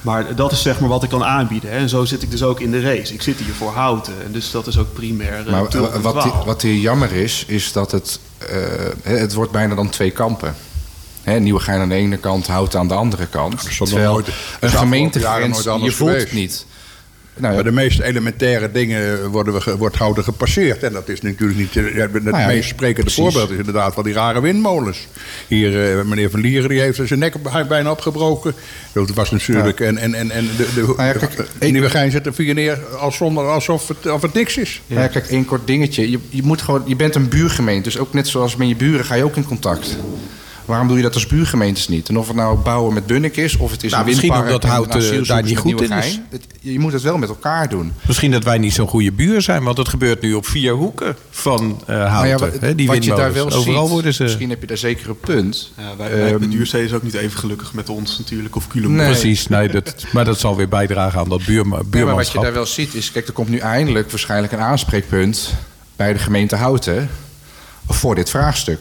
Maar 0.01 0.35
dat 0.35 0.51
is 0.51 0.61
zeg 0.61 0.79
maar 0.79 0.89
wat 0.89 1.03
ik 1.03 1.09
kan 1.09 1.23
aanbieden. 1.23 1.71
Hè. 1.71 1.77
En 1.77 1.89
zo 1.89 2.05
zit 2.05 2.21
ik 2.21 2.31
dus 2.31 2.43
ook 2.43 2.59
in 2.59 2.71
de 2.71 2.81
race. 2.81 3.13
Ik 3.13 3.21
zit 3.21 3.39
hier 3.39 3.53
voor 3.53 3.71
houten. 3.71 4.13
En 4.25 4.31
dus 4.31 4.51
dat 4.51 4.67
is 4.67 4.77
ook 4.77 4.93
primair. 4.93 5.43
Maar 5.49 6.01
wat, 6.01 6.45
wat 6.45 6.61
hier 6.61 6.75
jammer 6.75 7.11
is, 7.11 7.43
is 7.47 7.71
dat 7.71 7.91
het, 7.91 8.19
het 9.03 9.33
wordt 9.33 9.51
bijna 9.51 9.75
dan 9.75 9.89
twee 9.89 10.11
kampen. 10.11 10.55
Hè, 11.23 11.39
Nieuwegein 11.39 11.79
aan 11.81 11.89
de 11.89 11.95
ene 11.95 12.17
kant, 12.17 12.47
Hout 12.47 12.75
aan 12.75 12.87
de 12.87 12.93
andere 12.93 13.27
kant. 13.27 13.63
nog 13.79 13.87
Terwijl 13.87 14.11
nooit- 14.11 14.27
een 14.59 14.69
gemeentegrens, 14.69 15.63
je 15.63 15.91
voelt 15.91 16.11
het 16.15 16.31
niet. 16.31 16.65
Nou 17.37 17.53
ja, 17.53 17.61
Maar 17.61 17.71
de 17.71 17.75
meest 17.75 17.99
elementaire 17.99 18.71
dingen 18.71 19.29
worden 19.29 19.53
we, 19.53 19.77
wordt 19.77 19.95
houden 19.95 20.23
gepasseerd. 20.23 20.83
En 20.83 20.93
dat 20.93 21.09
is 21.09 21.21
natuurlijk 21.21 21.59
niet... 21.59 21.75
eh, 21.75 21.95
ja, 21.95 22.07
Het 22.11 22.23
Nou 22.23 22.37
ja, 22.37 22.47
meest 22.47 22.69
sprekende 22.69 23.01
precies. 23.01 23.23
voorbeeld 23.23 23.51
is 23.51 23.57
inderdaad 23.57 23.93
van 23.93 24.03
die 24.03 24.13
rare 24.13 24.41
windmolens. 24.41 25.07
Hier, 25.47 25.97
eh, 25.99 26.05
meneer 26.05 26.29
Van 26.29 26.39
Lieren 26.39 26.69
die 26.69 26.79
heeft 26.79 26.99
zijn 27.03 27.19
nek 27.19 27.35
bijna 27.67 27.91
opgebroken. 27.91 28.53
Dat 28.93 29.09
was 29.09 29.31
natuurlijk... 29.31 29.79
En, 29.79 29.97
en, 29.97 30.13
en, 30.13 30.31
en 30.31 30.47
de, 30.57 30.67
de, 30.75 30.81
Nou 30.81 31.03
ja, 31.03 31.13
kijk, 31.13 31.35
de 31.59 32.09
zet 32.09 32.25
er 32.25 32.33
vier 32.33 32.53
neer 32.53 32.85
als 32.85 33.15
zonder, 33.15 33.47
alsof, 33.47 33.87
het, 33.87 34.11
of 34.11 34.21
het 34.21 34.33
niks 34.33 34.57
is. 34.57 34.81
Ja. 34.87 35.07
kijk, 35.07 35.27
één 35.27 35.45
kort 35.45 35.67
dingetje. 35.67 36.11
Je, 36.11 36.19
je, 36.29 36.43
moet 36.43 36.61
gewoon, 36.61 36.83
je 36.85 36.95
bent 36.95 37.15
een 37.15 37.29
buurgemeente, 37.29 37.89
dus 37.89 37.97
ook 37.97 38.13
net 38.13 38.27
zoals 38.27 38.55
met 38.55 38.67
je 38.67 38.75
buren 38.75 39.05
ga 39.05 39.15
je 39.15 39.23
ook 39.23 39.35
in 39.35 39.45
contact. 39.45 39.97
Waarom 40.69 40.87
doe 40.87 40.97
je 40.97 41.03
dat 41.03 41.13
als 41.13 41.27
buurgemeentes 41.27 41.87
niet? 41.87 42.09
En 42.09 42.17
of 42.17 42.27
het 42.27 42.35
nou 42.35 42.57
bouwen 42.57 42.93
met 42.93 43.05
Bunnik 43.05 43.37
is, 43.37 43.57
of 43.57 43.71
het 43.71 43.83
is 43.83 43.91
Nou, 43.91 44.03
een 44.03 44.09
misschien 44.09 44.29
windpark 44.31 44.53
omdat 44.53 44.63
en 44.69 44.75
Houten 44.75 44.93
asielzoekers 44.95 45.27
daar 45.27 45.43
niet 45.43 45.57
goed 45.57 45.81
in 45.81 45.91
is. 45.97 46.19
Het- 46.29 46.45
je 46.61 46.79
moet 46.79 46.93
het 46.93 47.01
wel 47.01 47.17
met 47.17 47.29
elkaar 47.29 47.69
doen. 47.69 47.93
Misschien 48.07 48.31
dat 48.31 48.43
wij 48.43 48.57
niet 48.57 48.73
zo'n 48.73 48.87
goede 48.87 49.11
buur 49.11 49.41
zijn, 49.41 49.63
want 49.63 49.77
het 49.77 49.87
gebeurt 49.89 50.21
nu 50.21 50.33
op 50.33 50.45
vier 50.45 50.73
hoeken 50.73 51.15
van 51.29 51.81
eh 51.87 51.95
Maar 51.97 52.07
houten. 52.07 52.29
ja, 52.29 52.51
wat, 52.51 52.61
hè, 52.61 52.75
die 52.75 52.87
wat 52.87 53.03
je 53.03 53.15
daar 53.15 53.33
wel 53.33 53.51
Overal 53.51 53.81
ziet, 53.83 53.91
worden 53.93 54.13
ze... 54.13 54.23
misschien 54.23 54.49
heb 54.49 54.61
je 54.61 54.67
daar 54.67 54.77
zeker 54.77 55.09
een 55.09 55.19
punt. 55.19 55.71
Ja, 55.77 55.83
wij, 55.97 56.09
wij 56.11 56.29
Ehm, 56.29 56.39
bij 56.39 56.47
Duurzee 56.49 56.83
is 56.83 56.93
ook 56.93 57.03
niet 57.03 57.13
even 57.13 57.39
gelukkig 57.39 57.73
met 57.73 57.89
ons 57.89 58.17
natuurlijk. 58.17 58.55
Of 58.55 58.67
Culemborg. 58.67 59.01
Nee. 59.03 59.11
Precies, 59.11 59.47
nee, 59.47 59.67
dat, 59.69 59.95
maar 60.11 60.25
dat 60.25 60.39
zal 60.39 60.55
weer 60.55 60.67
bijdragen 60.69 61.19
aan 61.19 61.29
dat 61.29 61.45
buurma, 61.45 61.81
Nee, 61.91 62.05
maar 62.05 62.15
wat 62.15 62.31
je 62.31 62.39
daar 62.39 62.53
wel 62.53 62.65
ziet 62.65 62.93
is, 62.93 63.11
kijk, 63.11 63.27
er 63.27 63.33
komt 63.33 63.49
nu 63.49 63.57
eindelijk 63.57 64.09
waarschijnlijk 64.09 64.53
een 64.53 64.59
aanspreekpunt 64.59 65.53
bij 65.95 66.13
de 66.13 66.19
gemeente 66.19 66.55
Houten 66.55 67.09
voor 67.87 68.15
dit 68.15 68.29
vraagstuk. 68.29 68.79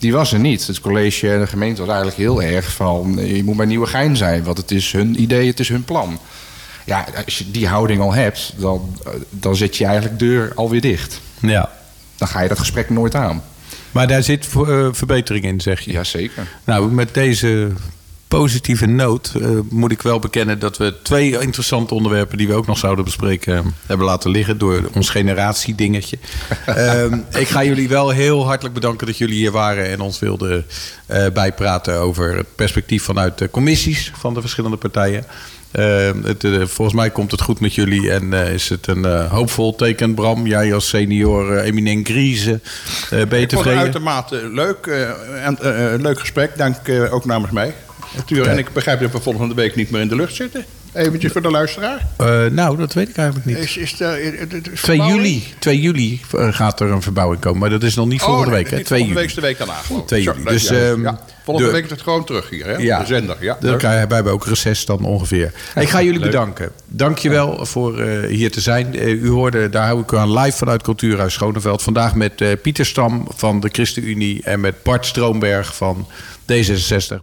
Die 0.00 0.12
was 0.12 0.32
er 0.32 0.38
niet. 0.38 0.66
Het 0.66 0.80
college 0.80 1.30
en 1.32 1.40
de 1.40 1.46
gemeente 1.46 1.80
was 1.80 1.88
eigenlijk 1.88 2.18
heel 2.18 2.42
erg 2.42 2.72
van, 2.72 3.18
eh, 3.18 3.36
je 3.36 3.44
moet 3.44 3.56
bij 3.56 3.66
Nieuwegein 3.66 4.16
zijn, 4.16 4.44
want 4.44 4.56
het 4.56 4.70
is 4.70 4.92
hun 4.92 5.22
idee, 5.22 5.46
het 5.46 5.60
is 5.60 5.68
hun 5.68 5.84
plan. 5.84 6.18
Ja, 6.84 7.06
als 7.24 7.38
je 7.38 7.50
die 7.50 7.68
houding 7.68 8.00
al 8.00 8.12
hebt, 8.12 8.52
dan, 8.56 8.96
eh, 9.04 9.12
dan 9.30 9.56
zet 9.56 9.76
je 9.76 9.84
eigenlijk 9.84 10.18
deur 10.18 10.52
alweer 10.54 10.80
dicht. 10.80 11.20
Ja. 11.40 11.70
Dan 12.16 12.28
ga 12.28 12.40
je 12.40 12.48
dat 12.48 12.58
gesprek 12.58 12.90
nooit 12.90 13.14
aan. 13.14 13.42
Maar 13.92 14.08
daar 14.08 14.22
zit 14.22 14.46
eh, 14.46 14.88
verbetering 14.92 15.44
in, 15.44 15.60
zeg 15.60 15.80
je. 15.80 15.92
Jazeker. 15.92 16.48
Nou, 16.64 16.92
met 16.92 17.14
deze 17.14 17.72
positieve 18.30 18.86
noot 18.86 19.32
eh, 19.34 19.48
moet 19.70 19.92
ik 19.92 20.02
wel 20.02 20.18
bekennen 20.18 20.58
dat 20.58 20.76
we 20.76 20.94
twee 21.02 21.40
interessante 21.40 21.94
onderwerpen 21.94 22.38
die 22.38 22.48
we 22.48 22.54
ook 22.54 22.66
nog 22.66 22.78
zouden 22.78 23.04
bespreken 23.04 23.56
eh, 23.56 23.64
hebben 23.86 24.06
laten 24.06 24.30
liggen 24.30 24.58
door 24.58 24.90
ons 24.94 25.08
generatiedingetje. 25.08 26.18
Ehm, 26.66 27.18
ik 27.30 27.48
ga 27.48 27.64
jullie 27.64 27.88
wel 27.88 28.10
heel 28.10 28.46
hartelijk 28.46 28.74
bedanken 28.74 29.06
dat 29.06 29.18
jullie 29.18 29.34
hier 29.34 29.50
waren 29.50 29.90
en 29.90 30.00
ons 30.00 30.18
wilden 30.18 30.66
eh, 31.06 31.26
bijpraten 31.32 32.00
over 32.00 32.36
het 32.36 32.46
perspectief 32.54 33.02
vanuit 33.02 33.38
de 33.38 33.50
commissies 33.50 34.12
van 34.14 34.34
de 34.34 34.40
verschillende 34.40 34.76
partijen. 34.76 35.24
Ehm, 35.70 36.22
het, 36.22 36.46
volgens 36.70 36.96
mij 36.96 37.10
komt 37.10 37.30
het 37.30 37.40
goed 37.40 37.60
met 37.60 37.74
jullie 37.74 38.10
en 38.10 38.32
is 38.32 38.68
het 38.68 38.86
een 38.86 39.26
hoopvol 39.26 39.74
teken. 39.74 40.14
Bram, 40.14 40.46
jij 40.46 40.74
als 40.74 40.88
senior 40.88 41.58
eminent 41.58 42.08
Grieze, 42.08 42.60
ben 43.10 43.38
je 43.38 43.46
Ik 43.46 43.50
vond 43.52 43.64
het 43.64 43.74
uitermate 43.74 44.48
leuk. 44.52 44.86
en, 45.44 45.58
leuk 46.02 46.20
gesprek. 46.20 46.56
Dank 46.56 46.76
ook 47.10 47.24
namens 47.24 47.52
mij. 47.52 47.74
Natuurlijk. 48.16 48.50
En 48.50 48.58
ik 48.58 48.72
begrijp 48.72 49.00
dat 49.00 49.12
we 49.12 49.20
volgende 49.20 49.54
week 49.54 49.74
niet 49.76 49.90
meer 49.90 50.00
in 50.00 50.08
de 50.08 50.16
lucht 50.16 50.34
zitten. 50.34 50.64
Eventjes 50.92 51.32
voor 51.32 51.42
de 51.42 51.50
luisteraar. 51.50 52.06
Eh, 52.16 52.44
nou, 52.46 52.76
dat 52.76 52.92
weet 52.92 53.08
ik 53.08 53.16
eigenlijk 53.16 53.46
niet. 53.48 53.56
Is, 53.58 53.76
is, 53.76 54.00
er- 54.00 54.18
is- 54.20 54.32
is- 54.32 54.40
is 54.40 54.48
2 54.62 54.76
verbouwing? 54.76 55.16
juli, 55.24 55.44
2 55.58 55.80
juli 55.80 56.20
eh, 56.36 56.48
gaat 56.52 56.80
er 56.80 56.90
een 56.90 57.02
verbouwing 57.02 57.40
komen. 57.40 57.58
Maar 57.60 57.70
dat 57.70 57.82
is 57.82 57.94
nog 57.94 58.06
niet 58.06 58.20
volgende 58.20 58.46
Oh, 58.46 58.52
nee, 58.52 58.62
week, 58.62 58.70
hè? 58.70 58.76
niet 58.76 58.86
2 58.86 58.98
volgende 58.98 59.20
juli. 59.20 59.20
week 59.20 59.28
is 59.28 59.34
de 59.34 59.40
week 59.40 59.58
daarna, 59.58 59.82
geloof 59.82 60.00
ik. 60.00 60.06
2 60.06 60.22
Zo, 60.22 60.32
juli. 60.32 60.44
Dus, 60.44 60.68
ja, 60.68 60.74
ehm, 60.90 61.02
ja. 61.02 61.20
Volgende 61.44 61.68
de- 61.70 61.74
week 61.76 61.84
is 61.84 61.90
het 61.90 62.02
gewoon 62.02 62.24
terug 62.24 62.50
hier, 62.50 62.66
hè? 62.66 62.76
Ja. 62.76 62.98
De 63.00 63.06
zender, 63.06 63.36
ja. 63.40 63.56
Dan 63.60 63.76
krijgen 63.78 64.06
wij 64.06 64.14
hebben 64.14 64.32
ook 64.32 64.46
reces 64.46 64.84
dan 64.84 65.04
ongeveer. 65.04 65.52
Ik 65.74 65.88
ga 65.88 66.02
jullie 66.02 66.20
bedanken. 66.20 66.70
Dank 66.86 67.18
je 67.18 67.30
wel 67.30 67.66
voor 67.66 68.00
eh, 68.00 68.28
hier 68.28 68.50
te 68.50 68.60
zijn. 68.60 68.94
Eh, 68.94 69.08
u 69.22 69.28
hoorde, 69.28 69.68
daar 69.70 69.86
hou 69.86 70.00
ik 70.00 70.12
u 70.12 70.16
aan 70.16 70.38
live 70.38 70.56
vanuit 70.56 70.82
Cultuurhuis 70.82 71.32
Schoneveld. 71.34 71.82
Vandaag 71.82 72.14
met 72.14 72.40
eh, 72.40 72.48
Pieter 72.62 72.86
Stam 72.86 73.26
van 73.36 73.60
de 73.60 73.68
ChristenUnie 73.72 74.42
en 74.44 74.60
met 74.60 74.82
Bart 74.82 75.06
Stroomberg 75.06 75.76
van 75.76 76.08
D66. 76.52 77.16